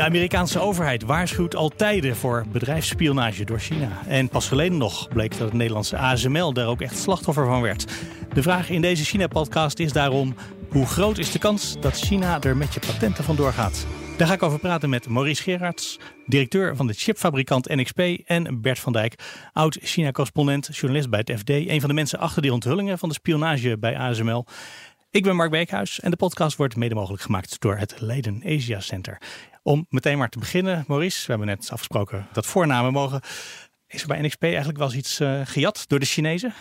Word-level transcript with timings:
De 0.00 0.06
Amerikaanse 0.06 0.60
overheid 0.60 1.02
waarschuwt 1.02 1.56
al 1.56 1.68
tijden 1.68 2.16
voor 2.16 2.44
bedrijfsspionage 2.52 3.44
door 3.44 3.58
China. 3.58 3.88
En 4.06 4.28
pas 4.28 4.48
geleden 4.48 4.78
nog 4.78 5.08
bleek 5.08 5.30
dat 5.30 5.40
het 5.40 5.52
Nederlandse 5.52 5.96
ASML 5.96 6.52
daar 6.52 6.66
ook 6.66 6.80
echt 6.80 6.98
slachtoffer 6.98 7.46
van 7.46 7.62
werd. 7.62 7.86
De 8.32 8.42
vraag 8.42 8.70
in 8.70 8.80
deze 8.80 9.04
China-podcast 9.04 9.78
is 9.78 9.92
daarom: 9.92 10.34
hoe 10.70 10.86
groot 10.86 11.18
is 11.18 11.32
de 11.32 11.38
kans 11.38 11.80
dat 11.80 11.98
China 11.98 12.40
er 12.40 12.56
met 12.56 12.74
je 12.74 12.80
patenten 12.80 13.24
vandoor 13.24 13.52
gaat? 13.52 13.86
Daar 14.16 14.28
ga 14.28 14.34
ik 14.34 14.42
over 14.42 14.58
praten 14.58 14.90
met 14.90 15.08
Maurice 15.08 15.42
Gerards, 15.42 15.98
directeur 16.26 16.76
van 16.76 16.86
de 16.86 16.92
chipfabrikant 16.92 17.68
NXP, 17.68 17.98
en 18.24 18.60
Bert 18.60 18.78
van 18.78 18.92
Dijk, 18.92 19.14
oud 19.52 19.78
China-correspondent, 19.82 20.68
journalist 20.72 21.10
bij 21.10 21.22
het 21.24 21.38
FD, 21.38 21.50
een 21.50 21.80
van 21.80 21.88
de 21.88 21.94
mensen 21.94 22.18
achter 22.18 22.42
die 22.42 22.52
onthullingen 22.52 22.98
van 22.98 23.08
de 23.08 23.14
spionage 23.14 23.78
bij 23.78 23.98
ASML. 23.98 24.46
Ik 25.12 25.22
ben 25.22 25.36
Mark 25.36 25.50
Beekhuis 25.50 26.00
en 26.00 26.10
de 26.10 26.16
podcast 26.16 26.56
wordt 26.56 26.76
mede 26.76 26.94
mogelijk 26.94 27.22
gemaakt 27.22 27.60
door 27.60 27.76
het 27.76 28.00
Leiden 28.00 28.42
Asia 28.44 28.80
Center. 28.80 29.22
Om 29.62 29.86
meteen 29.88 30.18
maar 30.18 30.28
te 30.28 30.38
beginnen, 30.38 30.84
Maurice, 30.86 31.20
we 31.20 31.26
hebben 31.26 31.46
net 31.46 31.70
afgesproken 31.70 32.28
dat 32.32 32.46
voornamen 32.46 32.92
mogen. 32.92 33.20
Is 33.86 34.02
er 34.02 34.08
bij 34.08 34.20
NXP 34.20 34.42
eigenlijk 34.42 34.78
wel 34.78 34.86
eens 34.86 34.96
iets 34.96 35.20
uh, 35.20 35.40
gejat 35.44 35.84
door 35.88 35.98
de 35.98 36.06
Chinezen? 36.06 36.54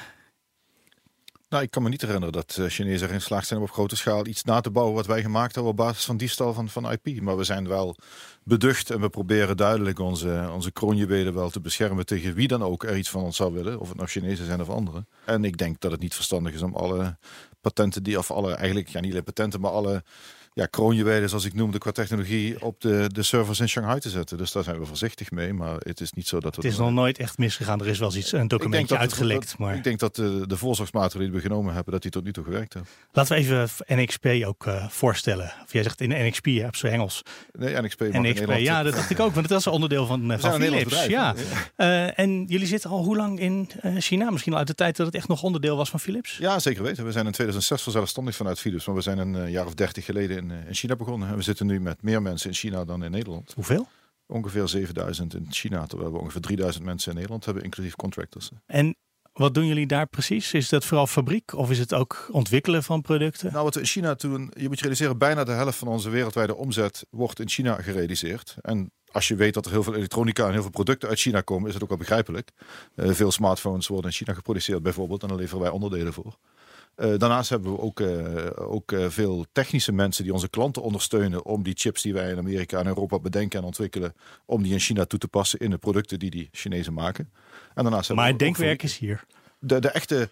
Nou, 1.49 1.63
ik 1.63 1.71
kan 1.71 1.83
me 1.83 1.89
niet 1.89 2.01
herinneren 2.01 2.33
dat 2.33 2.57
uh, 2.59 2.67
Chinezen 2.67 3.07
erin 3.07 3.19
geslaagd 3.19 3.47
zijn 3.47 3.59
om 3.59 3.65
op 3.65 3.71
grote 3.71 3.95
schaal 3.95 4.27
iets 4.27 4.43
na 4.43 4.61
te 4.61 4.71
bouwen 4.71 4.95
wat 4.95 5.05
wij 5.05 5.21
gemaakt 5.21 5.53
hebben 5.53 5.71
op 5.71 5.77
basis 5.77 6.05
van 6.05 6.17
diefstal 6.17 6.53
van, 6.53 6.69
van 6.69 6.91
IP. 6.91 7.21
Maar 7.21 7.37
we 7.37 7.43
zijn 7.43 7.67
wel 7.67 7.95
beducht 8.43 8.89
en 8.89 9.01
we 9.01 9.09
proberen 9.09 9.57
duidelijk 9.57 9.99
onze, 9.99 10.49
onze 10.53 11.31
wel 11.33 11.49
te 11.49 11.61
beschermen 11.61 12.05
tegen 12.05 12.33
wie 12.33 12.47
dan 12.47 12.63
ook 12.63 12.83
er 12.83 12.97
iets 12.97 13.09
van 13.09 13.23
ons 13.23 13.35
zou 13.35 13.53
willen. 13.53 13.79
Of 13.79 13.87
het 13.87 13.97
nou 13.97 14.09
Chinezen 14.09 14.45
zijn 14.45 14.61
of 14.61 14.69
anderen. 14.69 15.07
En 15.25 15.43
ik 15.43 15.57
denk 15.57 15.79
dat 15.79 15.91
het 15.91 16.01
niet 16.01 16.15
verstandig 16.15 16.53
is 16.53 16.61
om 16.61 16.75
alle 16.75 17.17
patenten 17.61 18.03
die, 18.03 18.17
of 18.17 18.31
alle, 18.31 18.53
eigenlijk, 18.53 18.87
ja 18.87 18.99
niet 18.99 19.11
alleen 19.11 19.23
patenten, 19.23 19.61
maar 19.61 19.71
alle 19.71 20.03
ja, 20.53 20.65
kroonjuwelen, 20.65 21.29
zoals 21.29 21.45
ik 21.45 21.53
noemde, 21.53 21.77
qua 21.77 21.91
technologie 21.91 22.61
op 22.61 22.81
de, 22.81 23.09
de 23.13 23.23
servers 23.23 23.59
in 23.59 23.69
Shanghai 23.69 23.99
te 23.99 24.09
zetten. 24.09 24.37
Dus 24.37 24.51
daar 24.51 24.63
zijn 24.63 24.79
we 24.79 24.85
voorzichtig 24.85 25.31
mee. 25.31 25.53
Maar 25.53 25.75
het 25.79 26.01
is 26.01 26.11
niet 26.11 26.27
zo 26.27 26.39
dat 26.39 26.55
het. 26.55 26.63
Het 26.63 26.73
is 26.73 26.79
nog 26.79 26.91
nooit 26.91 27.17
echt 27.17 27.37
misgegaan. 27.37 27.79
Er 27.79 27.87
is 27.87 27.99
wel 27.99 28.07
eens 28.07 28.17
iets, 28.17 28.31
een 28.31 28.47
documentje 28.47 28.97
uitgelekt. 28.97 29.57
maar... 29.57 29.75
Ik 29.75 29.83
denk 29.83 29.99
dat 29.99 30.15
de, 30.15 30.47
de 30.47 30.57
voorzorgsmaatregelen 30.57 31.31
die 31.31 31.41
we 31.41 31.47
genomen 31.47 31.73
hebben, 31.73 31.93
dat 31.93 32.01
die 32.01 32.11
tot 32.11 32.23
nu 32.23 32.33
toe 32.33 32.43
gewerkt 32.43 32.73
hebben. 32.73 32.91
Laten 33.11 33.35
we 33.35 33.41
even 33.41 33.69
NXP 33.87 34.25
ook 34.45 34.65
uh, 34.65 34.89
voorstellen. 34.89 35.53
Of 35.63 35.73
jij 35.73 35.83
zegt 35.83 36.01
in 36.01 36.27
NXP, 36.27 36.45
je 36.45 36.61
hebt 36.61 36.77
zo 36.77 36.87
Engels. 36.87 37.21
Nee, 37.51 37.81
NXP. 37.81 38.01
NXP 38.01 38.51
ja, 38.57 38.83
dat 38.83 38.93
dacht 38.93 39.09
ik 39.09 39.19
ook. 39.19 39.33
Want 39.33 39.47
dat 39.47 39.59
is 39.59 39.65
een 39.65 39.71
onderdeel 39.71 40.05
van, 40.05 40.31
uh, 40.31 40.37
van 40.37 40.53
Philips. 40.53 40.83
Bedrijf, 40.83 41.09
ja. 41.09 41.35
ja. 41.77 42.07
Uh, 42.07 42.19
en 42.19 42.45
jullie 42.45 42.67
zitten 42.67 42.89
al 42.89 43.03
hoe 43.03 43.15
lang 43.15 43.39
in 43.39 43.69
China? 43.97 44.29
Misschien 44.29 44.51
al 44.51 44.59
uit 44.59 44.67
de 44.67 44.75
tijd 44.75 44.95
dat 44.95 45.05
het 45.05 45.15
echt 45.15 45.27
nog 45.27 45.43
onderdeel 45.43 45.77
was 45.77 45.89
van 45.89 45.99
Philips? 45.99 46.37
Ja, 46.37 46.59
zeker 46.59 46.83
weten. 46.83 47.05
We 47.05 47.11
zijn 47.11 47.25
in 47.25 47.31
2006 47.31 47.87
zelfstandig 47.87 48.35
vanuit 48.35 48.59
Philips. 48.59 48.85
Maar 48.85 48.95
we 48.95 49.01
zijn 49.01 49.17
een 49.17 49.51
jaar 49.51 49.65
of 49.65 49.73
dertig 49.73 50.05
geleden 50.05 50.38
in, 50.39 50.51
in 50.67 50.73
China 50.73 50.95
begonnen. 50.95 51.29
En 51.29 51.35
we 51.35 51.41
zitten 51.41 51.65
nu 51.65 51.79
met 51.79 52.01
meer 52.01 52.21
mensen 52.21 52.49
in 52.49 52.55
China 52.55 52.85
dan 52.85 53.03
in 53.03 53.11
Nederland. 53.11 53.51
Hoeveel? 53.55 53.87
Ongeveer 54.27 54.67
7000 54.67 55.33
in 55.33 55.45
China, 55.49 55.85
terwijl 55.85 56.11
we 56.11 56.19
ongeveer 56.19 56.41
3000 56.41 56.85
mensen 56.85 57.09
in 57.09 57.15
Nederland 57.15 57.45
hebben, 57.45 57.63
inclusief 57.63 57.95
contractors. 57.95 58.49
En 58.65 58.95
wat 59.33 59.53
doen 59.53 59.65
jullie 59.67 59.87
daar 59.87 60.07
precies? 60.07 60.53
Is 60.53 60.69
dat 60.69 60.85
vooral 60.85 61.07
fabriek 61.07 61.53
of 61.53 61.69
is 61.69 61.79
het 61.79 61.93
ook 61.93 62.27
ontwikkelen 62.31 62.83
van 62.83 63.01
producten? 63.01 63.51
Nou, 63.51 63.63
wat 63.63 63.73
we 63.73 63.79
in 63.79 63.85
China 63.85 64.13
doen, 64.13 64.51
je 64.57 64.67
moet 64.67 64.77
je 64.77 64.81
realiseren, 64.81 65.17
bijna 65.17 65.43
de 65.43 65.51
helft 65.51 65.77
van 65.77 65.87
onze 65.87 66.09
wereldwijde 66.09 66.55
omzet 66.55 67.05
wordt 67.09 67.39
in 67.39 67.49
China 67.49 67.75
gerealiseerd. 67.75 68.55
En 68.61 68.91
als 69.11 69.27
je 69.27 69.35
weet 69.35 69.53
dat 69.53 69.65
er 69.65 69.71
heel 69.71 69.83
veel 69.83 69.95
elektronica 69.95 70.45
en 70.45 70.51
heel 70.51 70.61
veel 70.61 70.71
producten 70.71 71.09
uit 71.09 71.19
China 71.19 71.41
komen, 71.41 71.67
is 71.67 71.73
het 71.73 71.83
ook 71.83 71.89
wel 71.89 71.97
begrijpelijk. 71.97 72.51
Uh, 72.95 73.11
veel 73.11 73.31
smartphones 73.31 73.87
worden 73.87 74.11
in 74.11 74.17
China 74.17 74.33
geproduceerd 74.33 74.83
bijvoorbeeld 74.83 75.21
en 75.21 75.27
daar 75.27 75.37
leveren 75.37 75.61
wij 75.61 75.71
onderdelen 75.71 76.13
voor. 76.13 76.37
Uh, 76.99 77.17
daarnaast 77.17 77.49
hebben 77.49 77.71
we 77.71 77.79
ook, 77.79 77.99
uh, 77.99 78.45
ook 78.55 78.91
uh, 78.91 79.05
veel 79.09 79.45
technische 79.51 79.91
mensen 79.91 80.23
die 80.23 80.33
onze 80.33 80.49
klanten 80.49 80.81
ondersteunen 80.81 81.45
om 81.45 81.63
die 81.63 81.73
chips 81.77 82.01
die 82.01 82.13
wij 82.13 82.31
in 82.31 82.37
Amerika 82.37 82.79
en 82.79 82.87
Europa 82.87 83.19
bedenken 83.19 83.59
en 83.59 83.65
ontwikkelen, 83.65 84.13
om 84.45 84.63
die 84.63 84.73
in 84.73 84.79
China 84.79 85.05
toe 85.05 85.19
te 85.19 85.27
passen 85.27 85.59
in 85.59 85.69
de 85.69 85.77
producten 85.77 86.19
die 86.19 86.29
die 86.29 86.49
Chinezen 86.51 86.93
maken. 86.93 87.31
En 87.73 87.83
daarnaast 87.83 88.13
maar 88.13 88.27
het 88.27 88.39
denkwerk 88.39 88.83
is 88.83 88.97
hier. 88.97 89.23
De, 89.59 89.79
de, 89.79 89.89
echte, 89.89 90.29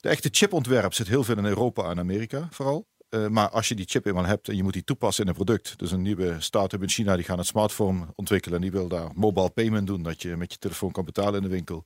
de 0.00 0.08
echte 0.08 0.28
chipontwerp 0.32 0.94
zit 0.94 1.08
heel 1.08 1.24
veel 1.24 1.36
in 1.36 1.44
Europa 1.44 1.90
en 1.90 1.98
Amerika 1.98 2.48
vooral. 2.50 2.86
maar 3.28 3.48
als 3.48 3.68
je 3.68 3.74
die 3.74 3.86
chip 3.88 4.06
eenmaal 4.06 4.24
hebt 4.24 4.48
en 4.48 4.56
je 4.56 4.62
moet 4.62 4.72
die 4.72 4.84
toepassen 4.84 5.24
in 5.24 5.30
een 5.30 5.36
product. 5.36 5.78
Dus 5.78 5.92
een 5.92 6.02
nieuwe 6.02 6.36
start-up 6.38 6.82
in 6.82 6.88
China 6.88 7.16
die 7.16 7.24
gaan 7.24 7.38
een 7.38 7.44
smartphone 7.44 8.06
ontwikkelen. 8.14 8.56
En 8.56 8.62
die 8.62 8.72
wil 8.72 8.88
daar 8.88 9.10
mobile 9.14 9.50
payment 9.50 9.86
doen. 9.86 10.02
Dat 10.02 10.22
je 10.22 10.36
met 10.36 10.52
je 10.52 10.58
telefoon 10.58 10.92
kan 10.92 11.04
betalen 11.04 11.34
in 11.34 11.42
de 11.42 11.54
winkel 11.54 11.84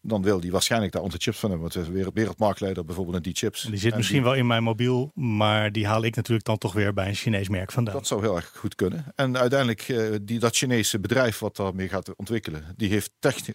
dan 0.00 0.22
wil 0.22 0.40
die 0.40 0.50
waarschijnlijk 0.50 0.92
daar 0.92 1.02
onze 1.02 1.18
chips 1.20 1.38
van 1.38 1.50
hebben. 1.50 1.68
Want 1.72 1.86
we 1.86 1.92
zijn 1.92 2.12
wereldmarktleider 2.14 2.84
bijvoorbeeld 2.84 3.16
in 3.16 3.22
die 3.22 3.34
chips. 3.34 3.62
Die 3.62 3.78
zit 3.78 3.96
misschien 3.96 4.22
wel 4.22 4.34
in 4.34 4.46
mijn 4.46 4.62
mobiel, 4.62 5.10
maar 5.14 5.72
die 5.72 5.86
haal 5.86 6.04
ik 6.04 6.16
natuurlijk 6.16 6.46
dan 6.46 6.58
toch 6.58 6.72
weer 6.72 6.92
bij 6.92 7.08
een 7.08 7.14
Chinees 7.14 7.48
merk 7.48 7.72
vandaan. 7.72 7.94
Dat 7.94 8.06
zou 8.06 8.20
heel 8.20 8.36
erg 8.36 8.52
goed 8.56 8.74
kunnen. 8.74 9.04
En 9.14 9.38
uiteindelijk, 9.38 9.88
uh, 9.88 10.14
die, 10.22 10.38
dat 10.38 10.56
Chinese 10.56 11.00
bedrijf 11.00 11.38
wat 11.38 11.56
daarmee 11.56 11.88
gaat 11.88 12.16
ontwikkelen, 12.16 12.64
die 12.76 12.88
heeft 12.88 13.10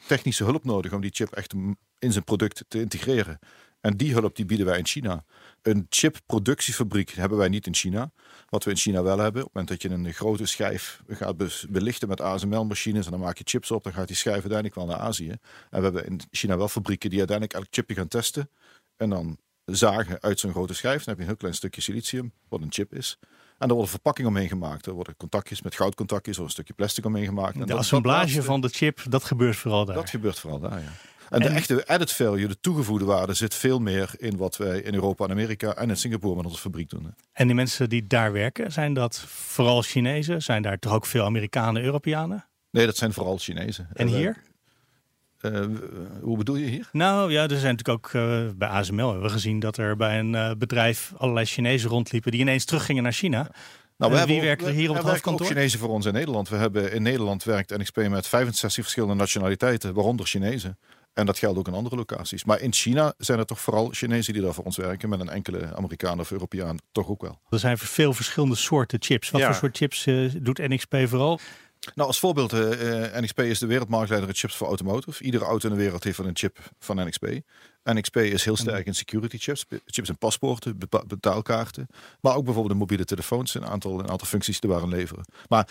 technische 0.07 0.43
hulp 0.43 0.63
nodig 0.63 0.93
om 0.93 1.01
die 1.01 1.11
chip 1.13 1.31
echt 1.31 1.53
in 1.99 2.11
zijn 2.11 2.23
product 2.23 2.65
te 2.67 2.79
integreren. 2.79 3.39
En 3.83 3.97
die 3.97 4.13
hulp 4.13 4.35
die 4.35 4.45
bieden 4.45 4.65
wij 4.65 4.77
in 4.77 4.85
China. 4.85 5.25
Een 5.61 5.85
chipproductiefabriek 5.89 7.11
hebben 7.11 7.37
wij 7.37 7.47
niet 7.47 7.67
in 7.67 7.75
China. 7.75 8.11
Wat 8.49 8.63
we 8.63 8.69
in 8.69 8.77
China 8.77 9.03
wel 9.03 9.17
hebben, 9.17 9.41
op 9.41 9.47
het 9.47 9.53
moment 9.53 9.67
dat 9.67 9.81
je 9.81 9.97
een 9.97 10.13
grote 10.13 10.45
schijf 10.45 11.01
gaat 11.07 11.35
belichten 11.69 12.07
met 12.07 12.21
ASML-machines 12.21 13.05
en 13.05 13.11
dan 13.11 13.19
maak 13.19 13.37
je 13.37 13.43
chips 13.47 13.71
op, 13.71 13.83
dan 13.83 13.93
gaat 13.93 14.07
die 14.07 14.15
schijf 14.15 14.35
uiteindelijk 14.35 14.75
wel 14.75 14.85
naar 14.85 14.97
Azië. 14.97 15.29
En 15.29 15.39
we 15.69 15.81
hebben 15.81 16.05
in 16.05 16.19
China 16.31 16.57
wel 16.57 16.67
fabrieken 16.67 17.09
die 17.09 17.19
uiteindelijk 17.19 17.57
elk 17.57 17.67
chipje 17.69 17.95
gaan 17.95 18.07
testen 18.07 18.49
en 18.97 19.09
dan 19.09 19.37
zagen 19.65 20.21
uit 20.21 20.39
zo'n 20.39 20.51
grote 20.51 20.73
schijf. 20.73 21.03
Dan 21.03 21.05
heb 21.05 21.15
je 21.15 21.21
een 21.21 21.27
heel 21.27 21.37
klein 21.37 21.53
stukje 21.53 21.81
silicium, 21.81 22.33
wat 22.49 22.61
een 22.61 22.71
chip 22.71 22.93
is. 22.93 23.17
En 23.57 23.67
er 23.67 23.73
worden 23.73 23.91
verpakkingen 23.91 24.31
omheen 24.31 24.47
gemaakt. 24.47 24.85
Er 24.85 24.93
worden 24.93 25.15
contactjes 25.15 25.61
met 25.61 25.75
goudcontactjes 25.75 26.39
of 26.39 26.45
een 26.45 26.51
stukje 26.51 26.73
plastic 26.73 27.05
omheen 27.05 27.25
gemaakt. 27.25 27.55
En 27.55 27.67
de 27.67 27.73
assemblage 27.73 28.43
van 28.43 28.61
de 28.61 28.69
chip, 28.69 29.01
dat 29.09 29.23
gebeurt 29.23 29.55
vooral 29.55 29.85
daar. 29.85 29.95
Dat 29.95 30.09
gebeurt 30.09 30.39
vooral 30.39 30.59
daar, 30.59 30.81
ja. 30.81 30.91
En, 31.33 31.39
de 31.39 31.47
echte 31.47 31.87
added 31.87 32.11
value, 32.11 32.47
de 32.47 32.59
toegevoegde 32.59 33.05
waarde, 33.05 33.33
zit 33.33 33.55
veel 33.55 33.79
meer 33.79 34.09
in 34.17 34.37
wat 34.37 34.57
wij 34.57 34.79
in 34.79 34.93
Europa 34.93 35.25
en 35.25 35.31
Amerika 35.31 35.75
en 35.75 35.89
in 35.89 35.97
Singapore 35.97 36.35
met 36.35 36.45
onze 36.45 36.59
fabriek 36.59 36.89
doen. 36.89 37.13
En 37.31 37.45
die 37.47 37.55
mensen 37.55 37.89
die 37.89 38.07
daar 38.07 38.31
werken, 38.31 38.71
zijn 38.71 38.93
dat 38.93 39.19
vooral 39.27 39.81
Chinezen? 39.81 40.41
Zijn 40.41 40.61
daar 40.61 40.79
toch 40.79 40.93
ook 40.93 41.05
veel 41.05 41.25
Amerikanen, 41.25 41.83
Europeanen? 41.83 42.45
Nee, 42.71 42.85
dat 42.85 42.97
zijn 42.97 43.13
vooral 43.13 43.37
Chinezen. 43.37 43.87
En 43.93 44.07
hier? 44.07 44.41
Uh, 45.41 45.65
hoe 46.21 46.37
bedoel 46.37 46.55
je 46.55 46.65
hier? 46.65 46.89
Nou 46.91 47.31
ja, 47.31 47.43
er 47.43 47.57
zijn 47.57 47.75
natuurlijk 47.75 48.05
ook 48.05 48.13
uh, 48.13 48.45
bij 48.55 48.67
ASML 48.67 49.09
hebben 49.09 49.27
we 49.27 49.29
gezien 49.29 49.59
dat 49.59 49.77
er 49.77 49.95
bij 49.95 50.19
een 50.19 50.33
uh, 50.33 50.51
bedrijf 50.57 51.13
allerlei 51.17 51.45
Chinezen 51.45 51.89
rondliepen 51.89 52.31
die 52.31 52.41
ineens 52.41 52.65
teruggingen 52.65 53.03
naar 53.03 53.11
China. 53.11 53.51
Nou, 53.97 54.11
we 54.11 54.25
wie 54.25 54.41
werken 54.41 54.67
er 54.67 54.73
hier 54.73 54.89
op 54.89 54.95
het 54.95 55.05
hoofdkantoor? 55.05 55.45
Ook 55.45 55.53
Chinezen 55.53 55.79
voor 55.79 55.89
ons 55.89 56.05
in 56.05 56.13
Nederland. 56.13 56.49
We 56.49 56.55
hebben 56.55 56.91
in 56.91 57.01
Nederland 57.01 57.43
werkt 57.43 57.77
NXP 57.77 57.95
met 57.95 58.27
65 58.27 58.83
verschillende 58.83 59.15
nationaliteiten, 59.15 59.93
waaronder 59.93 60.25
Chinezen. 60.25 60.77
En 61.13 61.25
dat 61.25 61.37
geldt 61.37 61.57
ook 61.57 61.67
in 61.67 61.73
andere 61.73 61.95
locaties. 61.95 62.43
Maar 62.43 62.59
in 62.59 62.73
China 62.73 63.13
zijn 63.17 63.39
er 63.39 63.45
toch 63.45 63.59
vooral 63.59 63.89
Chinezen 63.91 64.33
die 64.33 64.41
daar 64.41 64.53
voor 64.53 64.63
ons 64.63 64.77
werken. 64.77 65.09
Met 65.09 65.19
een 65.19 65.29
enkele 65.29 65.75
Amerikaan 65.75 66.19
of 66.19 66.31
Europeaan 66.31 66.77
toch 66.91 67.07
ook 67.07 67.21
wel. 67.21 67.39
Er 67.49 67.59
zijn 67.59 67.77
veel 67.77 68.13
verschillende 68.13 68.55
soorten 68.55 69.01
chips. 69.01 69.29
Wat 69.29 69.41
voor 69.41 69.53
soort 69.53 69.77
chips 69.77 70.05
uh, 70.05 70.31
doet 70.41 70.57
NXP 70.57 70.95
vooral? 71.05 71.39
Nou, 71.95 72.07
als 72.07 72.19
voorbeeld, 72.19 72.53
uh, 72.53 73.15
eh, 73.15 73.21
NXP 73.21 73.39
is 73.39 73.59
de 73.59 73.65
wereldmarktleider 73.65 74.29
in 74.29 74.35
chips 74.35 74.55
voor 74.55 74.67
automotive. 74.67 75.23
Iedere 75.23 75.45
auto 75.45 75.67
in 75.67 75.73
de 75.75 75.81
wereld 75.81 76.03
heeft 76.03 76.17
een 76.17 76.29
chip 76.33 76.57
van 76.79 76.95
NXP. 76.95 77.25
NXP 77.83 78.17
is 78.17 78.45
heel 78.45 78.55
sterk 78.55 78.85
in 78.85 78.95
security 78.95 79.37
chips, 79.37 79.65
chips 79.85 80.09
en 80.09 80.17
paspoorten, 80.17 80.77
betaalkaarten. 81.07 81.87
Maar 82.21 82.35
ook 82.35 82.43
bijvoorbeeld 82.43 82.73
de 82.73 82.79
mobiele 82.79 83.05
telefoons, 83.05 83.55
een 83.55 83.65
aantal, 83.65 83.99
een 83.99 84.09
aantal 84.09 84.27
functies 84.27 84.59
te 84.59 84.67
waren 84.67 84.89
leveren. 84.89 85.25
Maar 85.47 85.67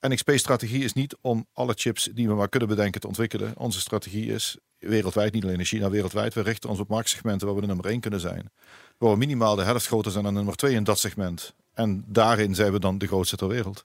NXP-strategie 0.00 0.84
is 0.84 0.92
niet 0.92 1.16
om 1.20 1.46
alle 1.52 1.72
chips 1.76 2.08
die 2.14 2.28
we 2.28 2.34
maar 2.34 2.48
kunnen 2.48 2.68
bedenken 2.68 3.00
te 3.00 3.06
ontwikkelen. 3.06 3.56
Onze 3.56 3.80
strategie 3.80 4.32
is 4.32 4.56
wereldwijd, 4.78 5.32
niet 5.32 5.44
alleen 5.44 5.58
in 5.58 5.64
China, 5.64 5.90
wereldwijd. 5.90 6.34
We 6.34 6.40
richten 6.40 6.70
ons 6.70 6.78
op 6.78 6.88
marktsegmenten 6.88 7.46
waar 7.46 7.56
we 7.56 7.60
de 7.60 7.66
nummer 7.66 7.86
1 7.86 8.00
kunnen 8.00 8.20
zijn. 8.20 8.50
Waar 8.98 9.10
we 9.10 9.16
minimaal 9.16 9.56
de 9.56 9.62
helft 9.62 9.86
groter 9.86 10.12
zijn 10.12 10.24
dan 10.24 10.34
nummer 10.34 10.56
2 10.56 10.74
in 10.74 10.84
dat 10.84 10.98
segment. 10.98 11.54
En 11.74 12.04
daarin 12.06 12.54
zijn 12.54 12.72
we 12.72 12.78
dan 12.78 12.98
de 12.98 13.06
grootste 13.06 13.36
ter 13.36 13.48
wereld. 13.48 13.84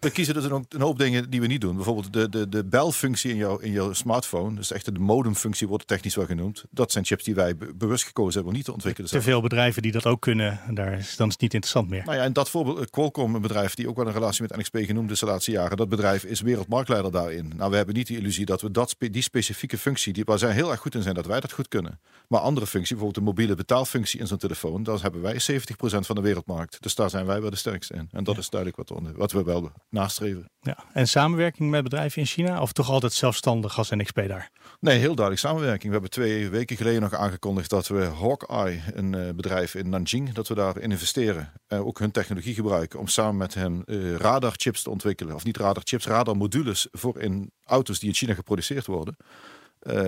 We 0.00 0.10
kiezen 0.10 0.34
dus 0.34 0.44
een, 0.44 0.66
een, 0.68 0.80
hoop 0.80 0.98
dingen 0.98 1.30
die 1.30 1.40
we 1.40 1.46
niet 1.46 1.60
doen. 1.60 1.76
Bijvoorbeeld 1.76 2.12
de, 2.12 2.28
de, 2.28 2.48
de 2.48 2.64
belfunctie 2.64 3.30
in, 3.30 3.36
jouw 3.36 3.58
in 3.58 3.72
jouw 3.72 3.92
smartphone. 3.92 4.56
Dus 4.56 4.72
echt 4.72 4.84
de 4.84 5.00
modemfunctie 5.00 5.68
wordt 5.68 5.86
technisch 5.86 6.14
wel 6.14 6.26
genoemd. 6.26 6.64
Dat 6.70 6.92
zijn 6.92 7.04
chips 7.04 7.24
die 7.24 7.34
wij 7.34 7.56
bewust 7.76 8.04
gekozen 8.04 8.32
hebben 8.32 8.50
om 8.50 8.56
niet 8.56 8.64
te 8.64 8.72
ontwikkelen. 8.72 9.10
Te 9.10 9.22
veel 9.22 9.40
bedrijven 9.40 9.82
die 9.82 9.92
dat 9.92 10.06
ook 10.06 10.20
kunnen, 10.20 10.60
daar 10.70 10.92
is, 10.92 11.16
dan 11.16 11.26
is 11.26 11.32
het 11.32 11.42
niet 11.42 11.54
interessant 11.54 11.88
meer. 11.88 12.04
Nou 12.04 12.16
ja, 12.16 12.22
en 12.22 12.32
dat 12.32 12.50
voorbeeld, 12.50 12.90
Qualcomm, 12.90 13.34
een 13.34 13.40
bedrijf 13.40 13.74
die 13.74 13.88
ook 13.88 13.96
wel 13.96 14.06
een 14.06 14.12
relatie 14.12 14.42
met 14.42 14.56
NXP 14.56 14.76
genoemd 14.76 15.10
is 15.10 15.20
de 15.20 15.26
laatste 15.26 15.50
jaren. 15.50 15.76
Dat 15.76 15.88
bedrijf 15.88 16.24
is 16.24 16.40
wereldmarktleider 16.40 17.12
daarin. 17.12 17.52
Nou, 17.56 17.70
we 17.70 17.76
hebben 17.76 17.94
niet 17.94 18.06
de 18.06 18.16
illusie 18.16 18.44
dat 18.44 18.60
we 18.60 18.70
dat, 18.70 18.96
die 18.98 19.22
specifieke 19.22 19.78
functie, 19.78 20.12
die 20.12 20.24
waar 20.24 20.38
zij 20.38 20.52
heel 20.52 20.70
erg 20.70 20.80
goed 20.80 20.94
in 20.94 21.02
zijn, 21.02 21.14
dat 21.14 21.26
wij 21.26 21.40
dat 21.40 21.52
goed 21.52 21.68
kunnen. 21.68 22.00
Maar 22.28 22.40
andere 22.40 22.66
functie, 22.66 22.96
bijvoorbeeld 22.96 23.24
de 23.26 23.30
mobiele 23.30 23.54
betaalfunctie 23.54 24.20
in 24.20 24.26
zo'n 24.26 24.38
telefoon, 24.38 24.82
daar 24.82 25.00
hebben 25.00 25.20
wij 25.20 25.34
70% 25.34 25.36
van 25.78 26.16
de 26.16 26.22
wereldmarkt. 26.22 26.82
Dus 26.82 26.94
daar 26.94 27.10
zijn 27.10 27.26
wij 27.26 27.40
wel 27.40 27.50
de 27.50 27.56
sterkste 27.56 27.94
in. 27.94 28.08
En 28.12 28.24
dat 28.24 28.38
is 28.38 28.48
duidelijk 28.50 28.88
wat, 28.88 29.00
wat 29.16 29.32
we 29.32 29.42
wel 29.42 29.72
nastreven. 29.90 30.50
Ja. 30.60 30.84
En 30.92 31.08
samenwerking 31.08 31.70
met 31.70 31.82
bedrijven 31.82 32.20
in 32.20 32.26
China 32.26 32.60
of 32.60 32.72
toch 32.72 32.90
altijd 32.90 33.12
zelfstandig 33.12 33.78
als 33.78 33.90
NXP 33.90 34.16
daar? 34.16 34.50
Nee, 34.80 34.98
heel 34.98 35.14
duidelijk 35.14 35.46
samenwerking. 35.46 35.84
We 35.84 35.92
hebben 35.92 36.10
twee 36.10 36.48
weken 36.48 36.76
geleden 36.76 37.00
nog 37.00 37.14
aangekondigd 37.14 37.70
dat 37.70 37.88
we 37.88 38.04
Hawkeye, 38.04 38.80
een 38.94 39.12
uh, 39.12 39.30
bedrijf 39.34 39.74
in 39.74 39.88
Nanjing, 39.88 40.32
dat 40.32 40.48
we 40.48 40.54
daarin 40.54 40.90
investeren. 40.90 41.52
En 41.66 41.84
ook 41.84 41.98
hun 41.98 42.10
technologie 42.10 42.54
gebruiken 42.54 42.98
om 42.98 43.06
samen 43.06 43.36
met 43.36 43.54
hen 43.54 43.82
uh, 43.86 44.14
radarchips 44.14 44.82
te 44.82 44.90
ontwikkelen. 44.90 45.34
Of 45.34 45.44
niet 45.44 45.56
radarchips, 45.56 46.06
radarmodules 46.06 46.88
voor 46.92 47.20
in 47.20 47.52
auto's 47.64 47.98
die 47.98 48.08
in 48.08 48.14
China 48.14 48.34
geproduceerd 48.34 48.86
worden. 48.86 49.16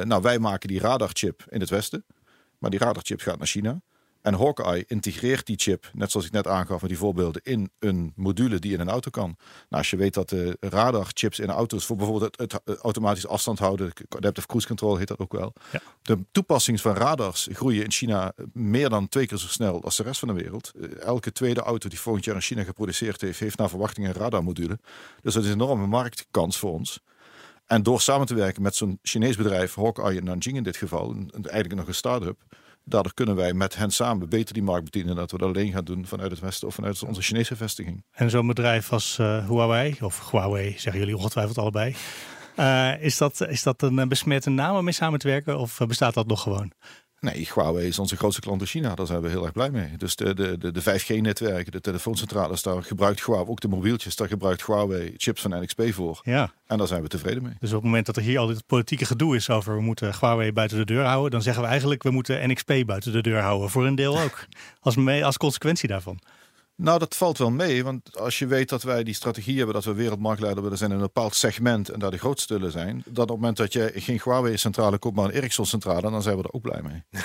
Nou, 0.03 0.23
wij 0.23 0.38
maken 0.38 0.69
die 0.69 0.81
radarchip 0.81 1.44
in 1.49 1.61
het 1.61 1.71
Westen. 1.71 2.05
Maar 2.59 2.71
die 2.71 2.79
radarchip 2.79 3.21
gaat 3.21 3.38
naar 3.38 3.47
China. 3.47 3.81
En 4.23 4.35
Hawkeye 4.35 4.85
integreert 4.87 5.47
die 5.47 5.57
chip, 5.59 5.91
net 5.93 6.11
zoals 6.11 6.27
ik 6.27 6.33
net 6.33 6.47
aangaf 6.47 6.81
met 6.81 6.91
die 6.91 6.99
voorbeelden, 6.99 7.43
in 7.45 7.71
een 7.79 8.13
module 8.17 8.59
die 8.59 8.73
in 8.73 8.81
een 8.81 8.89
auto 8.89 9.11
kan. 9.11 9.25
Nou, 9.29 9.37
als 9.69 9.91
je 9.91 9.97
weet 9.97 10.15
dat 10.15 10.29
de 10.29 10.57
radarchips 10.61 11.39
in 11.39 11.51
auto's 11.51 11.85
voor 11.85 11.97
bijvoorbeeld 11.97 12.39
het, 12.39 12.61
automatisch 12.83 13.27
afstand 13.27 13.59
houden, 13.59 13.93
adaptive 14.09 14.47
cruise 14.47 14.67
control 14.67 14.97
heet 14.97 15.09
dat 15.09 15.19
ook 15.19 15.33
wel. 15.33 15.53
Ja. 15.73 15.81
De 16.03 16.19
toepassing 16.33 16.81
van 16.81 16.95
radars 16.95 17.49
groeien 17.53 17.85
in 17.85 17.91
China 17.91 18.33
meer 18.53 18.89
dan 18.89 19.09
twee 19.09 19.27
keer 19.27 19.39
zo 19.39 19.47
snel 19.47 19.85
als 19.85 19.97
de 19.97 20.03
rest 20.03 20.19
van 20.19 20.29
de 20.29 20.35
wereld. 20.35 20.73
Eh, 20.81 21.01
elke 21.01 21.33
tweede 21.33 21.61
auto 21.61 21.89
die 21.89 22.01
volgend 22.01 22.25
jaar 22.25 22.35
in 22.35 22.41
China 22.41 22.65
geproduceerd 22.65 23.21
heeft, 23.21 23.41
heeft 23.41 23.59
naar 23.59 23.69
verwachting 23.69 24.07
een 24.07 24.13
radarmodule. 24.13 24.79
Dus 25.23 25.35
dat 25.35 25.43
is 25.43 25.49
een 25.49 25.61
enorme 25.61 25.87
marktkans 25.87 26.59
voor 26.59 26.73
ons. 26.73 27.01
En 27.67 27.83
door 27.83 28.01
samen 28.01 28.27
te 28.27 28.35
werken 28.35 28.63
met 28.63 28.75
zo'n 28.75 28.99
Chinees 29.03 29.37
bedrijf, 29.37 29.75
Hawkeye 29.75 30.17
in 30.17 30.25
Nanjing 30.25 30.57
in 30.57 30.63
dit 30.63 30.77
geval, 30.77 31.15
eigenlijk 31.33 31.75
nog 31.75 31.87
een 31.87 31.95
start-up, 31.95 32.39
Daardoor 32.85 33.15
kunnen 33.15 33.37
wij 33.37 33.53
met 33.53 33.77
hen 33.77 33.91
samen 33.91 34.29
beter 34.29 34.55
die 34.55 34.62
markt 34.62 34.85
bedienen. 34.85 35.17
Dat 35.17 35.31
we 35.31 35.38
dat 35.38 35.49
alleen 35.49 35.73
gaan 35.73 35.85
doen 35.85 36.06
vanuit 36.06 36.31
het 36.31 36.41
Westen 36.41 36.69
of 36.69 36.75
vanuit 36.75 37.03
onze 37.03 37.23
Chinese 37.23 37.56
vestiging. 37.56 38.05
En 38.11 38.31
zo'n 38.31 38.47
bedrijf 38.47 38.93
als 38.93 39.19
uh, 39.21 39.49
Huawei, 39.49 39.97
of 40.00 40.31
Huawei 40.31 40.75
zeggen 40.79 40.99
jullie 40.99 41.17
ongetwijfeld 41.17 41.59
allebei. 41.59 41.97
Uh, 42.56 43.03
is, 43.09 43.19
dat, 43.19 43.41
is 43.49 43.62
dat 43.62 43.82
een 43.82 44.09
besmette 44.09 44.50
naam 44.50 44.77
om 44.77 44.85
mee 44.85 44.93
samen 44.93 45.19
te 45.19 45.29
werken 45.29 45.59
of 45.59 45.79
bestaat 45.87 46.15
dat 46.15 46.27
nog 46.27 46.43
gewoon? 46.43 46.73
Nee, 47.21 47.49
Huawei 47.55 47.87
is 47.87 47.99
onze 47.99 48.17
grootste 48.17 48.41
klant 48.41 48.61
in 48.61 48.67
China. 48.67 48.95
Daar 48.95 49.07
zijn 49.07 49.21
we 49.21 49.29
heel 49.29 49.43
erg 49.43 49.53
blij 49.53 49.71
mee. 49.71 49.97
Dus 49.97 50.17
de, 50.17 50.35
de, 50.35 50.59
de, 50.59 50.73
de 50.73 50.83
5G-netwerken, 50.83 51.73
de 51.73 51.81
telefooncentrales, 51.81 52.63
daar 52.63 52.83
gebruikt 52.83 53.25
Huawei, 53.25 53.49
ook 53.49 53.61
de 53.61 53.69
mobieltjes, 53.69 54.17
daar 54.17 54.29
gebruikt 54.29 54.67
Huawei 54.67 55.15
chips 55.17 55.43
van 55.43 55.61
NXP 55.61 55.83
voor. 55.93 56.21
Ja. 56.25 56.53
En 56.67 56.79
daar 56.79 56.87
zijn 56.87 57.03
we 57.03 57.09
tevreden 57.09 57.43
mee. 57.43 57.55
Dus 57.59 57.69
op 57.69 57.75
het 57.75 57.85
moment 57.85 58.07
dat 58.07 58.17
er 58.17 58.23
hier 58.23 58.39
al 58.39 58.47
dit 58.47 58.67
politieke 58.67 59.05
gedoe 59.05 59.37
is 59.37 59.51
over 59.51 59.75
we 59.75 59.83
moeten 59.83 60.15
Huawei 60.21 60.53
buiten 60.53 60.79
de 60.79 60.85
deur 60.85 61.05
houden, 61.05 61.31
dan 61.31 61.43
zeggen 61.43 61.63
we 61.63 61.69
eigenlijk 61.69 62.03
we 62.03 62.11
moeten 62.11 62.51
NXP 62.51 62.73
buiten 62.87 63.13
de 63.13 63.23
deur 63.23 63.41
houden. 63.41 63.71
Voor 63.71 63.87
een 63.87 63.95
deel 63.95 64.21
ook. 64.25 64.47
als, 64.81 64.97
mee, 64.97 65.25
als 65.25 65.37
consequentie 65.37 65.89
daarvan. 65.89 66.19
Nou, 66.82 66.99
dat 66.99 67.17
valt 67.17 67.38
wel 67.38 67.50
mee. 67.50 67.85
Want 67.85 68.19
als 68.19 68.38
je 68.38 68.47
weet 68.47 68.69
dat 68.69 68.82
wij 68.82 69.05
die 69.05 69.15
strategie 69.15 69.56
hebben 69.56 69.75
dat 69.75 69.85
we 69.85 69.94
wereldmarktleider 69.94 70.62
willen 70.62 70.79
zijn 70.79 70.91
in 70.91 70.97
een 70.97 71.03
bepaald 71.03 71.35
segment 71.35 71.88
en 71.88 71.99
daar 71.99 72.11
de 72.11 72.19
grootste 72.19 72.55
willen 72.55 72.73
zijn, 72.73 73.03
dat 73.06 73.25
op 73.25 73.29
het 73.29 73.37
moment 73.37 73.56
dat 73.56 73.73
je 73.73 73.93
geen 73.94 74.21
Huawei-centrale 74.25 74.99
koopt, 74.99 75.17
maar 75.17 75.25
een 75.25 75.31
Ericsson-centrale, 75.31 76.11
dan 76.11 76.23
zijn 76.23 76.37
we 76.37 76.43
er 76.43 76.53
ook 76.53 76.62
blij 76.62 76.82
mee. 76.82 77.03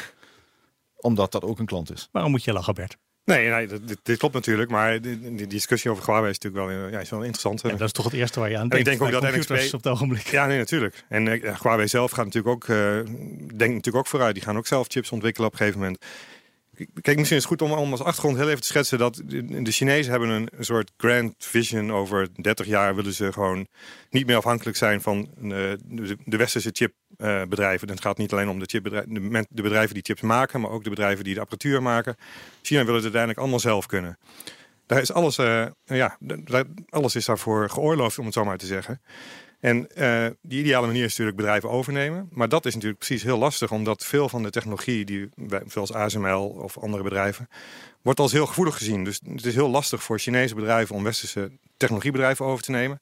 Omdat 0.96 1.32
dat 1.32 1.44
ook 1.44 1.60
een 1.60 1.66
klant 1.66 1.92
is. 1.92 2.10
Waarom 2.12 2.32
moet 2.32 2.44
je 2.44 2.54
lachen, 2.54 2.74
Bert? 2.74 2.98
Nee, 3.26 3.50
nee 3.50 3.68
dit, 3.68 4.00
dit, 4.04 4.18
klopt 4.18 4.34
natuurlijk, 4.34 4.70
maar 4.70 5.02
die, 5.02 5.36
die, 5.36 5.48
discussie 5.48 5.92
over 5.92 6.06
Huawei 6.06 6.30
is 6.30 6.40
natuurlijk 6.40 6.72
wel, 6.72 6.90
ja, 6.90 7.00
is 7.00 7.10
wel 7.10 7.20
interessant. 7.20 7.62
Ja, 7.62 7.70
dat 7.70 7.82
is 7.82 7.92
toch 7.92 8.06
het 8.06 8.14
eerste 8.14 8.40
waar 8.40 8.50
je 8.50 8.58
aan 8.58 8.70
denkt. 8.70 8.88
ik 8.88 8.98
denk 9.00 9.14
ook 9.14 9.22
dat 9.22 9.36
NXP 9.36 9.52
op 9.52 9.84
het 9.84 9.88
ogenblik. 9.88 10.28
Ja, 10.28 10.46
nee, 10.46 10.58
natuurlijk. 10.58 11.06
En 11.10 11.26
uh, 11.26 11.60
Huawei 11.62 11.88
zelf 11.88 12.12
gaat 12.12 12.26
natuurlijk 12.26 12.56
ook, 12.56 12.68
uh, 12.68 12.78
denkt 13.36 13.58
natuurlijk 13.58 13.96
ook 13.96 14.08
vooruit. 14.08 14.34
Die 14.34 14.44
gaan 14.44 14.58
ook 14.58 14.68
zelf 14.68 14.88
chips 14.88 15.12
ontwikkelen 15.12 15.48
op 15.48 15.54
een 15.54 15.60
gegeven 15.60 15.80
moment. 15.80 16.06
Kijk, 16.76 17.18
misschien 17.18 17.38
is 17.38 17.44
het 17.44 17.46
goed 17.46 17.62
om, 17.62 17.92
als 17.92 18.04
achtergrond 18.04 18.38
heel 18.38 18.50
even 18.50 18.62
te 18.62 18.68
schetsen 18.68 18.98
dat 18.98 19.22
de, 19.26 19.72
Chinezen 19.72 20.12
hebben 20.12 20.30
een, 20.30 20.50
soort 20.60 20.92
grand 20.98 21.36
vision 21.38 21.92
over 21.92 22.28
30 22.42 22.66
jaar 22.66 22.96
willen 22.96 23.14
ze 23.14 23.32
gewoon 23.32 23.68
niet 24.10 24.26
meer 24.26 24.36
afhankelijk 24.36 24.78
zijn 24.78 25.02
van 25.02 25.30
uh, 25.42 25.50
de, 25.86 26.18
de, 26.26 26.38
westerse 26.38 26.70
chipbedrijven. 26.74 27.88
Uh, 27.88 27.94
het 27.94 28.04
gaat 28.04 28.18
niet 28.18 28.32
alleen 28.32 28.50
om 28.50 28.60
de, 28.60 28.82
de, 28.82 29.46
de, 29.50 29.62
bedrijven 29.62 29.94
die 29.94 30.04
chips 30.04 30.22
maken, 30.22 30.62
maar 30.62 30.72
ook 30.72 30.84
de 30.84 30.90
bedrijven 30.90 31.24
die 31.24 31.34
de 31.34 31.40
apparatuur 31.40 31.82
maken. 31.82 32.16
China 32.62 32.86
wil 32.86 32.94
het 32.94 33.04
uiteindelijk 33.04 33.42
allemaal 33.42 33.60
zelf 33.60 33.86
kunnen. 33.86 34.18
Daar 34.86 35.02
is 35.02 35.12
alles, 35.12 35.38
uh, 35.38 35.66
ja, 35.84 36.18
alles 36.90 37.16
is 37.16 37.26
daarvoor 37.26 37.70
geoorloofd, 37.70 38.20
om 38.20 38.26
het 38.26 38.34
zo 38.34 38.46
maar 38.46 38.58
te 38.58 38.66
zeggen. 38.66 39.02
En 39.60 39.88
uh, 39.98 40.26
ideale 40.50 40.88
manier 40.88 41.04
is 41.04 41.10
natuurlijk 41.10 41.38
bedrijven 41.38 41.70
overnemen. 41.70 42.30
Maar 42.32 42.50
dat 42.50 42.66
is 42.66 42.74
natuurlijk 42.74 43.00
precies 43.00 43.24
heel 43.24 43.38
lastig, 43.38 43.72
omdat 43.72 44.06
veel 44.06 44.30
van 44.30 44.44
de 44.44 44.50
technologie, 44.50 45.06
die, 45.06 45.30
zoals 45.68 45.94
ASML 45.94 46.48
of 46.48 46.78
andere 46.78 47.04
bedrijven, 47.04 47.50
wordt 48.02 48.20
als 48.20 48.32
heel 48.32 48.46
gevoelig 48.46 48.78
gezien. 48.78 49.04
Dus 49.04 49.20
het 49.34 49.46
is 49.46 49.56
heel 49.56 49.70
lastig 49.70 50.04
voor 50.04 50.20
Chinese 50.20 50.56
bedrijven 50.56 50.96
om 50.96 51.04
westerse 51.04 51.52
technologiebedrijven 51.78 52.46
over 52.46 52.64
te 52.64 52.72
nemen. 52.72 53.02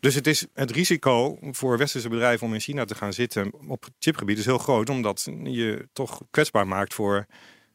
Dus 0.00 0.14
het, 0.14 0.26
is 0.26 0.46
het 0.54 0.70
risico 0.70 1.38
voor 1.40 1.78
westerse 1.78 2.08
bedrijven 2.08 2.46
om 2.46 2.54
in 2.54 2.60
China 2.60 2.84
te 2.84 2.94
gaan 2.94 3.12
zitten 3.12 3.52
op 3.68 3.84
het 3.84 3.92
chipgebied 3.98 4.38
is 4.38 4.44
heel 4.44 4.58
groot, 4.58 4.90
omdat 4.90 5.28
je 5.42 5.88
toch 5.92 6.22
kwetsbaar 6.30 6.66
maakt 6.66 6.94
voor 6.94 7.26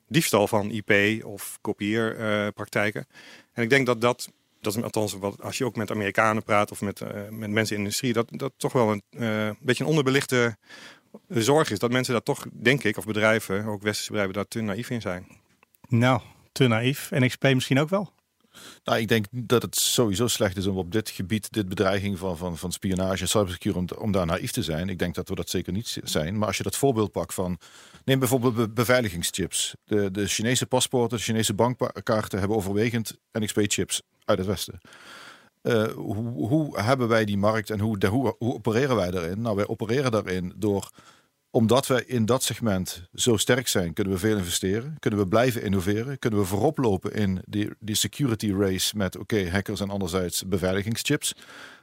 diefstal 0.08 0.48
van 0.48 0.72
IP 0.72 1.24
of 1.26 1.58
kopieerpraktijken. 1.62 3.08
en 3.54 3.64
ik 3.64 3.70
denk 3.70 3.86
dat 3.86 4.02
dat 4.02 4.32
dat 4.62 4.76
is 4.76 4.84
althans 4.84 5.14
wat, 5.14 5.42
als 5.42 5.58
je 5.58 5.66
ook 5.66 5.76
met 5.76 5.92
Amerikanen 5.92 6.44
praat 6.44 6.72
of 6.72 6.82
met, 6.82 7.00
uh, 7.00 7.08
met 7.30 7.50
mensen 7.50 7.76
in 7.76 7.82
de 7.82 7.88
industrie, 7.88 8.14
dat 8.14 8.28
dat 8.32 8.54
toch 8.58 8.74
wel 8.74 8.92
een 8.92 9.04
uh, 9.10 9.50
beetje 9.60 9.84
een 9.84 9.90
onderbelichte 9.90 10.58
zorg 11.28 11.72
is. 11.72 11.80
Dat 11.80 11.92
mensen 11.92 12.14
daar 12.14 12.24
toch, 12.24 12.46
denk 12.54 12.84
ik, 12.84 12.98
of 12.98 13.06
bedrijven, 13.06 13.66
ook 13.66 13.82
westerse 13.82 14.10
bedrijven, 14.12 14.36
daar 14.36 14.48
te 14.48 14.62
naïef 14.62 14.90
in 14.90 15.02
zijn. 15.02 15.28
Nou, 15.88 16.22
te 16.52 16.68
naïef. 16.68 17.12
En 17.12 17.28
XP 17.28 17.44
misschien 17.44 17.80
ook 17.80 17.90
wel? 17.90 18.14
Nou, 18.84 19.00
ik 19.00 19.08
denk 19.08 19.26
dat 19.32 19.62
het 19.62 19.76
sowieso 19.76 20.28
slecht 20.28 20.58
is 20.58 20.66
om 20.66 20.78
op 20.78 20.92
dit 20.92 21.10
gebied, 21.10 21.52
dit 21.52 21.70
bedreiging 21.70 22.18
van, 22.18 22.38
van, 22.38 22.58
van 22.58 22.72
spionage 22.72 23.22
en 23.22 23.28
cybersecurity, 23.28 23.94
om, 23.94 24.02
om 24.02 24.12
daar 24.12 24.26
naïef 24.26 24.52
te 24.52 24.64
zijn. 24.64 24.90
Ik 24.90 25.00
denk 25.00 25.16
dat 25.16 25.30
we 25.30 25.36
dat 25.36 25.50
zeker 25.50 25.74
niet 25.74 26.00
zijn. 26.04 26.38
Maar 26.38 26.48
als 26.48 26.58
je 26.58 26.64
dat 26.64 26.76
voorbeeld 26.78 27.12
pakt 27.12 27.34
van, 27.34 27.60
neem 28.06 28.20
bijvoorbeeld 28.20 28.74
beveiligingschips. 28.74 29.76
De, 29.84 30.12
de 30.12 30.28
Chinese 30.28 30.66
paspoorten, 30.66 31.18
de 31.18 31.24
Chinese 31.24 31.54
bankkaarten 31.54 32.40
hebben 32.40 32.58
overwegend 32.58 33.18
NXP-chips 33.32 34.02
uit 34.26 34.38
het 34.38 34.48
Westen. 34.48 34.80
Uh, 35.62 35.84
hoe, 35.84 36.48
hoe, 36.48 36.80
hebben 36.80 37.08
wij 37.08 37.26
die 37.26 37.38
markt 37.38 37.70
en 37.70 37.80
hoe, 37.80 38.08
hoe, 38.08 38.36
opereren 38.40 38.96
wij 38.96 39.12
daarin? 39.12 39.42
Nou, 39.42 39.56
wij 39.56 39.68
opereren 39.68 40.12
daarin 40.12 40.54
door 40.56 40.92
omdat 41.52 41.88
we 41.88 42.06
in 42.06 42.26
dat 42.26 42.44
segment 42.44 43.08
zo 43.14 43.38
sterk 43.38 43.68
zijn, 43.68 43.94
kunnen 43.94 44.14
we 44.14 44.20
veel 44.20 44.38
investeren. 44.38 44.96
Kunnen 45.00 45.20
we 45.20 45.28
blijven 45.28 45.64
innoveren. 45.64 46.20
Kunnen 46.20 46.40
we 46.40 46.46
voorop 46.46 46.78
lopen 46.78 47.14
in 47.14 47.42
die, 47.46 47.70
die 47.80 47.96
security 47.96 48.54
race 48.54 48.98
met 48.98 49.18
oké, 49.18 49.50
hackers 49.50 49.80
en 49.80 49.90
anderzijds 49.90 50.48
beveiligingschips. 50.48 51.36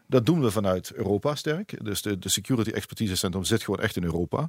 Dat 0.07 0.27
doen 0.27 0.41
we 0.41 0.51
vanuit 0.51 0.93
Europa 0.93 1.35
sterk. 1.35 1.85
Dus 1.85 2.03
de, 2.03 2.19
de 2.19 2.29
Security 2.29 2.71
Expertise 2.71 3.17
Centrum 3.17 3.45
zit 3.45 3.63
gewoon 3.63 3.81
echt 3.81 3.97
in 3.97 4.05
Europa. 4.05 4.49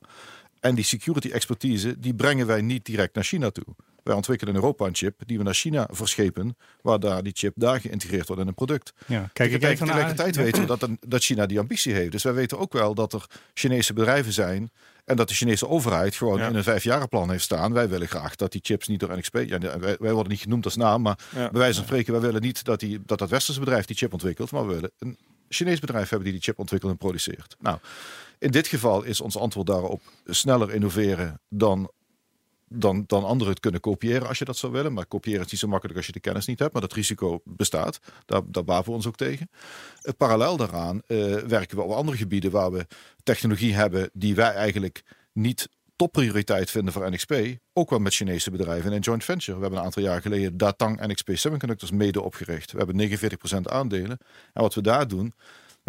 En 0.59 0.75
die 0.75 0.83
security 0.83 1.29
expertise, 1.29 1.99
die 1.99 2.13
brengen 2.13 2.47
wij 2.47 2.61
niet 2.61 2.85
direct 2.85 3.15
naar 3.15 3.23
China 3.23 3.49
toe. 3.49 3.75
Wij 4.09 4.17
ontwikkelen 4.17 4.53
in 4.53 4.59
Europa 4.59 4.85
een 4.85 4.95
chip 4.95 5.21
die 5.25 5.37
we 5.37 5.43
naar 5.43 5.53
China 5.53 5.87
verschepen, 5.91 6.57
waar 6.81 6.99
daar 6.99 7.23
die 7.23 7.33
chip 7.35 7.53
daar 7.55 7.81
geïntegreerd 7.81 8.27
wordt 8.27 8.41
in 8.41 8.47
een 8.47 8.53
product. 8.53 8.93
Ja, 9.05 9.29
kijk, 9.33 9.59
kijk, 9.59 9.77
tegelijkertijd 9.77 10.35
weten 10.35 10.61
we 10.61 10.77
dat, 10.77 10.89
dat 11.07 11.23
China 11.23 11.45
die 11.45 11.59
ambitie 11.59 11.93
heeft. 11.93 12.11
Dus 12.11 12.23
wij 12.23 12.33
weten 12.33 12.59
ook 12.59 12.73
wel 12.73 12.93
dat 12.93 13.13
er 13.13 13.25
Chinese 13.53 13.93
bedrijven 13.93 14.33
zijn 14.33 14.71
en 15.05 15.15
dat 15.15 15.27
de 15.27 15.33
Chinese 15.33 15.67
overheid 15.67 16.15
gewoon 16.15 16.41
in 16.41 16.55
een 16.55 16.63
vijfjarenplan 16.63 17.29
heeft 17.29 17.43
staan. 17.43 17.73
Wij 17.73 17.89
willen 17.89 18.07
graag 18.07 18.35
dat 18.35 18.51
die 18.51 18.61
chips 18.63 18.87
niet 18.87 18.99
door 18.99 19.17
NXP. 19.17 19.43
Ja, 19.45 19.79
wij, 19.79 19.97
wij 19.99 20.13
worden 20.13 20.31
niet 20.31 20.41
genoemd 20.41 20.65
als 20.65 20.75
naam, 20.75 21.01
maar 21.01 21.19
bij 21.33 21.49
wijze 21.51 21.75
van 21.75 21.83
spreken, 21.83 22.13
wij 22.13 22.21
willen 22.21 22.41
niet 22.41 22.63
dat, 22.63 22.79
die, 22.79 22.99
dat 23.05 23.19
dat 23.19 23.29
westerse 23.29 23.59
bedrijf 23.59 23.85
die 23.85 23.95
chip 23.95 24.13
ontwikkelt, 24.13 24.51
maar 24.51 24.67
we 24.67 24.73
willen 24.73 24.91
een 24.99 25.17
Chinees 25.49 25.79
bedrijf 25.79 26.09
hebben 26.09 26.23
die 26.23 26.33
die 26.33 26.43
chip 26.43 26.59
ontwikkelt 26.59 26.91
en 26.91 26.97
produceert. 26.97 27.55
Nou, 27.59 27.77
in 28.39 28.51
dit 28.51 28.67
geval 28.67 29.03
is 29.03 29.21
ons 29.21 29.37
antwoord 29.37 29.67
daarop 29.67 30.01
sneller 30.25 30.73
innoveren 30.73 31.39
dan 31.49 31.91
dan, 32.69 33.03
dan 33.07 33.23
anderen 33.23 33.53
het 33.53 33.61
kunnen 33.61 33.81
kopiëren 33.81 34.27
als 34.27 34.39
je 34.39 34.45
dat 34.45 34.57
zou 34.57 34.71
willen. 34.71 34.93
Maar 34.93 35.05
kopiëren 35.05 35.45
is 35.45 35.51
niet 35.51 35.59
zo 35.59 35.67
makkelijk 35.67 35.97
als 35.97 36.05
je 36.05 36.11
de 36.11 36.19
kennis 36.19 36.45
niet 36.45 36.59
hebt. 36.59 36.73
Maar 36.73 36.81
dat 36.81 36.93
risico 36.93 37.41
bestaat. 37.43 37.99
Daar, 38.25 38.41
daar 38.45 38.63
baven 38.63 38.85
we 38.85 38.91
ons 38.91 39.07
ook 39.07 39.15
tegen. 39.15 39.49
Uh, 40.03 40.13
parallel 40.17 40.57
daaraan 40.57 41.01
uh, 41.07 41.35
werken 41.35 41.77
we 41.77 41.83
op 41.83 41.91
andere 41.91 42.17
gebieden 42.17 42.51
waar 42.51 42.71
we 42.71 42.87
technologie 43.23 43.73
hebben 43.73 44.09
die 44.13 44.35
wij 44.35 44.53
eigenlijk 44.53 45.03
niet 45.33 45.69
topprioriteit 45.95 46.69
vinden 46.69 46.93
voor 46.93 47.11
NXP. 47.11 47.33
Ook 47.73 47.89
wel 47.89 47.99
met 47.99 48.13
Chinese 48.13 48.51
bedrijven 48.51 48.91
in 48.91 48.99
joint 48.99 49.23
venture. 49.23 49.55
We 49.55 49.61
hebben 49.61 49.79
een 49.79 49.85
aantal 49.85 50.03
jaar 50.03 50.21
geleden 50.21 50.57
Datang 50.57 51.07
NXP 51.07 51.29
Semiconductors 51.33 51.91
mede 51.91 52.21
opgericht. 52.21 52.71
We 52.71 52.77
hebben 52.77 53.09
49% 53.57 53.61
aandelen. 53.61 54.17
En 54.53 54.61
wat 54.61 54.73
we 54.73 54.81
daar 54.81 55.07
doen, 55.07 55.33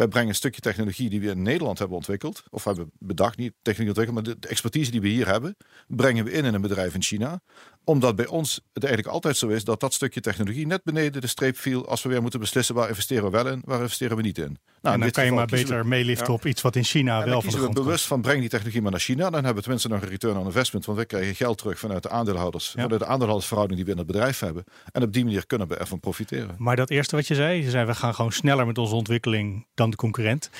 wij 0.01 0.09
brengen 0.09 0.29
een 0.29 0.35
stukje 0.35 0.61
technologie 0.61 1.11
die 1.11 1.21
we 1.21 1.31
in 1.31 1.43
Nederland 1.43 1.79
hebben 1.79 1.97
ontwikkeld, 1.97 2.43
of 2.51 2.65
hebben 2.65 2.91
bedacht, 2.99 3.37
niet 3.37 3.53
techniek 3.63 3.87
ontwikkeld, 3.89 4.25
maar 4.25 4.35
de, 4.35 4.49
expertise 4.49 4.91
die 4.91 5.01
we 5.01 5.09
hier 5.09 5.27
hebben, 5.27 5.57
brengen 5.87 6.25
we 6.25 6.33
in 6.33 6.45
in 6.45 6.55
een 6.55 6.61
bedrijf 6.61 6.95
in 6.95 7.03
China. 7.03 7.41
Omdat 7.85 8.17
bij 8.17 8.27
ons 8.27 8.61
het 8.73 8.85
eigenlijk 8.85 9.15
altijd 9.15 9.37
zo 9.37 9.49
is 9.49 9.65
dat 9.65 9.81
dat 9.81 9.93
stukje 9.93 10.21
technologie 10.21 10.67
net 10.67 10.85
beneden 10.85 11.21
de 11.21 11.27
streep 11.27 11.57
viel 11.57 11.89
als 11.89 12.03
we 12.03 12.09
weer 12.09 12.23
moeten 12.23 12.41
beslissen 12.41 12.75
waar 12.75 12.89
investeren 12.89 13.25
we 13.25 13.31
wel 13.31 13.49
in, 13.49 13.63
waar 13.65 13.81
investeren 13.81 14.17
we 14.17 14.23
niet 14.23 14.39
in. 14.39 14.59
Nou, 14.83 14.95
en 14.95 15.01
dan 15.01 15.11
kan 15.11 15.25
je 15.25 15.33
maar 15.33 15.47
beter 15.47 15.87
meeliften 15.87 16.33
op 16.33 16.47
iets 16.47 16.63
wat 16.63 16.77
in 16.77 16.85
China 16.85 17.25
wel 17.25 17.43
van 17.43 17.51
de 17.51 17.57
grond 17.57 17.79
we 17.79 17.83
bewust 17.83 18.07
van 18.07 18.21
breng 18.21 18.41
die 18.41 18.49
technologie 18.49 18.83
maar 18.83 18.91
naar 18.91 19.01
China, 19.01 19.23
dan 19.23 19.33
hebben 19.33 19.55
we 19.55 19.61
tenminste 19.61 19.89
nog 19.89 20.03
een 20.03 20.09
return 20.09 20.37
on 20.37 20.45
investment, 20.45 20.85
want 20.85 20.99
we 20.99 21.05
krijgen 21.05 21.35
geld 21.35 21.59
terug 21.59 21.79
vanuit 21.79 22.03
de 22.03 22.09
aandeelhouders, 22.09 22.71
vanuit 22.71 23.01
de 23.01 23.07
aandeelhoudersverhouding 23.07 23.79
die 23.79 23.87
we 23.87 23.93
in 23.93 24.07
het 24.07 24.13
bedrijf 24.13 24.39
hebben. 24.39 24.65
En 24.93 25.03
op 25.03 25.13
die 25.13 25.25
manier 25.25 25.47
kunnen 25.47 25.69
we 25.69 25.77
ervan 25.77 26.01
profiteren. 26.01 26.55
Maar 26.59 26.77
dat 26.77 26.91
eerste 26.91 27.17
wat 27.17 27.27
je 27.27 27.35
zei, 27.35 27.63
je 27.63 27.71
zei 27.71 27.87
we 27.87 27.95
gaan 27.95 28.15
gewoon 28.15 28.33
sneller 28.33 28.67
met 28.67 28.79
onze 28.79 28.95
ontwikkeling 28.95 29.67
dan 29.75 29.91
de 29.91 29.97
concurrent 29.97 30.51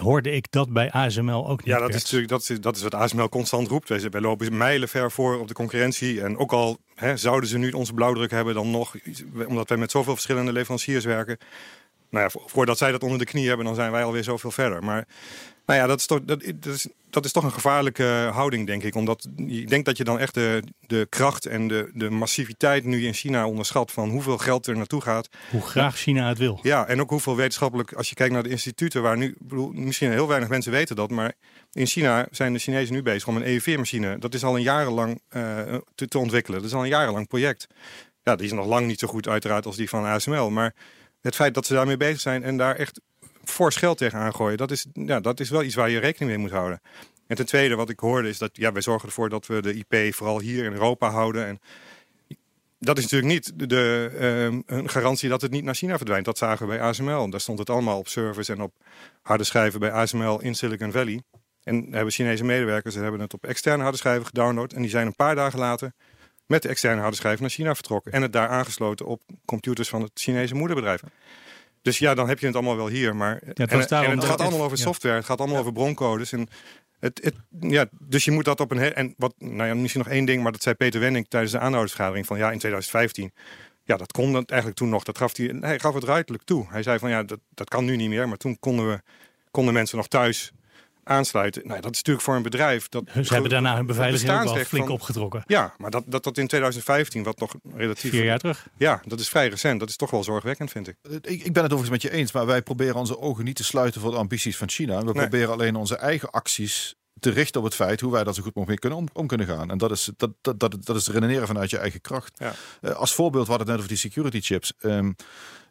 hoorde 0.00 0.30
ik 0.30 0.46
dat 0.50 0.72
bij 0.72 0.90
ASML 0.90 1.48
ook 1.48 1.58
niet. 1.58 1.74
Ja, 1.74 1.78
dat 1.78 1.94
is 1.94 2.02
natuurlijk 2.02 2.30
dat 2.30 2.40
is, 2.40 2.60
dat 2.60 2.76
is 2.76 2.82
wat 2.82 2.94
ASML 2.94 3.28
constant 3.28 3.68
roept. 3.68 3.88
Wij, 3.88 4.10
wij 4.10 4.20
lopen 4.20 4.56
mijlen 4.56 4.88
ver 4.88 5.10
voor 5.10 5.38
op 5.38 5.48
de 5.48 5.54
concurrentie. 5.54 6.22
En 6.22 6.38
ook 6.38 6.52
al 6.52 6.78
hè, 6.94 7.16
zouden 7.16 7.48
ze 7.48 7.58
nu 7.58 7.70
onze 7.70 7.94
blauwdruk 7.94 8.30
hebben, 8.30 8.54
dan 8.54 8.70
nog, 8.70 8.94
omdat 9.46 9.68
wij 9.68 9.78
met 9.78 9.90
zoveel 9.90 10.14
verschillende 10.14 10.52
leveranciers 10.52 11.04
werken. 11.04 11.38
Nou 12.10 12.24
ja, 12.24 12.40
voordat 12.46 12.78
zij 12.78 12.90
dat 12.90 13.02
onder 13.02 13.18
de 13.18 13.24
knie 13.24 13.48
hebben, 13.48 13.66
dan 13.66 13.74
zijn 13.74 13.92
wij 13.92 14.04
alweer 14.04 14.24
zoveel 14.24 14.50
verder. 14.50 14.84
Maar 14.84 15.06
nou 15.66 15.80
ja, 15.80 15.86
dat 15.86 15.98
is 15.98 16.06
toch, 16.06 16.20
dat, 16.22 16.42
is, 16.42 16.88
dat 17.10 17.24
is 17.24 17.32
toch 17.32 17.44
een 17.44 17.52
gevaarlijke 17.52 18.30
houding, 18.32 18.66
denk 18.66 18.82
ik. 18.82 18.94
Omdat 18.94 19.28
ik 19.46 19.68
denk 19.68 19.84
dat 19.84 19.96
je 19.96 20.04
dan 20.04 20.18
echt 20.18 20.34
de, 20.34 20.62
de 20.86 21.06
kracht 21.08 21.46
en 21.46 21.68
de, 21.68 21.90
de 21.94 22.10
massiviteit 22.10 22.84
nu 22.84 23.06
in 23.06 23.14
China 23.14 23.46
onderschat 23.46 23.92
van 23.92 24.10
hoeveel 24.10 24.38
geld 24.38 24.66
er 24.66 24.76
naartoe 24.76 25.00
gaat. 25.00 25.28
Hoe 25.50 25.60
graag 25.60 25.96
China 25.96 26.28
het 26.28 26.38
wil. 26.38 26.58
Ja, 26.62 26.86
en 26.86 27.00
ook 27.00 27.10
hoeveel 27.10 27.36
wetenschappelijk, 27.36 27.92
als 27.92 28.08
je 28.08 28.14
kijkt 28.14 28.32
naar 28.32 28.42
de 28.42 28.48
instituten, 28.48 29.02
waar 29.02 29.16
nu, 29.16 29.34
bedoel, 29.38 29.70
misschien 29.72 30.10
heel 30.10 30.28
weinig 30.28 30.48
mensen 30.48 30.72
weten 30.72 30.96
dat, 30.96 31.10
maar 31.10 31.32
in 31.72 31.86
China 31.86 32.26
zijn 32.30 32.52
de 32.52 32.58
Chinezen 32.58 32.94
nu 32.94 33.02
bezig 33.02 33.28
om 33.28 33.36
een 33.36 33.44
EUV-machine. 33.44 34.18
Dat 34.18 34.34
is 34.34 34.44
al 34.44 34.56
een 34.56 34.62
jarenlang 34.62 35.20
uh, 35.30 35.74
te, 35.94 36.08
te 36.08 36.18
ontwikkelen. 36.18 36.58
Dat 36.58 36.68
is 36.68 36.74
al 36.74 36.82
een 36.82 36.88
jarenlang 36.88 37.28
project. 37.28 37.66
Ja, 38.22 38.36
die 38.36 38.46
is 38.46 38.52
nog 38.52 38.66
lang 38.66 38.86
niet 38.86 38.98
zo 38.98 39.08
goed 39.08 39.28
uiteraard 39.28 39.66
als 39.66 39.76
die 39.76 39.88
van 39.88 40.04
ASML, 40.04 40.50
maar 40.50 40.74
het 41.20 41.34
feit 41.34 41.54
dat 41.54 41.66
ze 41.66 41.74
daarmee 41.74 41.96
bezig 41.96 42.20
zijn 42.20 42.42
en 42.42 42.56
daar 42.56 42.76
echt 42.76 43.00
fors 43.50 43.76
geld 43.76 43.98
tegen 43.98 44.18
aangooien, 44.18 44.56
dat 44.56 44.70
is, 44.70 44.86
ja, 44.92 45.20
dat 45.20 45.40
is 45.40 45.50
wel 45.50 45.62
iets 45.62 45.74
waar 45.74 45.90
je 45.90 45.98
rekening 45.98 46.30
mee 46.30 46.40
moet 46.40 46.50
houden. 46.50 46.80
En 47.26 47.36
ten 47.36 47.46
tweede, 47.46 47.74
wat 47.74 47.90
ik 47.90 47.98
hoorde, 47.98 48.28
is 48.28 48.38
dat 48.38 48.50
ja, 48.52 48.72
wij 48.72 48.82
zorgen 48.82 49.08
ervoor 49.08 49.28
dat 49.28 49.46
we 49.46 49.62
de 49.62 49.74
IP 49.74 50.14
vooral 50.14 50.40
hier 50.40 50.64
in 50.64 50.72
Europa 50.72 51.10
houden. 51.10 51.46
En 51.46 51.60
dat 52.78 52.98
is 52.98 53.02
natuurlijk 53.02 53.32
niet 53.32 53.68
de, 53.68 54.10
uh, 54.66 54.78
een 54.78 54.88
garantie 54.88 55.28
dat 55.28 55.40
het 55.40 55.50
niet 55.50 55.64
naar 55.64 55.74
China 55.74 55.96
verdwijnt. 55.96 56.24
Dat 56.24 56.38
zagen 56.38 56.66
we 56.66 56.72
bij 56.72 56.82
ASML. 56.82 57.30
Daar 57.30 57.40
stond 57.40 57.58
het 57.58 57.70
allemaal 57.70 57.98
op 57.98 58.08
servers 58.08 58.48
en 58.48 58.62
op 58.62 58.74
harde 59.22 59.44
schijven 59.44 59.80
bij 59.80 59.92
ASML 59.92 60.40
in 60.40 60.54
Silicon 60.54 60.92
Valley. 60.92 61.22
En 61.62 61.86
hebben 61.90 62.12
Chinese 62.12 62.44
medewerkers 62.44 62.94
hebben 62.94 63.20
het 63.20 63.34
op 63.34 63.44
externe 63.46 63.82
harde 63.82 63.98
schijven 63.98 64.26
gedownload. 64.26 64.72
En 64.72 64.82
die 64.82 64.90
zijn 64.90 65.06
een 65.06 65.16
paar 65.16 65.34
dagen 65.34 65.58
later 65.58 65.92
met 66.46 66.62
de 66.62 66.68
externe 66.68 67.00
harde 67.00 67.16
schijf 67.16 67.40
naar 67.40 67.50
China 67.50 67.74
vertrokken. 67.74 68.12
En 68.12 68.22
het 68.22 68.32
daar 68.32 68.48
aangesloten 68.48 69.06
op 69.06 69.22
computers 69.44 69.88
van 69.88 70.02
het 70.02 70.10
Chinese 70.14 70.54
moederbedrijf. 70.54 71.00
Dus 71.84 71.98
ja, 71.98 72.14
dan 72.14 72.28
heb 72.28 72.38
je 72.38 72.46
het 72.46 72.54
allemaal 72.54 72.76
wel 72.76 72.88
hier. 72.88 73.16
Maar 73.16 73.40
ja, 73.44 73.50
het, 73.64 73.70
en, 73.70 73.78
het 74.10 74.24
gaat 74.24 74.40
allemaal 74.40 74.62
over 74.62 74.78
software, 74.78 75.14
het 75.14 75.24
gaat 75.24 75.38
allemaal 75.38 75.58
over 75.58 75.72
broncodes. 75.72 76.32
En 76.32 76.48
het, 76.98 77.20
het, 77.22 77.34
ja, 77.60 77.86
dus 77.98 78.24
je 78.24 78.30
moet 78.30 78.44
dat 78.44 78.60
op 78.60 78.70
een. 78.70 78.94
En 78.94 79.14
wat, 79.16 79.34
nou 79.38 79.68
ja, 79.68 79.74
misschien 79.74 80.02
nog 80.04 80.12
één 80.12 80.24
ding, 80.24 80.42
maar 80.42 80.52
dat 80.52 80.62
zei 80.62 80.74
Peter 80.74 81.00
Wenning 81.00 81.26
tijdens 81.28 81.52
de 81.52 81.58
aanhoudersvergadering 81.58 82.26
van 82.26 82.38
ja, 82.38 82.50
in 82.50 82.58
2015. 82.58 83.32
Ja, 83.84 83.96
dat 83.96 84.12
kon 84.12 84.32
dat 84.32 84.50
eigenlijk 84.50 84.80
toen 84.80 84.88
nog. 84.88 85.02
Dat 85.02 85.18
gaf 85.18 85.36
hij, 85.36 85.56
hij 85.60 85.78
gaf 85.78 85.94
het 85.94 86.04
ruidelijk 86.04 86.44
toe. 86.44 86.66
Hij 86.68 86.82
zei 86.82 86.98
van 86.98 87.10
ja, 87.10 87.22
dat, 87.22 87.38
dat 87.54 87.68
kan 87.68 87.84
nu 87.84 87.96
niet 87.96 88.08
meer. 88.08 88.28
Maar 88.28 88.36
toen 88.36 88.58
konden 88.58 88.88
we 88.88 89.00
konden 89.50 89.74
mensen 89.74 89.96
nog 89.96 90.08
thuis 90.08 90.52
aansluiten. 91.04 91.62
Nou, 91.66 91.80
dat 91.80 91.90
is 91.90 91.96
natuurlijk 91.96 92.24
voor 92.24 92.34
een 92.34 92.42
bedrijf. 92.42 92.88
Dat 92.88 93.04
Ze 93.22 93.32
hebben 93.32 93.50
daarna 93.50 93.76
hun 93.76 93.86
beveiliging 93.86 94.30
ook 94.30 94.44
wel 94.44 94.64
flink 94.64 94.88
opgetrokken. 94.88 95.42
Ja, 95.46 95.74
maar 95.78 95.90
dat, 95.90 96.04
dat 96.06 96.24
dat 96.24 96.38
in 96.38 96.46
2015, 96.46 97.22
wat 97.22 97.38
nog 97.38 97.54
relatief... 97.74 98.10
Vier 98.10 98.24
jaar 98.24 98.38
terug. 98.38 98.68
Ja, 98.76 99.02
dat 99.06 99.20
is 99.20 99.28
vrij 99.28 99.48
recent. 99.48 99.80
Dat 99.80 99.88
is 99.88 99.96
toch 99.96 100.10
wel 100.10 100.24
zorgwekkend, 100.24 100.70
vind 100.70 100.88
ik. 100.88 100.96
Ik, 101.02 101.44
ik 101.44 101.52
ben 101.52 101.62
het 101.62 101.72
overigens 101.72 101.90
met 101.90 102.02
je 102.02 102.18
eens, 102.18 102.32
maar 102.32 102.46
wij 102.46 102.62
proberen 102.62 102.94
onze 102.94 103.18
ogen 103.18 103.44
niet 103.44 103.56
te 103.56 103.64
sluiten 103.64 104.00
voor 104.00 104.10
de 104.10 104.16
ambities 104.16 104.56
van 104.56 104.68
China. 104.68 105.04
We 105.04 105.12
proberen 105.12 105.52
alleen 105.52 105.76
onze 105.76 105.96
eigen 105.96 106.30
acties 106.30 106.94
te 107.20 107.30
richten 107.30 107.60
op 107.60 107.66
het 107.66 107.74
feit 107.74 108.00
hoe 108.00 108.12
wij 108.12 108.24
dat 108.24 108.34
zo 108.34 108.42
goed 108.42 108.54
mogelijk 108.54 108.80
kunnen 108.80 108.98
om, 108.98 109.08
om, 109.12 109.26
kunnen 109.26 109.46
gaan. 109.46 109.70
En 109.70 109.78
dat 109.78 109.90
is, 109.90 110.10
dat, 110.16 110.30
dat, 110.40 110.60
dat, 110.60 110.76
dat 110.84 110.96
is 110.96 111.08
redeneren 111.08 111.46
vanuit 111.46 111.70
je 111.70 111.78
eigen 111.78 112.00
kracht. 112.00 112.38
Ja. 112.38 112.52
Uh, 112.80 112.90
als 112.90 113.14
voorbeeld, 113.14 113.46
we 113.46 113.50
hadden 113.50 113.68
het 113.68 113.76
net 113.76 113.86
over 113.86 114.00
die 114.00 114.10
security 114.10 114.40
chips. 114.40 114.72
Um, 114.80 115.16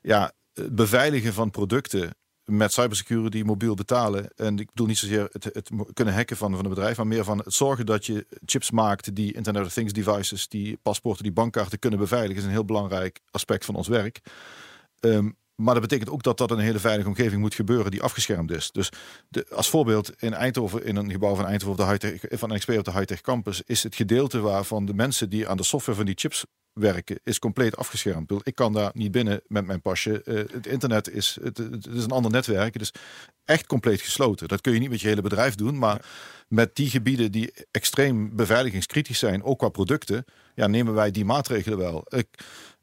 ja, 0.02 0.32
beveiligen 0.54 1.34
van 1.34 1.52
producten 1.52 2.16
met 2.46 2.74
cybersecurity 2.74 3.42
mobiel 3.42 3.76
betalen. 3.76 4.30
En 4.36 4.60
ik 4.60 4.68
bedoel 4.68 4.88
niet 4.88 4.98
zozeer 4.98 5.30
het, 5.32 5.44
het 5.44 5.70
kunnen 5.94 6.14
hacken 6.14 6.38
van, 6.38 6.56
van 6.56 6.64
een 6.64 6.70
bedrijf, 6.70 6.98
maar 6.98 7.08
meer 7.08 7.24
van 7.24 7.38
het 7.38 7.54
zorgen 7.54 7.86
dat 7.86 8.06
je 8.06 8.26
chips 8.46 8.72
maakt 8.72 9.16
die 9.16 9.34
Internet 9.34 9.66
of 9.66 9.74
Things 9.74 9.94
devices, 9.94 10.48
die 10.48 10.78
paspoorten, 10.82 11.24
die 11.24 11.32
bankkaarten 11.32 11.80
kunnen 11.80 12.00
beveiligen, 12.00 12.38
is 12.38 12.44
een 12.44 12.50
heel 12.50 12.66
belangrijk 12.66 13.20
aspect 13.32 13.66
van 13.66 13.76
ons 13.76 13.88
werk. 13.88 14.22
Um, 15.00 15.36
maar 15.56 15.74
dat 15.74 15.84
betekent 15.84 16.10
ook 16.10 16.24
dat 16.24 16.38
dat 16.38 16.52
een 16.52 16.60
hele 16.60 16.80
veilige 16.80 17.08
omgeving 17.08 17.42
moet 17.42 17.56
gebeuren 17.56 17.92
die 17.92 18.02
afgeschermd 18.02 18.52
is. 18.52 18.72
Dus 18.72 18.90
de, 19.30 19.46
als 19.50 19.70
voorbeeld 19.70 20.12
in 20.22 20.34
Eindhoven, 20.34 20.86
in 20.86 20.96
een 20.96 21.12
gebouw 21.12 21.36
van 21.36 21.46
Eindhoven 21.46 21.86
de 21.86 22.08
high 22.08 22.36
van 22.36 22.50
NXP 22.50 22.70
op 22.70 22.84
de 22.84 22.92
high-tech 22.92 23.22
campus, 23.22 23.62
is 23.66 23.84
het 23.84 23.96
gedeelte 23.96 24.40
waarvan 24.40 24.86
de 24.86 24.94
mensen 24.94 25.30
die 25.30 25.48
aan 25.48 25.58
de 25.58 25.64
software 25.64 25.98
van 25.98 26.06
die 26.06 26.16
chips 26.18 26.46
werken, 26.74 27.20
is 27.24 27.40
compleet 27.40 27.78
afgeschermd. 27.78 28.32
Ik 28.44 28.56
kan 28.56 28.74
daar 28.74 28.92
niet 28.94 29.12
binnen 29.12 29.42
met 29.48 29.66
mijn 29.66 29.82
pasje. 29.82 30.22
Uh, 30.26 30.36
het 30.36 30.68
internet 30.68 31.10
is, 31.10 31.38
het, 31.42 31.58
het, 31.58 31.88
is 31.88 32.04
een 32.04 32.12
ander 32.12 32.32
netwerk. 32.32 32.80
Dus 32.80 32.92
echt 33.46 33.66
compleet 33.66 34.02
gesloten. 34.02 34.48
Dat 34.48 34.62
kun 34.62 34.74
je 34.74 34.80
niet 34.80 34.90
met 34.90 35.02
je 35.02 35.08
hele 35.08 35.22
bedrijf 35.22 35.56
doen. 35.56 35.78
Maar 35.78 36.06
met 36.48 36.76
die 36.76 36.90
gebieden 36.90 37.32
die 37.32 37.54
extreem 37.72 38.36
beveiligingskritisch 38.36 39.20
zijn, 39.20 39.44
ook 39.44 39.58
qua 39.58 39.70
producten, 39.70 40.26
ja, 40.56 40.68
nemen 40.68 40.94
wij 40.94 41.12
die 41.12 41.26
maatregelen 41.26 41.78
wel. 41.78 42.06
Ik, 42.08 42.28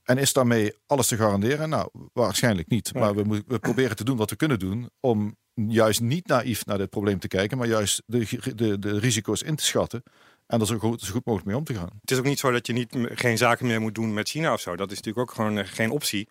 en 0.05 0.19
is 0.19 0.33
daarmee 0.33 0.75
alles 0.87 1.07
te 1.07 1.17
garanderen? 1.17 1.69
Nou, 1.69 1.89
waarschijnlijk 2.13 2.69
niet. 2.69 2.95
Maar 2.95 3.15
we, 3.15 3.43
we 3.47 3.59
proberen 3.59 3.97
te 3.97 4.05
doen 4.05 4.17
wat 4.17 4.31
we 4.31 4.37
kunnen 4.37 4.59
doen 4.59 4.91
om 5.01 5.37
juist 5.55 6.01
niet 6.01 6.27
naïef 6.27 6.67
naar 6.67 6.79
dit 6.79 6.91
probleem 6.91 7.19
te 7.19 7.29
kijken, 7.29 7.59
maar 7.59 7.67
juist 7.67 8.03
de, 8.07 8.53
de, 8.55 8.79
de 8.79 8.99
risico's 8.99 9.43
in 9.43 9.57
te 9.57 9.65
schatten. 9.65 10.03
En 10.51 10.61
er 10.61 10.67
zo 10.67 10.79
goed, 10.79 11.01
zo 11.01 11.13
goed 11.13 11.25
mogelijk 11.25 11.49
mee 11.49 11.57
om 11.57 11.65
te 11.65 11.75
gaan. 11.75 11.91
Het 12.01 12.11
is 12.11 12.19
ook 12.19 12.25
niet 12.25 12.39
zo 12.39 12.51
dat 12.51 12.67
je 12.67 12.73
niet, 12.73 12.97
geen 13.15 13.39
zaken 13.39 13.67
meer 13.67 13.81
moet 13.81 13.95
doen 13.95 14.15
met 14.15 14.29
China 14.29 14.53
of 14.53 14.61
zo. 14.61 14.77
Dat 14.77 14.91
is 14.91 14.97
natuurlijk 14.97 15.29
ook 15.31 15.37
gewoon 15.37 15.59
eh, 15.59 15.67
geen 15.67 15.91
optie. 15.91 16.29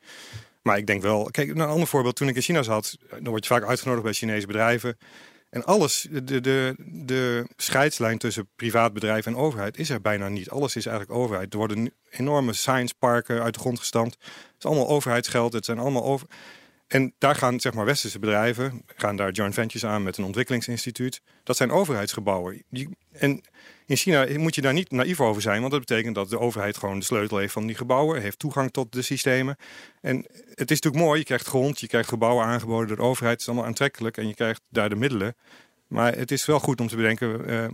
Maar 0.62 0.78
ik 0.78 0.88
denk 0.88 1.02
wel, 1.02 1.24
kijk, 1.32 1.50
een 1.50 1.62
ander 1.62 1.88
voorbeeld. 1.88 2.16
Toen 2.16 2.28
ik 2.28 2.36
in 2.36 2.42
China 2.42 2.64
zat, 2.64 2.98
dan 3.10 3.30
word 3.30 3.44
je 3.46 3.54
vaak 3.54 3.64
uitgenodigd 3.64 4.04
bij 4.04 4.14
Chinese 4.14 4.48
bedrijven. 4.48 4.98
En 5.50 5.66
alles, 5.66 6.08
de, 6.12 6.42
de, 6.42 6.76
de 6.86 7.48
scheidslijn 7.56 8.18
tussen 8.18 8.50
privaat 8.56 8.94
bedrijf 8.94 9.26
en 9.26 9.36
overheid 9.36 9.78
is 9.78 9.90
er 9.90 10.02
bijna 10.02 10.28
niet. 10.28 10.50
Alles 10.50 10.76
is 10.76 10.86
eigenlijk 10.86 11.20
overheid. 11.20 11.54
Er 11.54 11.60
worden 11.60 11.94
enorme 12.10 12.54
science 12.54 12.94
parken 13.00 13.42
uit 13.42 13.54
de 13.54 13.60
grond 13.60 13.80
gestampt. 13.80 14.18
Het 14.20 14.56
is 14.58 14.66
allemaal 14.66 14.88
overheidsgeld. 14.88 15.54
Het 15.54 15.66
zijn 15.66 15.80
allemaal 15.80 16.04
over. 16.04 16.28
En 16.88 17.14
daar 17.18 17.36
gaan 17.36 17.60
zeg 17.60 17.74
maar 17.74 17.86
westerse 17.86 18.20
bedrijven 18.20 18.84
gaan 18.96 19.16
daar 19.16 19.32
joint 19.32 19.54
ventures 19.54 19.86
aan 19.86 20.04
met 20.04 20.18
een 20.18 20.24
ontwikkelingsinstituut. 20.24 21.22
Dat 21.44 21.58
zijn 21.58 21.72
overheidsgebouwen. 21.72 22.64
En 23.12 23.44
in 23.90 23.96
China 23.96 24.26
moet 24.38 24.56
je 24.56 24.62
daar 24.62 24.74
niet 24.74 24.92
naïef 24.92 25.22
over 25.22 25.42
zijn, 25.42 25.60
want 25.60 25.72
dat 25.72 25.80
betekent 25.80 26.16
dat 26.16 26.30
de 26.30 26.40
overheid 26.40 26.78
gewoon 26.78 27.00
de 27.00 27.06
sleutel 27.06 27.38
heeft 27.38 27.54
van 27.54 27.66
die 27.66 27.76
gebouwen, 27.76 28.22
heeft 28.22 28.40
toegang 28.40 28.72
tot 28.72 28.92
de 28.92 29.02
systemen. 29.02 29.56
En 30.02 30.18
het 30.50 30.72
is 30.72 30.80
natuurlijk 30.80 31.04
mooi, 31.04 31.20
je 31.20 31.26
krijgt 31.26 31.48
grond, 31.48 31.80
je 31.80 31.88
krijgt 31.88 32.10
gebouwen 32.10 32.46
aangeboden 32.46 32.88
door 32.88 32.98
de 32.98 33.04
overheid, 33.04 33.32
het 33.32 33.42
is 33.42 33.48
allemaal 33.48 33.66
aantrekkelijk 33.66 34.18
en 34.18 34.28
je 34.28 34.34
krijgt 34.34 34.62
daar 34.70 34.90
de 34.90 34.96
middelen. 34.96 35.36
Maar 35.88 36.16
het 36.16 36.32
is 36.32 36.46
wel 36.46 36.60
goed 36.60 36.82
om 36.82 36.88
te 36.88 36.96
bedenken 36.96 37.50
uh, 37.50 37.68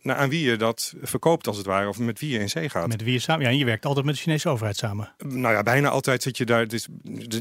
nou, 0.00 0.18
aan 0.18 0.28
wie 0.28 0.44
je 0.44 0.56
dat 0.56 0.94
verkoopt 1.02 1.46
als 1.46 1.56
het 1.56 1.66
ware, 1.66 1.88
of 1.88 1.98
met 1.98 2.20
wie 2.20 2.30
je 2.30 2.38
in 2.38 2.48
zee 2.48 2.68
gaat. 2.68 2.88
Met 2.88 3.02
wie 3.02 3.12
je 3.12 3.18
samen, 3.18 3.44
ja, 3.44 3.50
en 3.50 3.58
je 3.58 3.64
werkt 3.64 3.86
altijd 3.86 4.06
met 4.06 4.14
de 4.14 4.20
Chinese 4.20 4.48
overheid 4.48 4.76
samen. 4.76 5.14
Nou 5.18 5.54
ja, 5.54 5.62
bijna 5.62 5.88
altijd 5.88 6.22
zit 6.22 6.36
je 6.36 6.44
daar, 6.44 6.68
dus, 6.68 6.88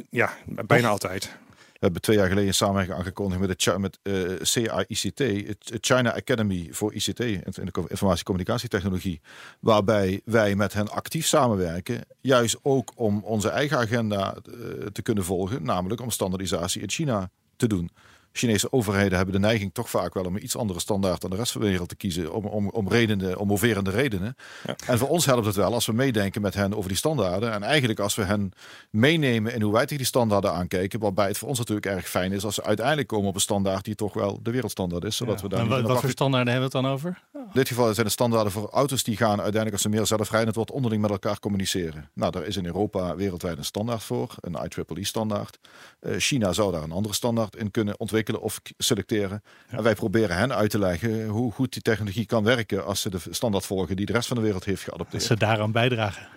ja, 0.10 0.34
bijna 0.46 0.88
altijd. 0.88 1.38
Hebben 1.82 2.02
twee 2.02 2.18
jaar 2.18 2.28
geleden 2.28 2.54
samenwerking 2.54 2.98
aangekondigd 2.98 3.40
met, 3.40 3.60
de, 3.60 3.80
met 3.80 4.00
uh, 4.04 4.32
eh, 4.32 5.48
het 5.48 5.78
China 5.80 6.16
Academy 6.16 6.68
voor 6.72 6.94
ICT, 6.94 7.20
informatie- 7.20 8.24
communicatietechnologie, 8.24 9.22
waarbij 9.60 10.22
wij 10.26 10.56
met 10.56 10.74
hen 10.74 10.90
actief 10.90 11.26
samenwerken, 11.26 12.06
juist 12.22 12.58
ook 12.62 12.92
om 12.96 13.24
onze 13.24 13.50
eigen 13.50 13.78
agenda 13.78 14.36
uh, 14.36 14.86
te 14.86 15.02
kunnen 15.02 15.24
volgen, 15.24 15.64
namelijk 15.64 16.02
om 16.02 16.10
standaardisatie 16.10 16.82
in 16.82 16.90
China 16.90 17.30
te 17.56 17.68
doen. 17.68 17.92
Chinese 18.34 18.72
overheden 18.72 19.16
hebben 19.16 19.34
de 19.34 19.48
neiging 19.48 19.74
toch 19.74 19.90
vaak 19.90 20.14
wel 20.14 20.24
om 20.24 20.36
een 20.36 20.44
iets 20.44 20.58
andere 20.58 20.80
standaard 20.80 21.22
dan 21.22 21.30
de 21.30 21.36
rest 21.36 21.52
van 21.52 21.62
de 21.62 21.68
wereld 21.68 21.90
te 21.90 21.96
kiezen. 21.96 22.34
Om, 22.34 22.46
om, 22.46 22.70
om 22.70 22.90
redenen, 22.90 23.38
om 23.38 23.48
moverende 23.48 23.90
redenen. 23.90 24.36
Ja. 24.68 24.76
En 24.88 24.98
voor 24.98 25.08
ons 25.08 25.26
helpt 25.26 25.46
het 25.46 25.56
wel 25.56 25.74
als 25.74 25.86
we 25.86 25.94
meedenken 25.94 26.42
met 26.42 26.54
hen 26.54 26.74
over 26.74 26.90
die 26.90 26.98
standaarden. 26.98 27.52
En 27.52 27.64
eigenlijk 27.64 28.00
als 28.00 28.16
we 28.16 28.24
hen 28.24 28.52
meenemen 28.90 29.54
in 29.54 29.62
hoe 29.62 29.74
wij 29.74 29.82
tegen 29.82 29.98
die 29.98 30.06
standaarden 30.06 30.54
aankijken. 30.54 31.00
Waarbij 31.00 31.28
het 31.28 31.38
voor 31.38 31.48
ons 31.48 31.58
natuurlijk 31.58 31.86
erg 31.86 32.10
fijn 32.10 32.32
is 32.32 32.46
als 32.46 32.56
ze 32.56 32.64
uiteindelijk 32.64 33.08
komen 33.08 33.28
op 33.28 33.36
een 33.36 33.42
standaard 33.42 33.86
die 33.86 33.96
toch 33.96 34.14
wel 34.14 34.40
de 34.44 34.52
wereldstandaard 34.52 35.04
is. 35.04 35.16
Zodat 35.16 35.42
we 35.42 35.50
daar 35.50 35.60
en 35.60 35.68
wat, 35.68 35.82
wat 35.82 36.00
voor 36.00 36.10
standaarden 36.10 36.54
hebben 36.54 36.72
we 36.72 36.78
het 36.78 36.86
dan 36.86 36.94
over? 36.94 37.22
In 37.34 37.42
dit 37.54 37.68
geval 37.68 37.94
zijn 37.94 38.06
de 38.06 38.12
standaarden 38.12 38.52
voor 38.52 38.70
auto's 38.70 39.04
die 39.04 39.18
gaan 39.18 39.42
uiteindelijk 39.42 39.74
als 39.74 39.82
ze 39.82 39.90
meer 39.90 40.06
zelfrijdend 40.06 40.56
wordt 40.56 40.72
onderling 40.72 41.02
met 41.02 41.12
elkaar 41.12 41.40
communiceren. 41.40 42.10
Nou, 42.14 42.32
daar 42.32 42.46
is 42.46 42.58
in 42.58 42.66
Europa 42.66 43.16
wereldwijd 43.16 43.58
een 43.58 43.66
standaard 43.66 44.04
voor, 44.04 44.36
een 44.40 44.58
IEEE 44.70 45.06
standaard. 45.06 45.60
Uh, 46.02 46.16
China 46.18 46.54
zou 46.54 46.72
daar 46.72 46.84
een 46.84 46.92
andere 46.92 47.14
standaard 47.14 47.56
in 47.56 47.72
kunnen 47.72 48.00
ontwikkelen 48.00 48.21
of 48.30 48.62
selecteren. 48.78 49.44
En 49.68 49.84
wij 49.84 49.96
proberen 49.96 50.38
hen 50.38 50.56
uit 50.56 50.70
te 50.70 50.80
leggen 50.80 51.28
hoe 51.28 51.52
goed 51.52 51.74
die 51.74 51.82
technologie 51.82 52.26
kan 52.26 52.44
werken 52.44 52.86
als 52.86 53.02
ze 53.02 53.10
de 53.10 53.20
standaard 53.30 53.66
volgen 53.66 53.96
die 53.96 54.06
de 54.06 54.14
rest 54.14 54.28
van 54.28 54.38
de 54.38 54.44
wereld 54.44 54.66
heeft 54.66 54.84
geadopteerd. 54.84 55.22
Als 55.22 55.26
ze 55.26 55.38
daaraan 55.38 55.72
bijdragen. 55.72 56.28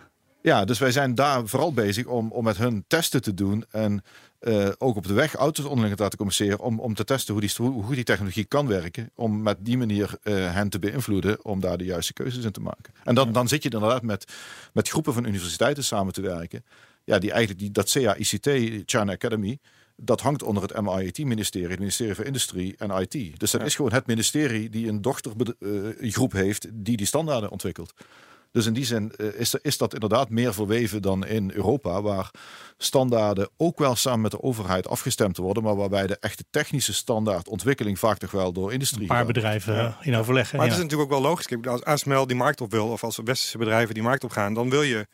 Ja, 0.44 0.64
dus 0.64 0.78
wij 0.78 0.92
zijn 0.92 1.14
daar 1.14 1.46
vooral 1.46 1.72
bezig 1.72 2.06
om, 2.06 2.32
om 2.32 2.44
met 2.44 2.56
hun 2.56 2.84
testen 2.86 3.22
te 3.22 3.34
doen 3.34 3.64
en 3.70 4.02
uh, 4.40 4.68
ook 4.78 4.96
op 4.96 5.06
de 5.06 5.12
weg 5.12 5.34
auto's 5.34 5.64
onderling 5.64 5.96
te 5.96 6.02
laten 6.02 6.18
communiceren 6.18 6.58
om, 6.58 6.80
om 6.80 6.94
te 6.94 7.04
testen 7.04 7.34
hoe, 7.34 7.42
die, 7.42 7.52
hoe 7.56 7.82
goed 7.82 7.94
die 7.94 8.04
technologie 8.04 8.44
kan 8.44 8.66
werken. 8.66 9.10
Om 9.14 9.42
met 9.42 9.56
die 9.60 9.78
manier 9.78 10.10
uh, 10.22 10.52
hen 10.52 10.68
te 10.68 10.78
beïnvloeden 10.78 11.44
om 11.44 11.60
daar 11.60 11.78
de 11.78 11.84
juiste 11.84 12.12
keuzes 12.12 12.44
in 12.44 12.52
te 12.52 12.60
maken. 12.60 12.94
En 13.04 13.14
dan, 13.14 13.32
dan 13.32 13.48
zit 13.48 13.62
je 13.62 13.70
inderdaad 13.70 14.02
met, 14.02 14.32
met 14.72 14.88
groepen 14.88 15.14
van 15.14 15.26
universiteiten 15.26 15.84
samen 15.84 16.12
te 16.12 16.20
werken. 16.20 16.64
Ja, 17.04 17.18
die 17.18 17.30
eigenlijk 17.30 17.60
die, 17.60 17.70
dat 17.70 17.90
CA-ICT, 17.90 18.48
China 18.86 19.12
Academy, 19.12 19.58
dat 19.96 20.20
hangt 20.20 20.42
onder 20.42 20.62
het 20.62 20.80
MIT-ministerie, 20.80 21.68
het 21.68 21.78
ministerie 21.78 22.14
van 22.14 22.24
Industrie 22.24 22.74
en 22.78 22.90
IT. 22.90 23.40
Dus 23.40 23.50
dat 23.50 23.62
is 23.62 23.74
gewoon 23.74 23.92
het 23.92 24.06
ministerie 24.06 24.70
die 24.70 24.88
een 24.88 25.02
dochtergroep 25.02 26.32
heeft 26.32 26.68
die 26.72 26.96
die 26.96 27.06
standaarden 27.06 27.50
ontwikkelt. 27.50 27.94
Dus 28.54 28.66
in 28.66 28.72
die 28.72 28.84
zin 28.84 29.12
uh, 29.16 29.26
is, 29.34 29.54
is 29.54 29.78
dat 29.78 29.94
inderdaad 29.94 30.28
meer 30.30 30.54
verweven 30.54 31.02
dan 31.02 31.26
in 31.26 31.50
Europa, 31.54 32.02
waar 32.02 32.30
standaarden 32.78 33.48
ook 33.56 33.78
wel 33.78 33.96
samen 33.96 34.20
met 34.20 34.30
de 34.30 34.42
overheid 34.42 34.88
afgestemd 34.88 35.36
worden, 35.36 35.62
maar 35.62 35.76
waarbij 35.76 36.06
de 36.06 36.16
echte 36.20 36.44
technische 36.50 36.94
standaardontwikkeling 36.94 37.98
vaak 37.98 38.18
toch 38.18 38.30
wel 38.30 38.52
door 38.52 38.72
industrie. 38.72 39.02
Een 39.02 39.06
paar 39.06 39.26
bedrijven 39.26 39.74
ja. 39.74 39.98
in 40.00 40.14
overleg. 40.14 40.52
Maar 40.52 40.62
het 40.62 40.72
is 40.72 40.82
natuurlijk 40.82 41.12
ook 41.12 41.20
wel 41.20 41.30
logisch. 41.30 41.66
Als 41.66 41.84
ASML 41.84 42.26
die 42.26 42.36
markt 42.36 42.60
op 42.60 42.70
wil, 42.70 42.88
of 42.88 43.04
als 43.04 43.20
westerse 43.24 43.58
bedrijven 43.58 43.94
die 43.94 44.02
markt 44.02 44.24
op 44.24 44.30
gaan, 44.30 44.54
dan 44.54 44.70
wil 44.70 44.82
je 44.82 45.06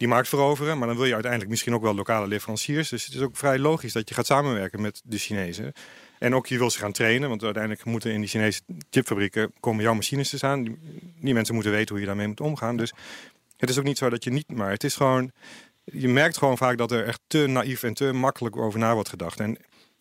die 0.00 0.08
markt 0.08 0.28
veroveren. 0.28 0.78
Maar 0.78 0.86
dan 0.86 0.96
wil 0.96 1.04
je 1.04 1.12
uiteindelijk 1.12 1.50
misschien 1.50 1.74
ook 1.74 1.82
wel 1.82 1.94
lokale 1.94 2.26
leveranciers. 2.26 2.88
Dus 2.88 3.04
het 3.04 3.14
is 3.14 3.20
ook 3.20 3.36
vrij 3.36 3.58
logisch 3.58 3.92
dat 3.92 4.08
je 4.08 4.14
gaat 4.14 4.26
samenwerken 4.26 4.80
met 4.80 5.00
de 5.04 5.18
Chinezen. 5.18 5.72
En 6.18 6.34
ook 6.34 6.46
je 6.46 6.58
wil 6.58 6.70
ze 6.70 6.78
gaan 6.78 6.92
trainen, 6.92 7.28
want 7.28 7.44
uiteindelijk 7.44 7.84
moeten 7.84 8.12
in 8.12 8.20
die 8.20 8.28
Chinese 8.28 8.60
chipfabrieken 8.90 9.52
komen 9.60 9.82
jouw 9.82 9.94
machines 9.94 10.30
te 10.30 10.36
staan. 10.36 10.62
Die, 11.20 11.34
mensen 11.34 11.54
moeten 11.54 11.72
weten 11.72 11.90
hoe 11.90 12.00
je 12.00 12.06
daarmee 12.06 12.26
moet 12.26 12.40
omgaan. 12.40 12.76
Dus 12.76 12.92
het 13.56 13.70
is 13.70 13.78
ook 13.78 13.84
niet 13.84 13.98
zo 13.98 14.10
dat 14.10 14.24
je 14.24 14.30
niet, 14.30 14.52
maar 14.52 14.70
het 14.70 14.84
is 14.84 14.96
gewoon, 14.96 15.32
je 15.84 16.08
merkt 16.08 16.38
gewoon 16.38 16.56
vaak 16.56 16.78
dat 16.78 16.92
er 16.92 17.06
echt 17.06 17.20
te 17.26 17.46
naïef 17.46 17.82
en 17.82 17.94
te 17.94 18.12
makkelijk 18.12 18.56
over 18.56 18.78
na 18.78 18.94
wordt 18.94 19.08
gedacht. 19.08 19.40
En 19.40 19.56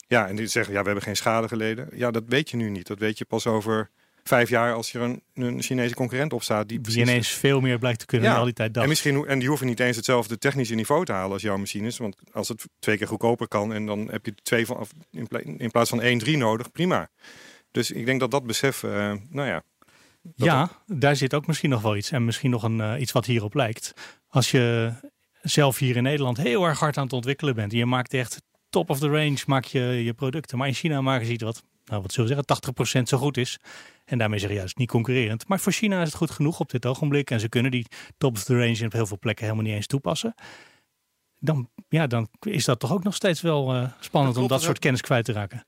ja, 0.08 0.28
en 0.28 0.36
die 0.36 0.48
zeggen, 0.48 0.74
ja, 0.74 0.80
we 0.80 0.86
hebben 0.86 1.04
geen 1.04 1.16
schade 1.16 1.48
geleden. 1.48 1.88
Ja, 1.94 2.12
dat 2.12 2.24
weet 2.28 2.50
je 2.50 2.58
nu 2.58 2.70
niet. 2.70 2.88
Dat 2.88 3.00
weet 3.00 3.18
je 3.18 3.26
pas 3.26 3.48
over 3.48 3.90
vijf 4.30 4.50
jaar 4.50 4.74
als 4.74 4.94
er 4.94 5.02
een, 5.02 5.22
een 5.34 5.62
Chinese 5.62 5.96
concurrent 5.96 6.34
op 6.34 6.44
staat. 6.44 6.68
Die, 6.68 6.82
die 6.82 7.00
ineens 7.00 7.28
veel 7.28 7.62
meer 7.62 7.80
blijkt 7.80 8.00
te 8.00 8.06
kunnen 8.06 8.28
ja. 8.28 8.32
dan 8.32 8.40
al 8.40 8.48
die 8.48 8.56
tijd 8.56 8.78
En, 8.78 8.88
misschien, 8.88 9.28
en 9.28 9.40
die 9.40 9.48
hoeven 9.48 9.68
niet 9.68 9.80
eens 9.80 9.96
hetzelfde 9.96 10.38
technische 10.38 10.76
niveau 10.76 11.06
te 11.06 11.12
halen 11.12 11.32
als 11.32 11.42
jouw 11.42 11.58
machines. 11.58 11.98
Want 11.98 12.16
als 12.32 12.48
het 12.48 12.68
twee 12.80 12.98
keer 12.98 13.08
goedkoper 13.08 13.48
kan 13.48 13.74
en 13.74 13.86
dan 13.86 14.08
heb 14.12 14.26
je 14.26 14.34
twee 14.44 14.66
van, 14.66 14.88
in 15.58 15.72
plaats 15.72 15.90
van 15.90 16.02
één, 16.02 16.18
drie 16.18 16.38
nodig, 16.38 16.72
prima. 16.72 17.10
Dus 17.72 17.92
ik 17.92 18.06
denk 18.06 18.20
dat 18.20 18.32
dat 18.32 18.46
besef, 18.46 18.84
uh, 18.84 19.14
nou 19.30 19.48
ja. 19.48 19.64
Ja, 20.36 20.70
daar 20.86 21.16
zit 21.16 21.34
ook 21.34 21.48
misschien 21.48 21.70
nog 21.70 21.82
wel 21.82 21.96
iets. 21.96 22.12
En 22.12 22.26
misschien 22.26 22.50
nog 22.50 22.64
een, 22.64 22.78
uh, 22.78 22.94
iets 23.00 23.12
wat 23.12 23.26
hierop 23.26 23.54
lijkt. 23.54 23.94
Als 24.28 24.52
je 24.52 24.94
zelf 25.42 25.78
hier 25.78 25.96
in 25.96 26.04
Nederland 26.04 26.38
heel 26.38 26.64
erg 26.64 26.80
hard 26.80 26.98
aan 26.98 27.04
het 27.04 27.14
ontwikkelen 27.14 27.56
bent. 27.56 27.72
En 27.72 27.78
je 27.78 27.86
maakt 27.86 28.14
echt 28.14 28.42
top 28.70 28.90
of 28.90 29.00
the 29.00 29.10
range 29.10 29.38
maak 29.46 29.66
je, 29.66 29.82
je 29.82 30.14
producten. 30.14 30.58
Maar 30.58 30.68
in 30.68 30.74
China 30.74 31.02
maken 31.02 31.26
ze 31.26 31.32
iets 31.32 31.44
wat, 31.44 31.64
nou 31.90 32.02
wat 32.02 32.12
zullen 32.14 32.30
we 32.30 32.44
zeggen, 32.48 33.00
80% 33.00 33.04
zo 33.04 33.18
goed 33.18 33.38
is. 33.38 33.60
En 34.06 34.18
daarmee 34.18 34.40
zeg 34.40 34.50
je 34.50 34.56
juist 34.56 34.78
niet 34.78 34.90
concurrerend. 34.90 35.48
Maar 35.48 35.60
voor 35.60 35.72
China 35.72 36.02
is 36.02 36.08
het 36.08 36.18
goed 36.18 36.32
genoeg 36.32 36.60
op 36.60 36.70
dit 36.70 36.86
ogenblik. 36.86 37.32
En 37.32 37.40
ze 37.40 37.50
kunnen 37.50 37.72
die 37.72 37.86
top 38.18 38.36
of 38.36 38.44
the 38.44 38.58
range 38.58 38.86
op 38.86 38.92
heel 38.92 39.06
veel 39.06 39.20
plekken 39.20 39.46
helemaal 39.46 39.66
niet 39.66 39.76
eens 39.76 39.88
toepassen. 39.88 40.36
Dan, 41.40 41.70
ja, 41.90 42.08
dan 42.08 42.28
is 42.40 42.66
dat 42.66 42.80
toch 42.80 42.92
ook 42.92 43.04
nog 43.04 43.16
steeds 43.16 43.42
wel 43.42 43.76
uh, 43.76 43.90
spannend 44.00 44.38
om 44.38 44.48
dat 44.48 44.62
soort 44.62 44.80
kennis 44.80 45.02
kwijt 45.02 45.26
te 45.26 45.32
raken. 45.32 45.66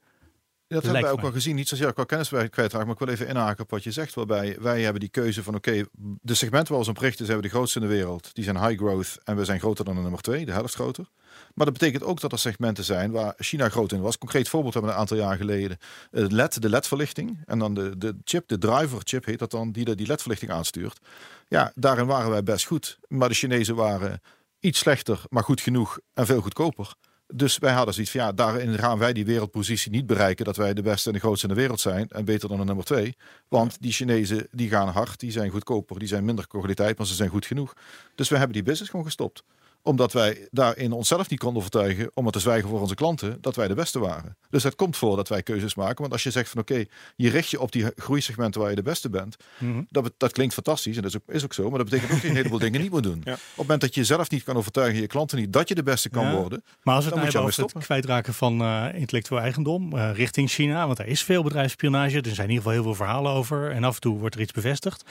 Dat 0.73 0.83
hebben 0.83 1.01
wij 1.01 1.11
ook 1.11 1.21
wel 1.21 1.31
gezien. 1.31 1.55
Niet 1.55 1.67
zozeer 1.67 1.93
qua 1.93 2.03
kennis 2.03 2.29
kwijtraken, 2.29 2.79
maar 2.79 2.89
ik 2.89 2.99
wil 2.99 3.07
even 3.07 3.27
inhaken 3.27 3.63
op 3.63 3.69
wat 3.69 3.83
je 3.83 3.91
zegt. 3.91 4.13
Waarbij 4.13 4.57
wij 4.59 4.81
hebben 4.81 4.99
die 4.99 5.09
keuze 5.09 5.43
van 5.43 5.55
oké, 5.55 5.83
de 6.21 6.33
segmenten 6.33 6.73
waar 6.73 6.83
we 6.83 6.87
ons 6.89 6.97
op 6.97 7.03
richten 7.03 7.25
zijn 7.25 7.37
we 7.37 7.43
de 7.43 7.49
grootste 7.49 7.79
in 7.79 7.87
de 7.87 7.93
wereld. 7.93 8.29
Die 8.33 8.43
zijn 8.43 8.67
high 8.67 8.77
growth 8.77 9.17
en 9.23 9.35
we 9.35 9.45
zijn 9.45 9.59
groter 9.59 9.85
dan 9.85 9.95
de 9.95 10.01
nummer 10.01 10.21
twee, 10.21 10.45
de 10.45 10.51
helft 10.51 10.73
groter. 10.73 11.05
Maar 11.53 11.65
dat 11.65 11.73
betekent 11.73 12.03
ook 12.03 12.19
dat 12.19 12.31
er 12.31 12.39
segmenten 12.39 12.83
zijn 12.83 13.11
waar 13.11 13.33
China 13.37 13.69
groot 13.69 13.91
in 13.91 14.01
was. 14.01 14.17
Concreet 14.17 14.49
voorbeeld 14.49 14.73
hebben 14.73 14.91
we 14.91 14.97
een 14.97 15.01
aantal 15.01 15.17
jaar 15.17 15.37
geleden. 15.37 15.77
LED, 16.11 16.61
de 16.61 16.69
LED-verlichting. 16.69 17.39
En 17.45 17.59
dan 17.59 17.73
de, 17.73 17.97
de 17.97 18.15
chip, 18.23 18.47
de 18.47 18.57
driver 18.57 18.99
chip 19.03 19.25
heet 19.25 19.39
dat 19.39 19.51
dan, 19.51 19.71
die 19.71 19.85
de, 19.85 19.95
die 19.95 20.07
LED-verlichting 20.07 20.51
aanstuurt. 20.51 20.99
Ja, 21.47 21.71
daarin 21.75 22.05
waren 22.05 22.29
wij 22.29 22.43
best 22.43 22.65
goed. 22.65 22.99
Maar 23.07 23.29
de 23.29 23.35
Chinezen 23.35 23.75
waren 23.75 24.21
iets 24.59 24.79
slechter, 24.79 25.23
maar 25.29 25.43
goed 25.43 25.61
genoeg 25.61 25.99
en 26.13 26.25
veel 26.25 26.41
goedkoper. 26.41 26.95
Dus 27.33 27.57
wij 27.57 27.73
hadden 27.73 27.93
zoiets 27.93 28.11
van 28.11 28.21
ja, 28.21 28.31
daarin 28.31 28.77
gaan 28.77 28.97
wij 28.97 29.13
die 29.13 29.25
wereldpositie 29.25 29.91
niet 29.91 30.05
bereiken 30.05 30.45
dat 30.45 30.55
wij 30.55 30.73
de 30.73 30.81
beste 30.81 31.07
en 31.07 31.13
de 31.13 31.19
grootste 31.19 31.47
in 31.47 31.53
de 31.53 31.59
wereld 31.59 31.79
zijn 31.79 32.07
en 32.09 32.25
beter 32.25 32.49
dan 32.49 32.57
de 32.57 32.63
nummer 32.65 32.85
twee. 32.85 33.15
Want 33.47 33.77
die 33.79 33.91
Chinezen 33.91 34.47
die 34.51 34.69
gaan 34.69 34.87
hard, 34.87 35.19
die 35.19 35.31
zijn 35.31 35.49
goedkoper, 35.49 35.99
die 35.99 36.07
zijn 36.07 36.25
minder 36.25 36.47
kwaliteit, 36.47 36.97
maar 36.97 37.07
ze 37.07 37.13
zijn 37.13 37.29
goed 37.29 37.45
genoeg. 37.45 37.73
Dus 38.15 38.29
we 38.29 38.35
hebben 38.35 38.53
die 38.53 38.63
business 38.63 38.89
gewoon 38.89 39.05
gestopt 39.05 39.43
omdat 39.81 40.13
wij 40.13 40.47
daarin 40.51 40.91
onszelf 40.91 41.29
niet 41.29 41.39
konden 41.39 41.57
overtuigen 41.57 42.11
om 42.13 42.23
het 42.25 42.33
te 42.33 42.39
zwijgen 42.39 42.69
voor 42.69 42.79
onze 42.79 42.95
klanten 42.95 43.37
dat 43.41 43.55
wij 43.55 43.67
de 43.67 43.73
beste 43.73 43.99
waren. 43.99 44.37
Dus 44.49 44.63
het 44.63 44.75
komt 44.75 44.97
voor 44.97 45.15
dat 45.15 45.29
wij 45.29 45.43
keuzes 45.43 45.75
maken. 45.75 45.97
Want 45.97 46.11
als 46.11 46.23
je 46.23 46.31
zegt 46.31 46.49
van 46.49 46.61
oké, 46.61 46.85
je 47.15 47.29
richt 47.29 47.49
je 47.49 47.59
op 47.59 47.71
die 47.71 47.85
groeisegmenten 47.95 48.61
waar 48.61 48.69
je 48.69 48.75
de 48.75 48.81
beste 48.81 49.09
bent. 49.09 49.37
Mhm. 49.57 49.81
dat, 49.89 50.11
dat 50.17 50.31
klinkt 50.31 50.53
fantastisch 50.53 50.95
en 50.95 51.01
dat 51.01 51.11
is 51.11 51.17
ook, 51.17 51.35
is 51.35 51.43
ook 51.43 51.53
zo. 51.53 51.69
Maar 51.69 51.77
dat 51.77 51.89
betekent 51.89 52.11
ook 52.11 52.15
dat 52.15 52.21
je 52.21 52.29
een 52.29 52.35
heleboel 52.35 52.59
dingen 52.67 52.81
niet 52.81 52.91
moet 52.91 53.03
doen. 53.03 53.19
Op 53.19 53.25
het 53.25 53.41
moment 53.55 53.81
dat 53.81 53.93
je 53.93 53.99
jezelf 53.99 54.29
niet 54.29 54.43
kan 54.43 54.55
overtuigen, 54.55 55.01
je 55.01 55.07
klanten 55.07 55.37
niet, 55.37 55.53
dat 55.53 55.67
je 55.67 55.75
de 55.75 55.83
beste 55.83 56.09
kan 56.09 56.31
worden. 56.35 56.63
Maar 56.83 56.95
als 56.95 57.05
het 57.05 57.15
nou 57.15 57.37
over 57.37 57.63
het 57.63 57.83
kwijtraken 57.83 58.33
van 58.33 58.61
uh, 58.61 58.85
intellectueel 58.93 59.41
eigendom 59.41 59.95
uh, 59.95 60.09
richting 60.13 60.49
China. 60.49 60.85
Want 60.85 60.99
er 60.99 61.07
is 61.07 61.23
veel 61.23 61.43
bedrijfsspionage. 61.43 62.17
Er 62.17 62.35
zijn 62.35 62.49
in 62.49 62.53
ieder 62.53 62.55
geval 62.55 62.71
heel 62.71 62.83
veel 62.83 62.95
verhalen 62.95 63.31
over. 63.31 63.71
En 63.71 63.83
af 63.83 63.95
en 63.95 64.01
toe 64.01 64.19
wordt 64.19 64.35
er 64.35 64.41
iets 64.41 64.51
bevestigd. 64.51 65.03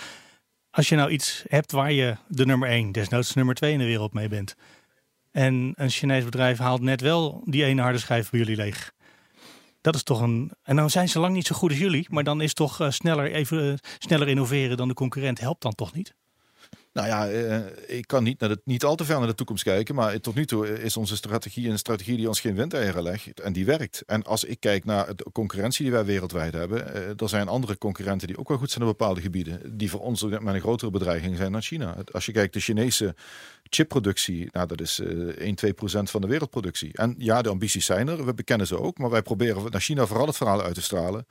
Als 0.71 0.89
je 0.89 0.97
nou 0.97 1.11
iets 1.11 1.45
hebt 1.49 1.73
waar 1.73 1.93
je 1.93 2.17
de 2.29 2.47
nummer 2.47 2.69
1, 2.69 2.93
desnoods 2.93 3.35
nummer 3.35 3.55
2 3.55 3.73
in 3.73 3.79
de 3.79 3.85
wereld 3.85 4.13
mee 4.13 4.29
bent. 4.29 4.55
En 5.31 5.73
een 5.77 5.91
Chinees 5.91 6.25
bedrijf 6.25 6.59
haalt 6.59 6.81
net 6.81 7.01
wel 7.01 7.43
die 7.45 7.65
ene 7.65 7.83
harde 7.83 7.99
schijf 7.99 8.31
bij 8.31 8.41
jullie 8.41 8.57
leeg. 8.57 8.93
Dat 9.81 9.95
is 9.95 10.03
toch 10.03 10.21
een. 10.21 10.53
En 10.63 10.77
dan 10.77 10.91
zijn 10.91 11.09
ze 11.09 11.19
lang 11.19 11.35
niet 11.35 11.47
zo 11.47 11.55
goed 11.55 11.71
als 11.71 11.79
jullie, 11.79 12.07
maar 12.11 12.25
dan 12.25 12.41
is 12.41 12.55
toch 12.55 12.81
uh, 12.81 12.91
sneller, 12.91 13.33
even, 13.33 13.65
uh, 13.65 13.75
sneller 13.99 14.29
innoveren 14.29 14.77
dan 14.77 14.89
de 14.89 14.95
concurrent 14.95 15.41
helpt 15.41 15.63
dan 15.63 15.75
toch 15.75 15.93
niet? 15.93 16.15
Nou 16.93 17.09
ja, 17.09 17.29
eh, 17.29 17.99
ik 17.99 18.07
kan 18.07 18.23
niet, 18.23 18.41
naar 18.41 18.49
de, 18.49 18.61
niet 18.65 18.85
al 18.85 18.95
te 18.95 19.05
ver 19.05 19.19
naar 19.19 19.27
de 19.27 19.35
toekomst 19.35 19.63
kijken. 19.63 19.95
Maar 19.95 20.21
tot 20.21 20.35
nu 20.35 20.47
toe 20.47 20.83
is 20.83 20.97
onze 20.97 21.17
strategie 21.17 21.69
een 21.69 21.79
strategie 21.79 22.17
die 22.17 22.29
ons 22.29 22.41
geen 22.41 22.55
windeieren 22.55 23.03
legt. 23.03 23.41
En 23.41 23.53
die 23.53 23.65
werkt. 23.65 24.03
En 24.07 24.23
als 24.23 24.45
ik 24.45 24.61
kijk 24.61 24.85
naar 24.85 25.17
de 25.17 25.27
concurrentie 25.33 25.85
die 25.85 25.93
wij 25.93 26.05
wereldwijd 26.05 26.53
hebben. 26.53 26.79
Uh, 26.79 27.21
er 27.21 27.29
zijn 27.29 27.49
andere 27.49 27.79
concurrenten 27.79 28.27
die 28.27 28.39
ook 28.39 28.49
wel 28.49 28.59
goed 28.59 28.71
zijn 28.71 28.85
op 28.85 28.99
bepaalde 28.99 29.21
gebieden. 29.21 29.79
Die 29.79 29.91
voor 29.91 30.01
ons 30.01 30.23
met 30.23 30.47
een 30.47 30.61
grotere 30.61 30.91
bedreiging 30.91 31.37
zijn 31.37 31.53
dan 31.53 31.63
China. 31.63 31.97
Als 32.13 32.27
je 32.27 32.33
kijkt, 32.33 32.53
de 32.53 32.61
Chinese 32.61 33.15
chipproductie, 33.63 34.49
nou, 34.53 34.67
dat 34.67 34.81
is 34.81 35.01
uh, 35.01 35.29
1, 35.29 35.55
2 35.55 35.73
procent 35.73 36.11
van 36.11 36.21
de 36.21 36.27
wereldproductie. 36.27 36.93
En 36.93 37.15
ja, 37.19 37.43
de 37.43 37.49
ambities 37.49 37.87
zijn 37.87 38.09
er. 38.09 38.25
We 38.25 38.35
bekennen 38.35 38.67
ze 38.67 38.79
ook. 38.79 38.99
Maar 38.99 39.11
wij 39.11 39.23
proberen 39.23 39.71
naar 39.71 39.81
China 39.81 40.07
vooral 40.07 40.27
het 40.27 40.37
verhaal 40.37 40.63
uit 40.63 40.75
te 40.75 40.83
stralen 40.83 41.27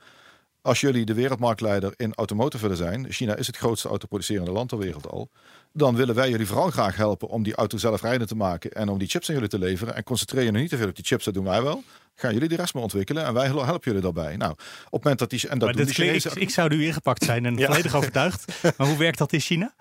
als 0.62 0.80
jullie 0.80 1.04
de 1.04 1.14
wereldmarktleider 1.14 1.92
in 1.96 2.14
automotive 2.14 2.62
willen 2.62 2.76
zijn, 2.76 3.12
China 3.12 3.34
is 3.34 3.46
het 3.46 3.56
grootste 3.56 3.88
autoproducerende 3.88 4.50
land 4.50 4.68
ter 4.68 4.78
wereld 4.78 5.08
al, 5.08 5.30
dan 5.72 5.96
willen 5.96 6.14
wij 6.14 6.30
jullie 6.30 6.46
vooral 6.46 6.70
graag 6.70 6.96
helpen 6.96 7.28
om 7.28 7.42
die 7.42 7.54
auto 7.54 7.78
zelfrijdend 7.78 8.28
te 8.28 8.36
maken 8.36 8.72
en 8.72 8.88
om 8.88 8.98
die 8.98 9.08
chips 9.08 9.28
aan 9.28 9.34
jullie 9.34 9.50
te 9.50 9.58
leveren. 9.58 9.94
En 9.94 10.02
concentreer 10.02 10.44
je 10.44 10.50
nu 10.50 10.60
niet 10.60 10.70
te 10.70 10.76
veel 10.76 10.88
op 10.88 10.96
die 10.96 11.04
chips, 11.04 11.24
dat 11.24 11.34
doen 11.34 11.44
wij 11.44 11.62
wel. 11.62 11.82
Gaan 12.14 12.32
jullie 12.32 12.48
de 12.48 12.56
rest 12.56 12.74
maar 12.74 12.82
ontwikkelen 12.82 13.24
en 13.24 13.34
wij 13.34 13.46
helpen 13.46 13.80
jullie 13.80 14.00
daarbij. 14.00 14.36
Nou, 14.36 14.52
op 14.52 14.58
het 14.90 15.02
moment 15.02 15.18
dat 15.18 15.30
die 15.30 15.48
en 15.48 15.58
dat 15.58 15.72
doen 15.72 15.84
die 15.84 15.94
Chinezen... 15.94 16.30
ik, 16.30 16.36
ik, 16.36 16.50
zou 16.50 16.68
nu 16.68 16.84
ingepakt 16.84 17.24
zijn 17.24 17.46
en 17.46 17.56
volledig 17.64 17.94
overtuigd. 17.94 18.44
Maar 18.76 18.86
hoe 18.86 18.98
werkt 18.98 19.18
dat 19.18 19.32
in 19.32 19.40
China? 19.40 19.74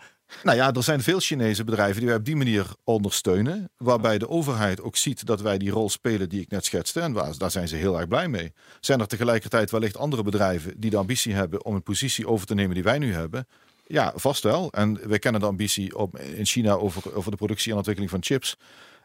Nou 0.44 0.58
ja, 0.58 0.74
er 0.74 0.84
zijn 0.84 1.02
veel 1.02 1.20
Chinese 1.20 1.64
bedrijven 1.64 1.98
die 1.98 2.08
wij 2.08 2.18
op 2.18 2.26
die 2.26 2.36
manier 2.36 2.66
ondersteunen. 2.84 3.70
Waarbij 3.78 4.18
de 4.18 4.30
overheid 4.30 4.82
ook 4.82 4.96
ziet 4.96 5.26
dat 5.26 5.42
wij 5.42 5.58
die 5.58 5.72
rol 5.72 5.90
spelen 5.90 6.30
die 6.30 6.42
ik 6.42 6.50
net 6.50 6.66
schetste. 6.66 7.00
En 7.00 7.14
daar 7.14 7.52
zijn 7.52 7.68
ze 7.68 7.76
heel 7.76 7.98
erg 7.98 8.08
blij 8.08 8.28
mee. 8.28 8.54
Zijn 8.80 9.00
er 9.00 9.08
tegelijkertijd 9.08 9.72
wellicht 9.72 9.98
andere 9.98 10.24
bedrijven 10.24 10.80
die 10.80 10.90
de 10.90 10.98
ambitie 10.98 11.34
hebben 11.34 11.66
om 11.66 11.76
een 11.76 11.84
positie 11.84 12.28
over 12.28 12.46
te 12.46 12.54
nemen 12.54 12.74
die 12.74 12.84
wij 12.84 12.98
nu 12.98 13.14
hebben? 13.14 13.48
Ja, 13.86 14.14
vast 14.16 14.44
wel. 14.44 14.72
En 14.72 15.00
we 15.08 15.20
kennen 15.20 15.42
de 15.42 15.48
ambitie 15.48 15.98
op, 15.98 16.20
in 16.20 16.46
China 16.46 16.74
over, 16.74 17.16
over 17.16 17.32
de 17.32 17.38
productie 17.38 17.72
en 17.72 17.78
ontwikkeling 17.78 18.12
van 18.12 18.24
chips. 18.24 18.58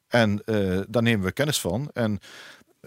En 0.08 0.42
uh, 0.46 0.80
daar 0.88 1.02
nemen 1.02 1.24
we 1.24 1.32
kennis 1.32 1.60
van. 1.60 1.90
En, 1.92 2.18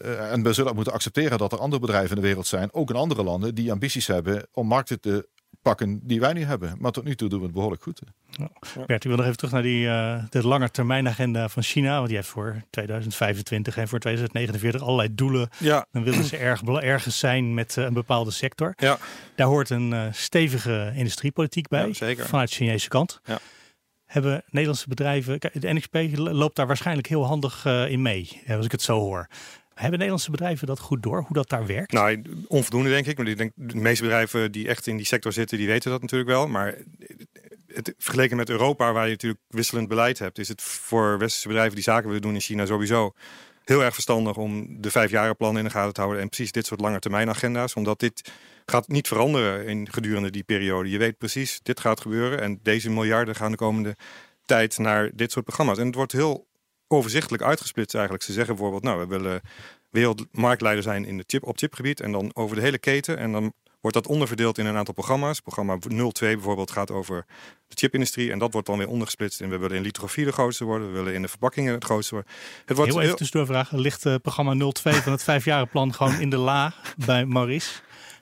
uh, 0.01 0.31
en 0.31 0.43
we 0.43 0.53
zullen 0.53 0.75
moeten 0.75 0.93
accepteren 0.93 1.37
dat 1.37 1.51
er 1.51 1.59
andere 1.59 1.81
bedrijven 1.81 2.09
in 2.09 2.21
de 2.21 2.27
wereld 2.27 2.47
zijn, 2.47 2.73
ook 2.73 2.89
in 2.89 2.95
andere 2.95 3.23
landen, 3.23 3.55
die 3.55 3.71
ambities 3.71 4.07
hebben 4.07 4.47
om 4.51 4.67
markten 4.67 4.99
te 4.99 5.27
pakken 5.67 5.99
die 6.03 6.19
wij 6.19 6.33
nu 6.33 6.43
hebben. 6.43 6.75
Maar 6.79 6.91
tot 6.91 7.03
nu 7.03 7.15
toe 7.15 7.29
doen 7.29 7.39
we 7.39 7.45
het 7.45 7.53
behoorlijk 7.53 7.83
goed. 7.83 8.01
Ja. 8.29 8.49
Bert, 8.85 9.03
ik 9.03 9.09
wil 9.09 9.15
nog 9.15 9.25
even 9.25 9.37
terug 9.37 9.53
naar 9.53 9.61
die 9.61 9.85
uh, 9.85 10.23
de 10.29 10.47
lange 10.47 10.71
termijn 10.71 11.07
agenda 11.07 11.49
van 11.49 11.63
China. 11.63 11.95
Want 11.95 12.07
die 12.07 12.15
heeft 12.15 12.29
voor 12.29 12.63
2025 12.69 13.77
en 13.77 13.87
voor 13.87 13.99
2049 13.99 14.81
allerlei 14.81 15.15
doelen. 15.15 15.49
Ja. 15.57 15.85
Dan 15.91 16.03
willen 16.03 16.23
ze 16.23 16.37
erg, 16.37 16.61
ergens 16.61 17.19
zijn 17.19 17.53
met 17.53 17.75
uh, 17.75 17.85
een 17.85 17.93
bepaalde 17.93 18.31
sector. 18.31 18.73
Ja. 18.75 18.97
Daar 19.35 19.47
hoort 19.47 19.69
een 19.69 19.91
uh, 19.91 20.03
stevige 20.11 20.91
industriepolitiek 20.95 21.67
bij. 21.67 21.87
Ja, 21.87 21.93
zeker. 21.93 22.25
Vanuit 22.25 22.49
de 22.49 22.55
Chinese 22.55 22.87
kant. 22.87 23.19
Ja. 23.23 23.39
Hebben 24.05 24.43
Nederlandse 24.49 24.87
bedrijven... 24.87 25.39
De 25.39 25.73
NXP 25.73 25.95
loopt 26.15 26.55
daar 26.55 26.67
waarschijnlijk 26.67 27.07
heel 27.07 27.25
handig 27.25 27.65
in 27.65 28.01
mee. 28.01 28.41
Als 28.47 28.65
ik 28.65 28.71
het 28.71 28.81
zo 28.81 28.99
hoor. 28.99 29.27
Hebben 29.77 29.97
Nederlandse 29.97 30.31
bedrijven 30.31 30.67
dat 30.67 30.79
goed 30.79 31.03
door, 31.03 31.21
hoe 31.21 31.35
dat 31.35 31.49
daar 31.49 31.65
werkt? 31.65 31.91
Nou, 31.91 32.21
onvoldoende 32.47 32.89
denk 32.89 33.05
ik. 33.05 33.17
Maar 33.17 33.27
ik 33.27 33.37
denk, 33.37 33.51
de 33.55 33.75
meeste 33.75 34.03
bedrijven 34.03 34.51
die 34.51 34.67
echt 34.67 34.87
in 34.87 34.97
die 34.97 35.05
sector 35.05 35.33
zitten, 35.33 35.57
die 35.57 35.67
weten 35.67 35.91
dat 35.91 36.01
natuurlijk 36.01 36.29
wel. 36.29 36.47
Maar 36.47 36.75
het, 37.67 37.93
vergeleken 37.97 38.37
met 38.37 38.49
Europa, 38.49 38.93
waar 38.93 39.05
je 39.05 39.11
natuurlijk 39.11 39.41
wisselend 39.47 39.87
beleid 39.87 40.19
hebt, 40.19 40.39
is 40.39 40.47
het 40.47 40.61
voor 40.61 41.17
westerse 41.17 41.47
bedrijven 41.47 41.75
die 41.75 41.83
zaken 41.83 42.05
willen 42.05 42.21
doen 42.21 42.33
in 42.33 42.39
China 42.39 42.65
sowieso 42.65 43.13
heel 43.63 43.83
erg 43.83 43.93
verstandig 43.93 44.37
om 44.37 44.81
de 44.81 44.91
vijfjarenplannen 44.91 45.61
in 45.61 45.67
de 45.67 45.73
gaten 45.73 45.93
te 45.93 46.01
houden 46.01 46.21
en 46.21 46.29
precies 46.29 46.51
dit 46.51 46.65
soort 46.65 46.81
lange 46.81 46.99
termijn 46.99 47.29
agenda's. 47.29 47.73
Omdat 47.73 47.99
dit 47.99 48.31
gaat 48.65 48.87
niet 48.87 49.07
veranderen 49.07 49.65
in 49.65 49.91
gedurende 49.91 50.29
die 50.29 50.43
periode. 50.43 50.89
Je 50.89 50.97
weet 50.97 51.17
precies, 51.17 51.59
dit 51.63 51.79
gaat 51.79 52.01
gebeuren 52.01 52.41
en 52.41 52.59
deze 52.63 52.89
miljarden 52.89 53.35
gaan 53.35 53.51
de 53.51 53.57
komende 53.57 53.95
tijd 54.45 54.77
naar 54.77 55.11
dit 55.13 55.31
soort 55.31 55.45
programma's. 55.45 55.77
En 55.77 55.85
het 55.85 55.95
wordt 55.95 56.11
heel 56.11 56.46
overzichtelijk 56.87 57.43
uitgesplitst 57.43 57.95
eigenlijk. 57.95 58.25
Ze 58.25 58.33
zeggen 58.33 58.55
bijvoorbeeld, 58.55 58.83
nou, 58.83 58.99
we 58.99 59.07
willen 59.07 59.41
wereldmarktleider 59.89 60.83
zijn 60.83 61.05
in 61.05 61.17
de 61.17 61.23
chip, 61.27 61.43
op 61.43 61.57
chipgebied 61.57 61.99
en 61.99 62.11
dan 62.11 62.31
over 62.33 62.55
de 62.55 62.61
hele 62.61 62.77
keten. 62.77 63.17
En 63.17 63.31
dan 63.31 63.53
wordt 63.81 64.05
dat 64.05 64.07
onderverdeeld 64.07 64.57
in 64.57 64.65
een 64.65 64.75
aantal 64.75 64.93
programma's. 64.93 65.39
Programma 65.39 65.77
02 66.11 66.35
bijvoorbeeld 66.35 66.71
gaat 66.71 66.91
over 66.91 67.25
de 67.67 67.75
chipindustrie. 67.75 68.31
En 68.31 68.39
dat 68.39 68.53
wordt 68.53 68.67
dan 68.67 68.77
weer 68.77 68.87
ondergesplitst. 68.87 69.41
En 69.41 69.49
we 69.49 69.57
willen 69.57 69.77
in 69.77 69.83
lithografie 69.83 70.25
de 70.25 70.31
grootste 70.31 70.65
worden. 70.65 70.87
We 70.87 70.93
willen 70.93 71.13
in 71.13 71.21
de 71.21 71.27
verpakkingen 71.27 71.73
het 71.73 71.83
grootste 71.83 72.13
worden. 72.13 72.31
Het 72.65 72.77
wordt 72.77 72.91
heel 72.91 73.01
even 73.01 73.15
tussendoor 73.15 73.47
vragen. 73.47 73.79
Ligt 73.79 74.05
uh, 74.05 74.15
programma 74.21 74.71
02 74.71 74.93
van 74.93 75.11
het 75.11 75.23
vijfjarenplan 75.23 75.93
gewoon 75.93 76.19
in 76.19 76.29
de 76.29 76.37
la 76.37 76.73
bij 77.05 77.25
Maurice? 77.25 77.79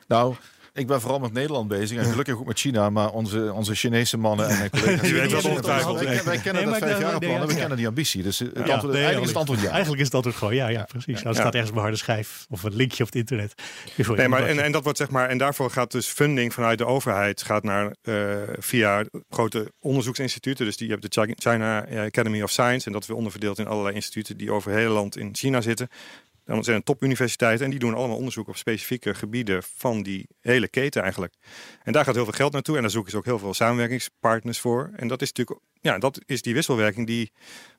Nou, 0.07 0.35
ik 0.75 0.87
ben 0.87 1.01
vooral 1.01 1.19
met 1.19 1.33
Nederland 1.33 1.67
bezig 1.67 1.97
en 1.97 2.05
gelukkig 2.05 2.35
ook 2.37 2.45
met 2.45 2.59
China, 2.59 2.89
maar 2.89 3.11
onze, 3.11 3.53
onze 3.53 3.75
Chinese 3.75 4.17
mannen 4.17 4.49
en 4.49 4.57
mijn 4.57 4.69
collega's. 4.79 5.01
Die 5.01 5.13
weten 5.13 5.29
dat 5.29 5.45
ongetwijfeld. 5.45 5.99
Wij, 5.99 6.23
wij 6.23 6.37
kennen 6.37 6.63
nee, 6.63 6.71
dat 6.71 6.89
vijfjarenplan 6.89 7.41
en 7.41 7.47
we 7.47 7.55
kennen 7.55 7.77
die 7.77 7.87
ambitie. 7.87 8.23
Dus 8.23 8.39
het 8.39 8.51
ja, 8.53 8.73
antwoord, 8.73 8.93
nee, 8.93 9.03
eigenlijk 9.03 9.21
is 9.21 9.27
het 9.27 9.37
antwoord 9.37 9.61
ja. 9.61 9.69
Eigenlijk 9.69 9.99
is 9.99 10.05
het 10.05 10.15
antwoord 10.15 10.35
gewoon 10.35 10.55
ja, 10.55 10.67
ja 10.67 10.83
precies. 10.83 11.21
Ja, 11.21 11.33
staat 11.33 11.53
ergens 11.53 11.69
op 11.69 11.75
een 11.75 11.81
harde 11.81 11.97
schijf 11.97 12.45
of 12.49 12.63
een 12.63 12.75
linkje 12.75 13.03
op 13.03 13.09
het 13.09 13.17
internet. 13.17 13.53
Nee, 14.15 14.27
maar, 14.27 14.47
en, 14.47 14.63
en 14.63 14.71
dat 14.71 14.83
wordt 14.83 14.97
zeg 14.97 15.09
maar, 15.09 15.29
en 15.29 15.37
daarvoor 15.37 15.71
gaat 15.71 15.91
dus 15.91 16.07
funding 16.07 16.53
vanuit 16.53 16.77
de 16.77 16.85
overheid 16.85 17.41
gaat 17.41 17.63
naar 17.63 17.95
uh, 18.03 18.35
via 18.57 19.03
grote 19.29 19.71
onderzoeksinstituten. 19.79 20.65
Dus 20.65 20.77
die 20.77 20.89
hebben 20.89 21.09
de 21.09 21.35
China 21.37 21.87
Academy 22.05 22.41
of 22.41 22.51
Science 22.51 22.85
en 22.85 22.91
dat 22.91 23.05
weer 23.05 23.17
onderverdeeld 23.17 23.59
in 23.59 23.67
allerlei 23.67 23.95
instituten 23.95 24.37
die 24.37 24.51
over 24.51 24.71
het 24.71 24.79
hele 24.79 24.93
land 24.93 25.17
in 25.17 25.29
China 25.35 25.61
zitten. 25.61 25.89
Dan 26.45 26.63
zijn 26.63 26.77
het 26.77 26.85
topuniversiteiten 26.85 27.65
en 27.65 27.71
die 27.71 27.79
doen 27.79 27.93
allemaal 27.93 28.17
onderzoek 28.17 28.47
op 28.47 28.55
specifieke 28.55 29.13
gebieden 29.13 29.63
van 29.63 30.03
die 30.03 30.27
hele 30.41 30.67
keten 30.67 31.01
eigenlijk. 31.01 31.33
En 31.83 31.93
daar 31.93 32.05
gaat 32.05 32.15
heel 32.15 32.23
veel 32.23 32.33
geld 32.33 32.51
naartoe 32.51 32.75
en 32.75 32.81
daar 32.81 32.91
zoeken 32.91 33.11
ze 33.11 33.17
ook 33.17 33.25
heel 33.25 33.39
veel 33.39 33.53
samenwerkingspartners 33.53 34.59
voor. 34.59 34.91
En 34.95 35.07
dat 35.07 35.21
is 35.21 35.31
natuurlijk, 35.33 35.59
ja, 35.81 35.97
dat 35.97 36.21
is 36.25 36.41
die 36.41 36.53
wisselwerking 36.53 37.07
die, 37.07 37.31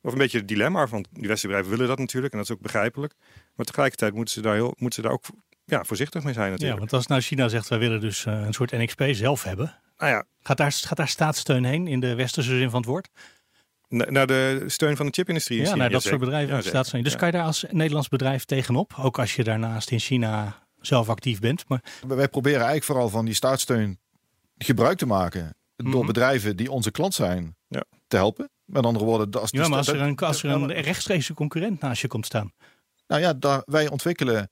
of 0.02 0.12
een 0.12 0.18
beetje 0.18 0.38
het 0.38 0.48
dilemma, 0.48 0.86
want 0.86 1.08
die 1.12 1.28
bedrijven 1.28 1.70
willen 1.70 1.88
dat 1.88 1.98
natuurlijk 1.98 2.32
en 2.32 2.38
dat 2.38 2.48
is 2.48 2.54
ook 2.54 2.62
begrijpelijk. 2.62 3.14
Maar 3.54 3.66
tegelijkertijd 3.66 4.14
moeten 4.14 4.34
ze 4.34 4.40
daar, 4.40 4.54
heel, 4.54 4.74
moeten 4.78 5.02
ze 5.02 5.08
daar 5.08 5.16
ook 5.16 5.24
ja, 5.64 5.84
voorzichtig 5.84 6.24
mee 6.24 6.32
zijn 6.32 6.50
natuurlijk. 6.50 6.74
Ja, 6.74 6.80
want 6.80 6.92
als 6.92 7.06
nou 7.06 7.20
China 7.20 7.48
zegt, 7.48 7.68
wij 7.68 7.78
willen 7.78 8.00
dus 8.00 8.24
een 8.24 8.54
soort 8.54 8.70
NXP 8.70 9.02
zelf 9.10 9.42
hebben. 9.42 9.80
Nou 9.98 10.12
ja. 10.12 10.24
gaat, 10.42 10.56
daar, 10.56 10.72
gaat 10.72 10.96
daar 10.96 11.08
staatssteun 11.08 11.64
heen 11.64 11.86
in 11.86 12.00
de 12.00 12.14
westerse 12.14 12.58
zin 12.58 12.70
van 12.70 12.80
het 12.80 12.88
woord? 12.88 13.08
Naar 13.88 14.26
de 14.26 14.64
steun 14.66 14.96
van 14.96 15.06
de 15.06 15.12
chipindustrie. 15.12 15.60
Ja, 15.60 15.74
naar 15.74 15.90
dat 15.90 16.02
soort 16.02 16.20
bedrijven. 16.20 16.54
Ja, 16.54 16.62
staat 16.62 16.90
dus 16.90 17.16
kan 17.16 17.26
je 17.26 17.32
daar 17.32 17.44
als 17.44 17.64
Nederlands 17.70 18.08
bedrijf 18.08 18.44
tegenop? 18.44 18.94
Ook 18.98 19.18
als 19.18 19.36
je 19.36 19.44
daarnaast 19.44 19.90
in 19.90 19.98
China 19.98 20.66
zelf 20.80 21.08
actief 21.08 21.40
bent. 21.40 21.68
Maar... 21.68 21.82
Wij 22.06 22.28
proberen 22.28 22.58
eigenlijk 22.58 22.84
vooral 22.84 23.08
van 23.08 23.24
die 23.24 23.34
staatssteun 23.34 23.98
gebruik 24.58 24.98
te 24.98 25.06
maken. 25.06 25.56
Door 25.76 25.94
mhm. 25.94 26.06
bedrijven 26.06 26.56
die 26.56 26.70
onze 26.70 26.90
klant 26.90 27.14
zijn 27.14 27.56
ja. 27.68 27.84
te 28.06 28.16
helpen. 28.16 28.50
Met 28.64 28.84
andere 28.84 29.04
woorden, 29.04 29.40
als, 29.40 29.50
ja, 29.50 29.68
maar 29.68 29.78
als 29.78 29.88
er 29.88 30.00
een, 30.00 30.16
als 30.16 30.42
er 30.42 30.50
een 30.50 30.72
rechtstreekse 30.72 31.34
concurrent 31.34 31.80
naast 31.80 32.02
je 32.02 32.08
komt 32.08 32.26
staan. 32.26 32.52
Nou 33.06 33.20
ja, 33.20 33.32
daar, 33.32 33.62
wij 33.66 33.88
ontwikkelen. 33.88 34.50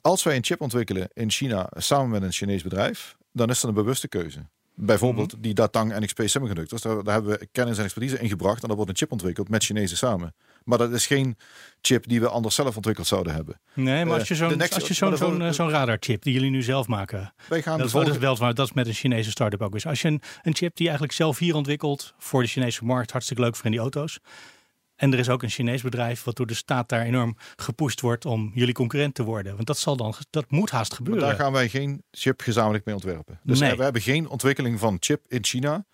Als 0.00 0.22
wij 0.22 0.36
een 0.36 0.44
chip 0.44 0.60
ontwikkelen 0.60 1.08
in 1.12 1.30
China 1.30 1.70
samen 1.76 2.10
met 2.10 2.22
een 2.22 2.32
Chinees 2.32 2.62
bedrijf, 2.62 3.16
dan 3.32 3.50
is 3.50 3.60
dat 3.60 3.70
een 3.70 3.76
bewuste 3.76 4.08
keuze. 4.08 4.48
Bijvoorbeeld 4.78 5.32
mm 5.36 5.40
die 5.40 5.54
Datang 5.54 5.98
NXP 5.98 6.22
Semiconductors. 6.24 6.82
Daar, 6.82 7.04
daar 7.04 7.14
hebben 7.14 7.38
we 7.38 7.48
kennis 7.52 7.78
en 7.78 7.84
expertise 7.84 8.18
in 8.18 8.28
gebracht. 8.28 8.62
En 8.62 8.68
daar 8.68 8.76
wordt 8.76 8.90
een 8.90 8.96
chip 8.96 9.12
ontwikkeld 9.12 9.48
met 9.48 9.64
Chinezen 9.64 9.96
samen. 9.96 10.34
Maar 10.64 10.78
dat 10.78 10.92
is 10.92 11.06
geen 11.06 11.36
chip 11.80 12.08
die 12.08 12.20
we 12.20 12.28
anders 12.28 12.54
zelf 12.54 12.76
ontwikkeld 12.76 13.06
zouden 13.06 13.34
hebben. 13.34 13.60
Nee, 13.74 14.04
maar 14.04 14.18
als 14.18 14.28
je 14.28 14.34
zo'n 14.34 14.58
uh, 14.58 14.66
zo'n 14.70 15.16
zo'n 15.16 15.40
uh, 15.40 15.50
zo 15.50 15.68
radarchip 15.68 16.22
die 16.22 16.32
jullie 16.32 16.50
nu 16.50 16.62
zelf 16.62 16.86
maken. 16.86 17.34
Wij 17.48 17.62
gaan 17.62 17.78
dat, 17.78 17.90
volgende... 17.90 18.18
dat, 18.18 18.32
is 18.32 18.38
wel, 18.38 18.54
dat 18.54 18.66
is 18.66 18.72
met 18.72 18.86
een 18.86 18.92
Chinese 18.92 19.30
start-up 19.30 19.62
ook 19.62 19.74
eens. 19.74 19.86
Als 19.86 20.02
je 20.02 20.08
een, 20.08 20.22
een 20.42 20.54
chip 20.54 20.76
die 20.76 20.86
eigenlijk 20.86 21.16
zelf 21.16 21.38
hier 21.38 21.54
ontwikkelt 21.54 22.14
voor 22.18 22.42
de 22.42 22.48
Chinese 22.48 22.84
markt. 22.84 23.10
Hartstikke 23.10 23.42
leuk 23.42 23.56
voor 23.56 23.64
in 23.64 23.70
die 23.70 23.80
auto's. 23.80 24.18
En 24.96 25.12
er 25.12 25.18
is 25.18 25.28
ook 25.28 25.42
een 25.42 25.48
Chinees 25.48 25.82
bedrijf 25.82 26.24
wat 26.24 26.36
door 26.36 26.46
de 26.46 26.54
staat 26.54 26.88
daar 26.88 27.02
enorm 27.02 27.36
gepusht 27.56 28.00
wordt 28.00 28.24
om 28.24 28.50
jullie 28.54 28.74
concurrent 28.74 29.14
te 29.14 29.22
worden. 29.22 29.54
Want 29.54 29.66
dat 29.66 29.78
zal 29.78 29.96
dan, 29.96 30.14
dat 30.30 30.50
moet 30.50 30.70
haast 30.70 30.94
gebeuren. 30.94 31.22
Maar 31.22 31.30
daar 31.32 31.40
gaan 31.40 31.52
wij 31.52 31.68
geen 31.68 32.02
chip 32.10 32.40
gezamenlijk 32.40 32.84
mee 32.84 32.94
ontwerpen. 32.94 33.40
Dus 33.42 33.58
nee. 33.58 33.76
we 33.76 33.82
hebben 33.82 34.02
geen 34.02 34.28
ontwikkeling 34.28 34.78
van 34.78 34.96
chip 35.00 35.24
in 35.28 35.44
China 35.44 35.84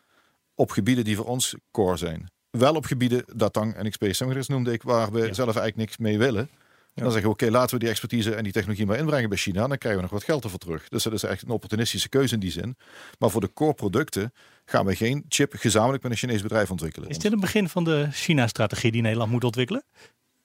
op 0.54 0.70
gebieden 0.70 1.04
die 1.04 1.16
voor 1.16 1.26
ons 1.26 1.54
core 1.70 1.96
zijn. 1.96 2.30
Wel 2.50 2.74
op 2.74 2.84
gebieden 2.84 3.24
dat 3.34 3.54
dan 3.54 3.68
NXP 3.68 4.02
Semiconductors 4.02 4.48
noemde 4.48 4.72
ik, 4.72 4.82
waar 4.82 5.12
we 5.12 5.20
zelf 5.20 5.56
eigenlijk 5.56 5.76
niks 5.76 5.96
mee 5.96 6.18
willen. 6.18 6.48
Dan 6.94 7.10
zeggen 7.10 7.22
we, 7.22 7.34
oké, 7.34 7.50
laten 7.50 7.74
we 7.74 7.80
die 7.80 7.88
expertise 7.88 8.34
en 8.34 8.42
die 8.42 8.52
technologie 8.52 8.86
maar 8.86 8.98
inbrengen 8.98 9.28
bij 9.28 9.38
China. 9.38 9.66
Dan 9.66 9.78
krijgen 9.78 10.00
we 10.00 10.06
nog 10.06 10.10
wat 10.10 10.24
geld 10.24 10.44
ervoor 10.44 10.58
terug. 10.58 10.88
Dus 10.88 11.02
dat 11.02 11.12
is 11.12 11.22
echt 11.22 11.42
een 11.42 11.48
opportunistische 11.48 12.08
keuze 12.08 12.34
in 12.34 12.40
die 12.40 12.50
zin. 12.50 12.76
Maar 13.18 13.30
voor 13.30 13.40
de 13.40 13.52
core 13.52 13.74
producten 13.74 14.32
gaan 14.64 14.86
we 14.86 14.96
geen 14.96 15.24
chip 15.28 15.54
gezamenlijk 15.56 16.02
met 16.02 16.12
een 16.12 16.18
Chinees 16.18 16.42
bedrijf 16.42 16.70
ontwikkelen. 16.70 17.08
Is 17.08 17.18
dit 17.18 17.32
een 17.32 17.40
begin 17.40 17.68
van 17.68 17.84
de 17.84 18.08
China-strategie 18.10 18.92
die 18.92 19.02
Nederland 19.02 19.30
moet 19.30 19.44
ontwikkelen? 19.44 19.84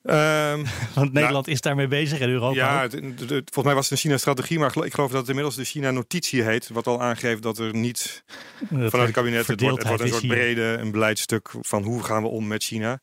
Um, 0.04 0.14
Want 0.96 1.14
Nederland 1.14 1.46
nou, 1.46 1.56
is 1.56 1.62
daarmee 1.62 1.88
bezig 1.88 2.20
en 2.20 2.30
Europa 2.30 2.56
Ja, 2.56 2.84
ook. 2.84 2.92
volgens 2.92 3.64
mij 3.64 3.74
was 3.74 3.84
het 3.84 3.92
een 3.92 3.98
China-strategie, 3.98 4.60
maar 4.60 4.86
ik 4.86 4.94
geloof 4.94 5.12
dat 5.12 5.20
het 5.20 5.30
inmiddels 5.30 5.56
de 5.56 5.64
China-notitie 5.64 6.42
heet. 6.42 6.70
Wat 6.70 6.88
al 6.88 7.02
aangeeft 7.02 7.42
dat 7.42 7.58
er 7.58 7.76
niet 7.76 8.24
vanuit 8.70 8.94
het 8.94 9.12
kabinet... 9.12 9.48
Het 9.48 9.62
wordt, 9.62 9.78
het 9.78 9.88
wordt 9.88 10.04
een 10.04 10.10
soort 10.10 10.28
brede 10.28 10.78
een 10.80 10.92
beleidstuk 10.92 11.54
van 11.62 11.84
hoe 11.84 12.04
gaan 12.04 12.22
we 12.22 12.28
om 12.28 12.48
met 12.48 12.64
China. 12.64 13.00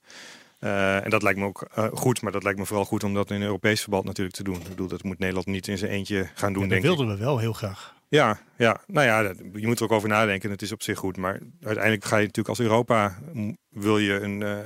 Uh, 0.64 1.05
en 1.05 1.11
dat 1.11 1.22
lijkt 1.22 1.38
me 1.38 1.44
ook 1.44 1.68
uh, 1.79 1.87
goed, 1.92 2.22
maar 2.22 2.33
dat 2.33 2.42
lijkt 2.42 2.59
me 2.59 2.66
vooral 2.66 2.85
goed 2.85 3.05
om 3.05 3.14
dat 3.14 3.31
in 3.31 3.42
Europees 3.42 3.81
verband 3.81 4.05
natuurlijk 4.05 4.37
te 4.37 4.42
doen. 4.42 4.57
Ik 4.57 4.68
bedoel, 4.68 4.88
dat 4.88 5.03
moet 5.03 5.18
Nederland 5.18 5.46
niet 5.46 5.68
in 5.68 5.79
zijn 5.79 5.90
eentje 5.90 6.29
gaan 6.35 6.53
doen, 6.53 6.62
ja, 6.62 6.68
dat 6.68 6.81
denk 6.81 6.96
wilden 6.96 7.16
we 7.16 7.22
wel 7.22 7.38
heel 7.38 7.53
graag. 7.53 7.94
Ja, 8.09 8.38
ja, 8.57 8.81
nou 8.87 9.07
ja, 9.07 9.33
je 9.55 9.66
moet 9.66 9.79
er 9.79 9.85
ook 9.85 9.92
over 9.92 10.09
nadenken. 10.09 10.50
Het 10.50 10.62
is 10.62 10.72
op 10.72 10.83
zich 10.83 10.98
goed, 10.98 11.16
maar 11.16 11.40
uiteindelijk 11.61 12.05
ga 12.05 12.16
je 12.16 12.27
natuurlijk 12.27 12.48
als 12.48 12.61
Europa 12.61 13.18
wil 13.68 13.98
je 13.98 14.20
een, 14.20 14.40
uh, 14.40 14.59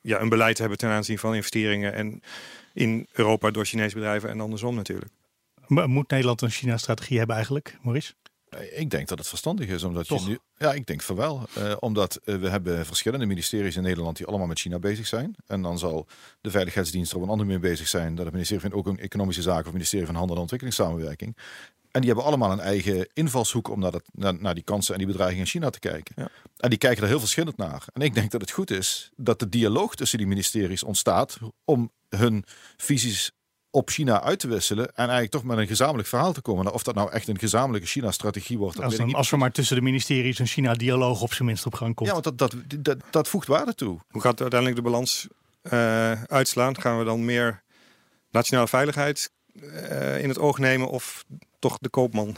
ja, 0.00 0.20
een 0.20 0.28
beleid 0.28 0.58
hebben 0.58 0.78
ten 0.78 0.90
aanzien 0.90 1.18
van 1.18 1.34
investeringen 1.34 1.92
en 1.94 2.20
in 2.72 3.06
Europa 3.12 3.50
door 3.50 3.64
Chinese 3.64 3.94
bedrijven 3.94 4.30
en 4.30 4.40
andersom 4.40 4.74
natuurlijk. 4.74 5.12
Moet 5.66 6.10
Nederland 6.10 6.42
een 6.42 6.50
China-strategie 6.50 7.18
hebben 7.18 7.36
eigenlijk, 7.36 7.78
Maurice? 7.82 8.12
Ik 8.60 8.90
denk 8.90 9.08
dat 9.08 9.18
het 9.18 9.28
verstandig 9.28 9.68
is, 9.68 9.82
omdat 9.82 10.08
je 10.08 10.20
nu. 10.26 10.38
Ja, 10.56 10.72
ik 10.72 10.86
denk 10.86 11.02
van 11.02 11.16
wel. 11.16 11.48
Uh, 11.58 11.74
omdat 11.80 12.20
uh, 12.24 12.36
we 12.36 12.48
hebben 12.48 12.86
verschillende 12.86 13.26
ministeries 13.26 13.76
in 13.76 13.82
Nederland 13.82 14.16
die 14.16 14.26
allemaal 14.26 14.46
met 14.46 14.58
China 14.58 14.78
bezig 14.78 15.06
zijn. 15.06 15.34
En 15.46 15.62
dan 15.62 15.78
zal 15.78 16.06
de 16.40 16.50
Veiligheidsdienst 16.50 17.10
er 17.10 17.16
op 17.16 17.22
een 17.22 17.28
andere 17.28 17.48
manier 17.48 17.70
bezig 17.70 17.88
zijn. 17.88 18.14
Dat 18.14 18.24
het 18.24 18.34
ministerie 18.34 18.62
van 18.62 18.72
ook 18.72 18.86
een 18.86 18.98
Economische 18.98 19.42
Zaken 19.42 19.60
of 19.60 19.64
het 19.64 19.74
ministerie 19.74 20.06
van 20.06 20.14
Handel 20.14 20.34
en 20.34 20.40
Ontwikkelingssamenwerking. 20.40 21.36
En 21.90 22.00
die 22.00 22.10
hebben 22.10 22.24
allemaal 22.24 22.52
een 22.52 22.60
eigen 22.60 23.08
invalshoek 23.12 23.68
om 23.68 23.78
naar, 23.80 23.90
dat, 23.90 24.04
naar, 24.12 24.34
naar 24.40 24.54
die 24.54 24.64
kansen 24.64 24.92
en 24.92 24.98
die 24.98 25.08
bedreigingen 25.08 25.44
in 25.44 25.50
China 25.50 25.70
te 25.70 25.78
kijken. 25.78 26.14
Ja. 26.18 26.28
En 26.56 26.70
die 26.70 26.78
kijken 26.78 27.02
er 27.02 27.08
heel 27.08 27.20
verschillend 27.20 27.56
naar. 27.56 27.84
En 27.92 28.00
ik 28.00 28.14
denk 28.14 28.30
dat 28.30 28.40
het 28.40 28.50
goed 28.50 28.70
is 28.70 29.10
dat 29.16 29.38
de 29.38 29.48
dialoog 29.48 29.94
tussen 29.94 30.18
die 30.18 30.26
ministeries 30.26 30.82
ontstaat 30.82 31.38
om 31.64 31.92
hun 32.08 32.44
visies 32.76 33.32
op 33.74 33.90
China 33.90 34.22
uit 34.22 34.38
te 34.38 34.48
wisselen 34.48 34.86
en 34.86 34.94
eigenlijk 34.96 35.30
toch 35.30 35.44
met 35.44 35.58
een 35.58 35.66
gezamenlijk 35.66 36.08
verhaal 36.08 36.32
te 36.32 36.40
komen. 36.40 36.72
Of 36.72 36.82
dat 36.82 36.94
nou 36.94 37.10
echt 37.10 37.28
een 37.28 37.38
gezamenlijke 37.38 37.86
China-strategie 37.86 38.58
wordt. 38.58 38.82
Als, 38.82 38.96
dan, 38.96 39.14
als 39.14 39.32
er 39.32 39.38
maar 39.38 39.52
tussen 39.52 39.76
de 39.76 39.82
ministeries 39.82 40.38
een 40.38 40.46
China-dialoog 40.46 41.22
op 41.22 41.32
zijn 41.32 41.48
minst 41.48 41.66
op 41.66 41.74
gang 41.74 41.94
komt. 41.94 42.08
Ja, 42.08 42.20
want 42.20 42.38
dat, 42.38 42.38
dat, 42.38 42.54
dat, 42.84 42.98
dat 43.10 43.28
voegt 43.28 43.46
waarde 43.46 43.74
toe. 43.74 43.98
Hoe 44.10 44.20
gaat 44.20 44.40
uiteindelijk 44.40 44.80
de 44.80 44.90
balans 44.90 45.28
uh, 45.62 46.22
uitslaan? 46.22 46.80
Gaan 46.80 46.98
we 46.98 47.04
dan 47.04 47.24
meer 47.24 47.62
nationale 48.30 48.68
veiligheid 48.68 49.30
uh, 49.54 50.22
in 50.22 50.28
het 50.28 50.38
oog 50.38 50.58
nemen 50.58 50.88
of 50.88 51.24
toch 51.58 51.78
de 51.78 51.88
koopman? 51.88 52.36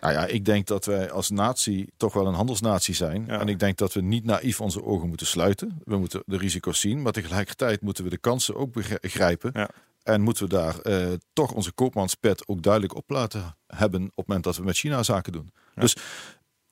Nou 0.00 0.12
ja, 0.12 0.26
ik 0.26 0.44
denk 0.44 0.66
dat 0.66 0.84
wij 0.84 1.10
als 1.10 1.30
natie 1.30 1.92
toch 1.96 2.12
wel 2.12 2.26
een 2.26 2.34
handelsnatie 2.34 2.94
zijn. 2.94 3.24
Ja. 3.26 3.40
En 3.40 3.48
ik 3.48 3.58
denk 3.58 3.78
dat 3.78 3.92
we 3.92 4.00
niet 4.00 4.24
naïef 4.24 4.60
onze 4.60 4.84
ogen 4.84 5.08
moeten 5.08 5.26
sluiten. 5.26 5.80
We 5.84 5.96
moeten 5.96 6.22
de 6.26 6.36
risico's 6.36 6.80
zien, 6.80 7.02
maar 7.02 7.12
tegelijkertijd 7.12 7.80
moeten 7.80 8.04
we 8.04 8.10
de 8.10 8.18
kansen 8.18 8.56
ook 8.56 8.72
begrijpen. 9.00 9.50
Ja. 9.54 9.70
En 10.08 10.20
moeten 10.20 10.48
we 10.48 10.54
daar 10.54 10.76
uh, 10.86 11.12
toch 11.32 11.52
onze 11.52 11.72
koopmanspet 11.72 12.48
ook 12.48 12.62
duidelijk 12.62 12.94
op 12.94 13.10
laten 13.10 13.56
hebben 13.66 14.02
op 14.02 14.16
het 14.16 14.26
moment 14.26 14.44
dat 14.44 14.56
we 14.56 14.62
met 14.64 14.76
China 14.76 15.02
zaken 15.02 15.32
doen. 15.32 15.50
Ja. 15.74 15.80
Dus 15.80 15.96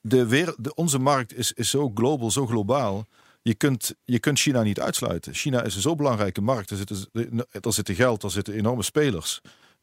de 0.01 0.27
wereld, 0.27 0.65
de, 0.65 0.75
onze 0.75 0.99
markt 0.99 1.35
is, 1.35 1.53
is 1.53 1.71
zo 1.71 1.91
global, 1.95 2.31
zo 2.31 2.47
globaal. 2.47 3.07
Je 3.43 3.55
kunt, 3.55 3.95
je 4.05 4.19
kunt 4.19 4.39
China 4.39 4.63
niet 4.63 4.81
uitsluiten. 4.81 5.35
China 5.35 5.63
is 5.63 5.75
een 5.75 5.81
zo 5.81 5.95
belangrijke 5.95 6.41
markt. 6.41 6.71
Er 6.71 6.77
zitten, 6.77 7.09
er 7.51 7.73
zitten 7.73 7.95
geld, 7.95 8.23
er 8.23 8.31
zitten 8.31 8.55
enorme 8.55 8.83
spelers. 8.83 9.41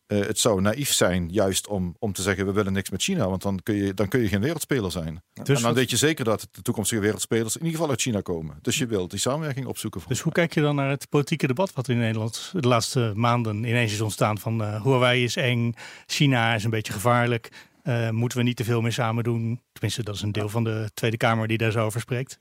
Uh, 0.07 0.25
het 0.25 0.39
zou 0.39 0.61
naïef 0.61 0.93
zijn 0.93 1.29
juist 1.29 1.67
om, 1.67 1.95
om 1.99 2.13
te 2.13 2.21
zeggen 2.21 2.45
we 2.45 2.51
willen 2.51 2.73
niks 2.73 2.89
met 2.89 3.01
China, 3.01 3.29
want 3.29 3.41
dan 3.41 3.59
kun 3.63 3.75
je, 3.75 3.93
dan 3.93 4.07
kun 4.07 4.21
je 4.21 4.27
geen 4.27 4.41
wereldspeler 4.41 4.91
zijn. 4.91 5.23
Dus 5.43 5.57
en 5.57 5.63
dan 5.63 5.73
weet 5.73 5.89
je 5.89 5.97
zeker 5.97 6.25
dat 6.25 6.47
de 6.51 6.61
toekomstige 6.61 7.01
wereldspelers 7.01 7.55
in 7.55 7.61
ieder 7.61 7.75
geval 7.75 7.89
uit 7.89 8.01
China 8.01 8.21
komen. 8.21 8.57
Dus 8.61 8.77
je 8.77 8.85
wilt 8.85 9.09
die 9.09 9.19
samenwerking 9.19 9.65
opzoeken. 9.65 10.01
Dus 10.07 10.19
hoe 10.19 10.31
kijk 10.31 10.53
je 10.53 10.61
dan 10.61 10.75
naar 10.75 10.89
het 10.89 11.09
politieke 11.09 11.47
debat 11.47 11.73
wat 11.73 11.87
in 11.87 11.97
Nederland 11.97 12.51
de 12.53 12.67
laatste 12.67 13.11
maanden 13.15 13.63
ineens 13.63 13.93
is 13.93 14.01
ontstaan 14.01 14.37
van 14.37 14.61
uh, 14.61 14.83
Huawei 14.83 15.23
is 15.23 15.35
eng, 15.35 15.73
China 16.05 16.55
is 16.55 16.63
een 16.63 16.69
beetje 16.69 16.93
gevaarlijk, 16.93 17.51
uh, 17.83 18.09
moeten 18.09 18.37
we 18.37 18.43
niet 18.43 18.55
te 18.55 18.63
veel 18.63 18.81
meer 18.81 18.93
samen 18.93 19.23
doen? 19.23 19.61
Tenminste, 19.71 20.03
dat 20.03 20.15
is 20.15 20.21
een 20.21 20.31
deel 20.31 20.49
van 20.49 20.63
de 20.63 20.89
Tweede 20.93 21.17
Kamer 21.17 21.47
die 21.47 21.57
daar 21.57 21.71
zo 21.71 21.85
over 21.85 22.01
spreekt. 22.01 22.39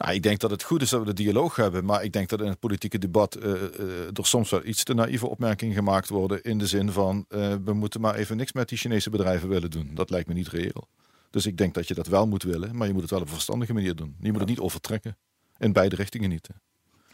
Nou, 0.00 0.14
ik 0.14 0.22
denk 0.22 0.38
dat 0.38 0.50
het 0.50 0.62
goed 0.62 0.82
is 0.82 0.90
dat 0.90 1.00
we 1.00 1.06
de 1.06 1.12
dialoog 1.12 1.56
hebben, 1.56 1.84
maar 1.84 2.04
ik 2.04 2.12
denk 2.12 2.28
dat 2.28 2.40
in 2.40 2.46
het 2.46 2.58
politieke 2.58 2.98
debat 2.98 3.36
uh, 3.36 3.44
uh, 3.44 3.58
er 4.12 4.26
soms 4.26 4.50
wel 4.50 4.64
iets 4.64 4.84
te 4.84 4.94
naïeve 4.94 5.28
opmerkingen 5.28 5.74
gemaakt 5.74 6.08
worden 6.08 6.42
in 6.42 6.58
de 6.58 6.66
zin 6.66 6.90
van 6.92 7.24
uh, 7.28 7.54
we 7.64 7.72
moeten 7.72 8.00
maar 8.00 8.14
even 8.14 8.36
niks 8.36 8.52
met 8.52 8.68
die 8.68 8.78
Chinese 8.78 9.10
bedrijven 9.10 9.48
willen 9.48 9.70
doen. 9.70 9.90
Dat 9.94 10.10
lijkt 10.10 10.28
me 10.28 10.34
niet 10.34 10.48
reëel. 10.48 10.88
Dus 11.30 11.46
ik 11.46 11.56
denk 11.56 11.74
dat 11.74 11.88
je 11.88 11.94
dat 11.94 12.06
wel 12.06 12.26
moet 12.26 12.42
willen, 12.42 12.76
maar 12.76 12.86
je 12.86 12.92
moet 12.92 13.02
het 13.02 13.10
wel 13.10 13.20
op 13.20 13.26
een 13.26 13.32
verstandige 13.32 13.72
manier 13.72 13.94
doen. 13.94 14.16
Je 14.20 14.30
moet 14.30 14.40
het 14.40 14.48
niet 14.48 14.58
overtrekken. 14.58 15.16
In 15.58 15.72
beide 15.72 15.96
richtingen 15.96 16.28
niet. 16.28 16.48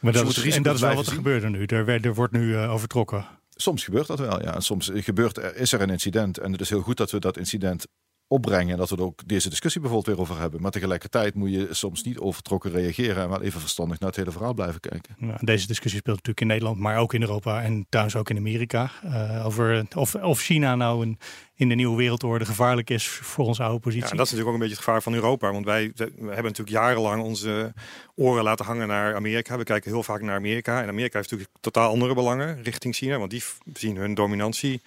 Maar 0.00 0.12
dat 0.12 0.36
is, 0.36 0.56
en 0.56 0.62
dat 0.62 0.74
is 0.74 0.80
wel 0.80 0.94
wat 0.94 1.06
er 1.06 1.12
gebeurt 1.12 1.48
nu. 1.48 1.64
Er, 1.64 2.04
er 2.04 2.14
wordt 2.14 2.32
nu 2.32 2.56
overtrokken. 2.56 3.26
Soms 3.54 3.84
gebeurt 3.84 4.06
dat 4.06 4.18
wel, 4.18 4.42
ja. 4.42 4.54
En 4.54 4.62
soms 4.62 4.90
gebeurt 4.94 5.36
er, 5.36 5.56
is 5.56 5.72
er 5.72 5.80
een 5.80 5.90
incident. 5.90 6.38
En 6.38 6.52
het 6.52 6.60
is 6.60 6.68
heel 6.68 6.82
goed 6.82 6.96
dat 6.96 7.10
we 7.10 7.18
dat 7.18 7.36
incident 7.36 7.86
opbrengen. 8.28 8.72
En 8.72 8.78
dat 8.78 8.90
we 8.90 8.96
er 8.96 9.02
ook 9.02 9.28
deze 9.28 9.48
discussie 9.48 9.80
bijvoorbeeld 9.80 10.16
weer 10.16 10.24
over 10.24 10.40
hebben. 10.40 10.62
Maar 10.62 10.70
tegelijkertijd 10.70 11.34
moet 11.34 11.52
je 11.52 11.68
soms 11.70 12.02
niet 12.02 12.18
overtrokken 12.18 12.70
reageren. 12.70 13.22
En 13.22 13.28
wel 13.28 13.42
even 13.42 13.60
verstandig 13.60 14.00
naar 14.00 14.08
het 14.08 14.18
hele 14.18 14.30
verhaal 14.30 14.54
blijven 14.54 14.80
kijken. 14.80 15.16
Ja, 15.18 15.38
deze 15.40 15.66
discussie 15.66 16.00
speelt 16.00 16.16
natuurlijk 16.16 16.40
in 16.40 16.46
Nederland, 16.46 16.78
maar 16.78 16.98
ook 16.98 17.14
in 17.14 17.20
Europa 17.20 17.62
en 17.62 17.86
thuis 17.88 18.16
ook 18.16 18.30
in 18.30 18.36
Amerika. 18.36 18.90
Uh, 19.04 19.46
over 19.46 19.86
of, 19.94 20.14
of 20.14 20.40
China 20.40 20.74
nou 20.74 21.06
een, 21.06 21.18
in 21.54 21.68
de 21.68 21.74
nieuwe 21.74 21.96
wereldorde 21.96 22.44
gevaarlijk 22.44 22.90
is 22.90 23.08
voor 23.08 23.46
onze 23.46 23.62
oude 23.62 23.80
positie. 23.80 24.08
Ja, 24.08 24.16
dat 24.16 24.26
is 24.26 24.32
natuurlijk 24.32 24.48
ook 24.48 24.54
een 24.54 24.60
beetje 24.60 24.74
het 24.74 24.84
gevaar 24.84 25.02
van 25.02 25.14
Europa. 25.14 25.52
Want 25.52 25.64
wij 25.64 25.92
we 25.94 26.04
hebben 26.16 26.42
natuurlijk 26.42 26.68
jarenlang 26.68 27.22
onze 27.22 27.72
oren 28.14 28.42
laten 28.42 28.64
hangen 28.64 28.88
naar 28.88 29.14
Amerika. 29.14 29.58
We 29.58 29.64
kijken 29.64 29.90
heel 29.90 30.02
vaak 30.02 30.20
naar 30.20 30.36
Amerika. 30.36 30.82
En 30.82 30.88
Amerika 30.88 31.18
heeft 31.18 31.30
natuurlijk 31.30 31.58
totaal 31.60 31.90
andere 31.90 32.14
belangen 32.14 32.62
richting 32.62 32.94
China. 32.94 33.18
Want 33.18 33.30
die 33.30 33.42
zien 33.72 33.96
hun 33.96 34.14
dominantie 34.14 34.80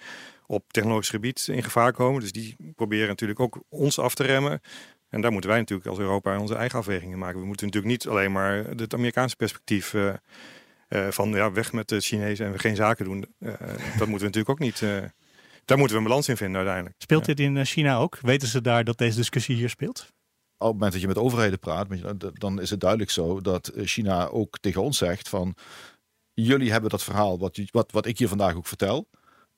op 0.50 0.72
technologisch 0.72 1.08
gebied 1.08 1.48
in 1.50 1.62
gevaar 1.62 1.92
komen. 1.92 2.20
Dus 2.20 2.32
die 2.32 2.56
proberen 2.76 3.08
natuurlijk 3.08 3.40
ook 3.40 3.62
ons 3.68 3.98
af 3.98 4.14
te 4.14 4.22
remmen. 4.22 4.60
En 5.08 5.20
daar 5.20 5.32
moeten 5.32 5.50
wij 5.50 5.58
natuurlijk 5.58 5.88
als 5.88 5.98
Europa 5.98 6.38
onze 6.38 6.54
eigen 6.54 6.78
afwegingen 6.78 7.18
maken. 7.18 7.40
We 7.40 7.46
moeten 7.46 7.66
natuurlijk 7.66 7.92
niet 7.92 8.08
alleen 8.08 8.32
maar 8.32 8.54
het 8.54 8.94
Amerikaanse 8.94 9.36
perspectief 9.36 9.92
uh, 9.92 10.12
uh, 10.88 11.08
van 11.08 11.30
ja, 11.30 11.52
weg 11.52 11.72
met 11.72 11.88
de 11.88 12.00
Chinezen 12.00 12.46
en 12.46 12.52
we 12.52 12.58
geen 12.58 12.76
zaken 12.76 13.04
doen. 13.04 13.26
Uh, 13.38 13.50
dat 13.50 14.08
moeten 14.08 14.08
we 14.08 14.08
natuurlijk 14.08 14.48
ook 14.48 14.58
niet. 14.58 14.80
daar 15.64 15.78
moeten 15.78 15.96
we 15.96 16.02
een 16.02 16.08
balans 16.08 16.28
in 16.28 16.36
vinden 16.36 16.56
uiteindelijk. 16.56 16.94
Speelt 16.98 17.24
dit 17.24 17.40
in 17.40 17.64
China 17.64 17.96
ook? 17.96 18.18
Weten 18.20 18.48
ze 18.48 18.60
daar 18.60 18.84
dat 18.84 18.98
deze 18.98 19.16
discussie 19.16 19.56
hier 19.56 19.68
speelt? 19.68 20.12
Op 20.58 20.66
het 20.66 20.72
moment 20.72 20.92
dat 20.92 21.00
je 21.00 21.06
met 21.06 21.18
overheden 21.18 21.58
praat, 21.58 21.86
dan 22.32 22.60
is 22.60 22.70
het 22.70 22.80
duidelijk 22.80 23.10
zo 23.10 23.40
dat 23.40 23.72
China 23.76 24.28
ook 24.28 24.58
tegen 24.58 24.82
ons 24.82 24.98
zegt 24.98 25.28
van 25.28 25.54
jullie 26.34 26.70
hebben 26.70 26.90
dat 26.90 27.02
verhaal 27.02 27.38
wat, 27.38 27.60
wat, 27.70 27.92
wat 27.92 28.06
ik 28.06 28.18
hier 28.18 28.28
vandaag 28.28 28.54
ook 28.54 28.66
vertel 28.66 29.08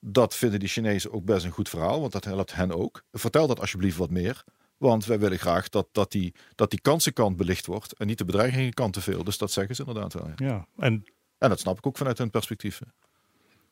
dat 0.05 0.35
vinden 0.35 0.59
die 0.59 0.69
Chinezen 0.69 1.13
ook 1.13 1.25
best 1.25 1.45
een 1.45 1.51
goed 1.51 1.69
verhaal, 1.69 1.99
want 1.99 2.11
dat 2.11 2.25
helpt 2.25 2.55
hen 2.55 2.71
ook. 2.71 3.03
Vertel 3.11 3.47
dat 3.47 3.59
alsjeblieft 3.59 3.97
wat 3.97 4.09
meer. 4.09 4.43
Want 4.77 5.05
wij 5.05 5.19
willen 5.19 5.39
graag 5.39 5.69
dat, 5.69 5.87
dat, 5.91 6.11
die, 6.11 6.35
dat 6.55 6.69
die 6.69 6.81
kansenkant 6.81 7.37
belicht 7.37 7.65
wordt 7.65 7.93
en 7.93 8.07
niet 8.07 8.17
de 8.17 8.25
bedreigingenkant 8.25 8.93
te 8.93 9.01
veel. 9.01 9.23
Dus 9.23 9.37
dat 9.37 9.51
zeggen 9.51 9.75
ze 9.75 9.83
inderdaad 9.85 10.13
wel. 10.13 10.31
Ja. 10.35 10.67
en... 10.77 11.03
en 11.37 11.49
dat 11.49 11.59
snap 11.59 11.77
ik 11.77 11.87
ook 11.87 11.97
vanuit 11.97 12.17
hun 12.17 12.29
perspectief. 12.29 12.81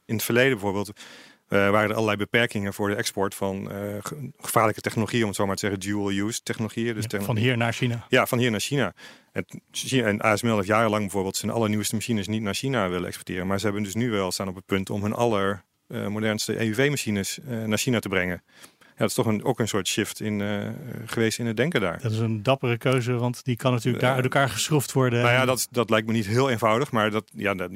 In 0.05 0.15
het 0.15 0.23
verleden 0.23 0.51
bijvoorbeeld 0.51 0.87
uh, 0.89 1.69
waren 1.69 1.89
er 1.89 1.95
allerlei 1.95 2.17
beperkingen 2.17 2.73
voor 2.73 2.89
de 2.89 2.95
export 2.95 3.35
van 3.35 3.71
uh, 3.71 3.97
gevaarlijke 4.37 4.81
technologieën, 4.81 5.21
om 5.21 5.27
het 5.27 5.37
zo 5.37 5.45
maar 5.45 5.55
te 5.55 5.67
zeggen, 5.67 5.79
dual-use 5.79 6.43
technologieën. 6.43 6.95
Dus 6.95 7.05
ja, 7.07 7.21
van 7.21 7.37
hier 7.37 7.57
naar 7.57 7.73
China. 7.73 8.05
Ja, 8.09 8.25
van 8.25 8.37
hier 8.37 8.51
naar 8.51 8.59
China. 8.59 8.93
En, 9.31 9.45
en 9.91 10.21
ASML 10.21 10.55
heeft 10.55 10.67
jarenlang 10.67 11.01
bijvoorbeeld 11.01 11.35
zijn 11.35 11.51
allernieuwste 11.51 11.95
machines 11.95 12.27
niet 12.27 12.41
naar 12.41 12.53
China 12.53 12.89
willen 12.89 13.07
exporteren. 13.07 13.47
Maar 13.47 13.59
ze 13.59 13.65
hebben 13.65 13.83
dus 13.83 13.95
nu 13.95 14.09
wel 14.09 14.31
staan 14.31 14.47
op 14.47 14.55
het 14.55 14.65
punt 14.65 14.89
om 14.89 15.01
hun 15.01 15.13
aller 15.13 15.63
modernste 15.91 16.55
EUV-machines 16.55 17.39
uh, 17.49 17.63
naar 17.63 17.77
China 17.77 17.99
te 17.99 18.09
brengen. 18.09 18.43
Ja, 18.79 18.97
dat 18.97 19.09
is 19.09 19.13
toch 19.13 19.25
een, 19.25 19.43
ook 19.43 19.59
een 19.59 19.67
soort 19.67 19.87
shift 19.87 20.21
in, 20.21 20.39
uh, 20.39 20.67
geweest 21.05 21.39
in 21.39 21.45
het 21.45 21.57
denken 21.57 21.81
daar. 21.81 21.99
Dat 22.01 22.11
is 22.11 22.17
een 22.17 22.43
dappere 22.43 22.77
keuze, 22.77 23.13
want 23.13 23.43
die 23.45 23.55
kan 23.55 23.71
natuurlijk 23.71 24.03
daar 24.03 24.15
uit 24.15 24.23
elkaar 24.23 24.49
geschroefd 24.49 24.91
worden. 24.91 25.21
Nou 25.21 25.33
ja, 25.33 25.45
dat, 25.45 25.67
dat 25.71 25.89
lijkt 25.89 26.07
me 26.07 26.13
niet 26.13 26.27
heel 26.27 26.49
eenvoudig, 26.49 26.91
maar 26.91 27.11
dat, 27.11 27.31
ja, 27.35 27.53
dat, 27.53 27.71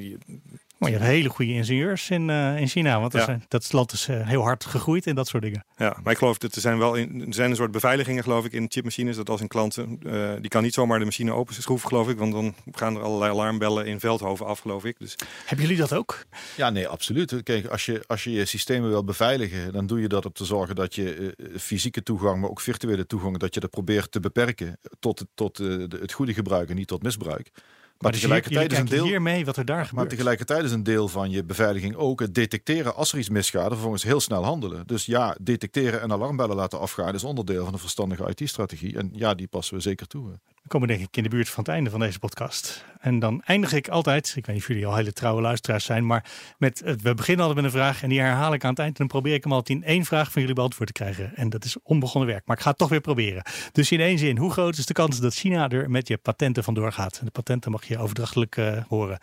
maar 0.78 0.90
je 0.90 0.96
hebt 0.96 1.08
hele 1.08 1.28
goede 1.28 1.52
ingenieurs 1.52 2.10
in, 2.10 2.28
uh, 2.28 2.60
in 2.60 2.68
China. 2.68 3.00
Want 3.00 3.12
dat, 3.12 3.30
dat 3.48 3.72
land 3.72 3.92
is 3.92 4.08
uh, 4.08 4.28
heel 4.28 4.42
hard 4.42 4.64
gegroeid 4.64 5.06
in 5.06 5.14
dat 5.14 5.28
soort 5.28 5.42
dingen. 5.42 5.64
Ja, 5.76 5.96
maar 6.02 6.12
ik 6.12 6.18
geloof 6.18 6.38
dat 6.38 6.54
er 6.54 6.60
zijn 6.60 6.78
wel 6.78 6.94
in, 6.94 7.26
er 7.26 7.34
zijn 7.34 7.50
een 7.50 7.56
soort 7.56 7.70
beveiligingen, 7.70 8.22
geloof 8.22 8.44
ik, 8.44 8.52
in 8.52 8.66
chipmachines. 8.68 9.16
Dat 9.16 9.30
als 9.30 9.40
een 9.40 9.48
klant, 9.48 9.76
uh, 9.76 10.32
die 10.40 10.48
kan 10.48 10.62
niet 10.62 10.74
zomaar 10.74 10.98
de 10.98 11.04
machine 11.04 11.32
open 11.32 11.54
schroeven, 11.54 11.88
geloof 11.88 12.08
ik. 12.08 12.18
Want 12.18 12.32
dan 12.32 12.54
gaan 12.72 12.96
er 12.96 13.02
allerlei 13.02 13.32
alarmbellen 13.32 13.86
in 13.86 14.00
Veldhoven 14.00 14.46
af, 14.46 14.58
geloof 14.58 14.84
ik. 14.84 14.98
Dus... 14.98 15.16
Hebben 15.44 15.66
jullie 15.66 15.80
dat 15.80 15.92
ook? 15.92 16.26
Ja, 16.56 16.70
nee, 16.70 16.88
absoluut. 16.88 17.42
Kijk, 17.42 17.66
als 17.66 17.86
je, 17.86 18.04
als 18.06 18.24
je 18.24 18.30
je 18.30 18.44
systemen 18.44 18.88
wil 18.88 19.04
beveiligen, 19.04 19.72
dan 19.72 19.86
doe 19.86 20.00
je 20.00 20.08
dat 20.08 20.26
om 20.26 20.32
te 20.32 20.44
zorgen 20.44 20.74
dat 20.74 20.94
je 20.94 21.34
fysieke 21.56 22.02
toegang, 22.02 22.40
maar 22.40 22.50
ook 22.50 22.60
virtuele 22.60 23.06
toegang, 23.06 23.38
dat 23.38 23.54
je 23.54 23.60
dat 23.60 23.70
probeert 23.70 24.10
te 24.12 24.20
beperken 24.20 24.78
tot, 25.00 25.24
tot 25.34 25.58
het 25.88 26.12
goede 26.12 26.34
gebruik 26.34 26.68
en 26.70 26.76
niet 26.76 26.88
tot 26.88 27.02
misbruik. 27.02 27.50
Maar 27.98 28.12
dus 28.12 28.20
tegelijkertijd 28.20 28.72
is 28.72 28.78
een 28.78 28.84
deel 28.84 29.04
hiermee 29.04 29.44
wat 29.44 29.56
er 29.56 29.64
daar 29.64 29.76
gebeurt. 29.76 29.96
Maar 29.96 30.06
tegelijkertijd 30.06 30.64
is 30.64 30.72
een 30.72 30.82
deel 30.82 31.08
van 31.08 31.30
je 31.30 31.44
beveiliging 31.44 31.94
ook 31.94 32.20
het 32.20 32.34
detecteren 32.34 32.94
als 32.94 33.12
er 33.12 33.18
iets 33.18 33.28
misgaat, 33.28 33.68
vervolgens 33.68 34.02
heel 34.02 34.20
snel 34.20 34.44
handelen. 34.44 34.86
Dus 34.86 35.06
ja, 35.06 35.36
detecteren 35.40 36.00
en 36.00 36.12
alarmbellen 36.12 36.56
laten 36.56 36.80
afgaan 36.80 37.14
is 37.14 37.24
onderdeel 37.24 37.64
van 37.64 37.72
een 37.72 37.78
verstandige 37.78 38.34
IT-strategie. 38.34 38.98
En 38.98 39.10
ja, 39.12 39.34
die 39.34 39.46
passen 39.46 39.76
we 39.76 39.80
zeker 39.80 40.06
toe. 40.06 40.30
We 40.62 40.68
komen 40.68 40.88
denk 40.88 41.00
ik 41.00 41.16
in 41.16 41.22
de 41.22 41.28
buurt 41.28 41.48
van 41.48 41.64
het 41.64 41.72
einde 41.72 41.90
van 41.90 42.00
deze 42.00 42.18
podcast. 42.18 42.84
En 43.06 43.18
dan 43.18 43.42
eindig 43.44 43.72
ik 43.72 43.88
altijd, 43.88 44.34
ik 44.36 44.46
weet 44.46 44.54
niet 44.54 44.64
of 44.64 44.68
jullie 44.68 44.86
al 44.86 44.96
hele 44.96 45.12
trouwe 45.12 45.40
luisteraars 45.40 45.84
zijn, 45.84 46.06
maar 46.06 46.24
met, 46.58 46.82
we 47.02 47.14
beginnen 47.14 47.46
altijd 47.46 47.64
met 47.64 47.64
een 47.64 47.78
vraag 47.80 48.02
en 48.02 48.08
die 48.08 48.20
herhaal 48.20 48.52
ik 48.52 48.64
aan 48.64 48.70
het 48.70 48.78
eind. 48.78 48.98
En 48.98 48.98
dan 48.98 49.20
probeer 49.20 49.34
ik 49.34 49.42
hem 49.42 49.52
altijd 49.52 49.78
in 49.78 49.84
één 49.84 50.04
vraag 50.04 50.32
van 50.32 50.40
jullie 50.40 50.56
beantwoord 50.56 50.86
te 50.86 51.02
krijgen. 51.02 51.36
En 51.36 51.48
dat 51.48 51.64
is 51.64 51.76
onbegonnen 51.82 52.30
werk, 52.30 52.46
maar 52.46 52.56
ik 52.56 52.62
ga 52.62 52.68
het 52.68 52.78
toch 52.78 52.88
weer 52.88 53.00
proberen. 53.00 53.42
Dus 53.72 53.90
in 53.90 54.00
één 54.00 54.18
zin, 54.18 54.38
hoe 54.38 54.52
groot 54.52 54.76
is 54.76 54.86
de 54.86 54.92
kans 54.92 55.20
dat 55.20 55.34
China 55.34 55.68
er 55.68 55.90
met 55.90 56.08
je 56.08 56.16
patenten 56.16 56.64
vandoor 56.64 56.92
gaat? 56.92 57.18
En 57.18 57.24
de 57.24 57.30
patenten 57.30 57.70
mag 57.70 57.84
je 57.84 57.98
overdrachtelijk 57.98 58.56
uh, 58.56 58.82
horen. 58.88 59.18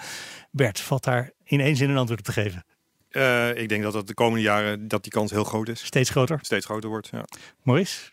Bert, 0.52 0.80
valt 0.80 1.04
daar 1.04 1.32
in 1.43 1.60
één 1.60 1.76
zin 1.76 1.89
een 1.89 1.98
antwoord 1.98 2.19
op 2.19 2.26
te 2.26 2.41
geven? 2.41 2.65
Uh, 3.12 3.58
ik 3.58 3.69
denk 3.69 3.84
dat 3.84 3.93
dat 3.93 4.08
de 4.08 4.13
komende 4.13 4.43
jaren 4.43 4.88
dat 4.88 5.04
die 5.04 5.12
kans 5.12 5.32
heel 5.32 5.43
groot 5.43 5.69
is. 5.69 5.86
Steeds 5.86 6.10
groter? 6.10 6.39
Steeds 6.41 6.65
groter 6.65 6.89
wordt, 6.89 7.10
ja. 7.12 7.26
Maurice? 7.63 8.12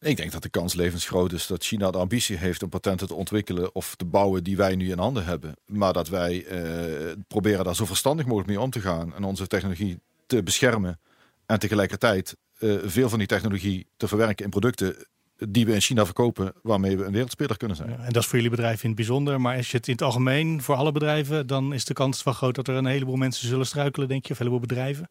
Ik 0.00 0.16
denk 0.16 0.32
dat 0.32 0.42
de 0.42 0.48
kans 0.48 0.74
levensgroot 0.74 1.32
is 1.32 1.46
dat 1.46 1.64
China 1.64 1.90
de 1.90 1.98
ambitie 1.98 2.36
heeft 2.36 2.62
om 2.62 2.68
patenten 2.68 3.06
te 3.06 3.14
ontwikkelen 3.14 3.74
of 3.74 3.94
te 3.96 4.04
bouwen 4.04 4.44
die 4.44 4.56
wij 4.56 4.74
nu 4.74 4.90
in 4.90 4.98
handen 4.98 5.24
hebben. 5.24 5.54
Maar 5.66 5.92
dat 5.92 6.08
wij 6.08 6.44
uh, 6.44 7.12
proberen 7.28 7.64
daar 7.64 7.76
zo 7.76 7.84
verstandig 7.84 8.26
mogelijk 8.26 8.48
mee 8.48 8.60
om 8.60 8.70
te 8.70 8.80
gaan 8.80 9.14
en 9.14 9.24
onze 9.24 9.46
technologie 9.46 10.00
te 10.26 10.42
beschermen. 10.42 11.00
En 11.46 11.58
tegelijkertijd 11.58 12.36
uh, 12.58 12.78
veel 12.84 13.08
van 13.08 13.18
die 13.18 13.28
technologie 13.28 13.86
te 13.96 14.08
verwerken 14.08 14.44
in 14.44 14.50
producten 14.50 15.06
die 15.48 15.66
we 15.66 15.74
in 15.74 15.80
China 15.80 16.04
verkopen, 16.04 16.52
waarmee 16.62 16.96
we 16.96 17.04
een 17.04 17.12
wereldspeler 17.12 17.56
kunnen 17.56 17.76
zijn. 17.76 17.90
Ja, 17.90 17.96
en 17.96 18.12
dat 18.12 18.22
is 18.22 18.28
voor 18.28 18.36
jullie 18.36 18.50
bedrijf 18.50 18.82
in 18.82 18.88
het 18.88 18.98
bijzonder. 18.98 19.40
Maar 19.40 19.56
als 19.56 19.70
je 19.70 19.76
het 19.76 19.86
in 19.86 19.92
het 19.92 20.02
algemeen 20.02 20.62
voor 20.62 20.74
alle 20.74 20.92
bedrijven, 20.92 21.46
dan 21.46 21.74
is 21.74 21.84
de 21.84 21.94
kans 21.94 22.22
wel 22.22 22.34
groot 22.34 22.54
dat 22.54 22.68
er 22.68 22.74
een 22.74 22.86
heleboel 22.86 23.16
mensen 23.16 23.48
zullen 23.48 23.66
struikelen, 23.66 24.08
denk 24.08 24.26
je, 24.26 24.32
of 24.32 24.38
een 24.38 24.46
heleboel 24.46 24.66
bedrijven? 24.68 25.10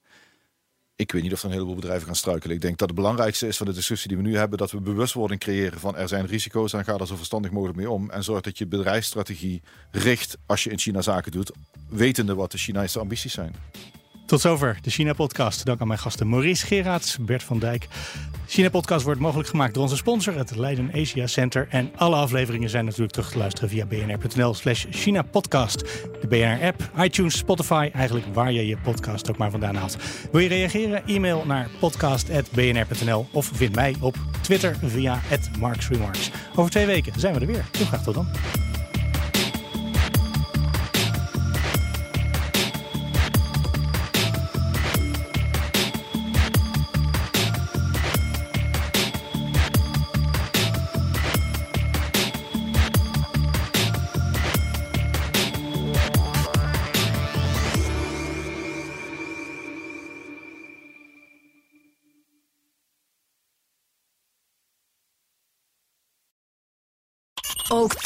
Ik 0.98 1.12
weet 1.12 1.22
niet 1.22 1.34
of 1.34 1.40
er 1.40 1.46
een 1.46 1.52
heleboel 1.52 1.76
bedrijven 1.76 2.06
gaan 2.06 2.16
struikelen. 2.16 2.56
Ik 2.56 2.62
denk 2.62 2.78
dat 2.78 2.88
het 2.88 2.98
belangrijkste 2.98 3.48
is 3.48 3.58
van 3.58 3.66
de 3.66 3.74
discussie 3.74 4.08
die 4.08 4.18
we 4.18 4.24
nu 4.24 4.38
hebben, 4.38 4.58
dat 4.58 4.72
we 4.72 4.80
bewustwording 4.80 5.40
creëren 5.40 5.80
van 5.80 5.96
er 5.96 6.08
zijn 6.08 6.26
risico's 6.26 6.74
en 6.74 6.84
ga 6.84 6.98
er 6.98 7.08
zo 7.08 7.16
verstandig 7.16 7.52
mogelijk 7.52 7.78
mee 7.78 7.90
om. 7.90 8.10
En 8.10 8.24
zorg 8.24 8.42
dat 8.42 8.58
je 8.58 8.68
bedrijfsstrategie 8.68 9.62
richt 9.92 10.38
als 10.46 10.64
je 10.64 10.70
in 10.70 10.80
China 10.80 11.02
zaken 11.02 11.32
doet, 11.32 11.52
wetende 11.90 12.36
wat 12.36 12.52
de 12.52 12.58
Chinese 12.58 13.00
ambities 13.00 13.34
zijn. 13.34 13.56
Tot 14.28 14.42
zover 14.42 14.78
de 14.82 14.90
China-podcast. 14.90 15.66
Dank 15.66 15.82
aan 15.82 15.88
mijn 15.88 16.00
gasten 16.00 16.30
Maurice 16.30 16.66
Geraerts, 16.66 17.18
Bert 17.18 17.44
van 17.44 17.60
Dijk. 17.60 17.88
De 18.32 18.54
China-podcast 18.54 19.04
wordt 19.04 19.20
mogelijk 19.20 19.50
gemaakt 19.50 19.74
door 19.74 19.84
onze 19.84 19.96
sponsor, 19.96 20.38
het 20.38 20.56
Leiden 20.56 20.92
Asia 20.94 21.28
Center. 21.28 21.68
En 21.70 21.92
alle 21.96 22.16
afleveringen 22.16 22.70
zijn 22.70 22.86
natuurlijk 22.86 23.12
terug 23.12 23.32
te 23.32 23.38
luisteren 23.38 23.70
via 23.70 23.86
bnr.nl 23.86 24.54
slash 24.54 24.86
China-podcast. 24.90 25.80
De 26.22 26.28
BNR-app, 26.28 26.90
iTunes, 27.00 27.38
Spotify, 27.38 27.90
eigenlijk 27.94 28.26
waar 28.34 28.52
je 28.52 28.68
je 28.68 28.78
podcast 28.78 29.30
ook 29.30 29.38
maar 29.38 29.52
vandaan 29.52 29.76
haalt. 29.76 29.98
Wil 30.32 30.42
je 30.42 30.48
reageren? 30.48 31.06
E-mail 31.06 31.44
naar 31.46 31.70
podcast.bnr.nl 31.80 33.28
of 33.32 33.50
vind 33.54 33.76
mij 33.76 33.96
op 34.00 34.16
Twitter 34.42 34.76
via 34.84 35.20
@marksremarks. 35.60 36.32
Over 36.56 36.72
twee 36.72 36.86
weken 36.86 37.20
zijn 37.20 37.34
we 37.34 37.40
er 37.40 37.48
weer. 37.48 37.66
Heel 37.72 37.86
graag 37.86 38.04
tot 38.04 38.14
dan. 38.14 38.28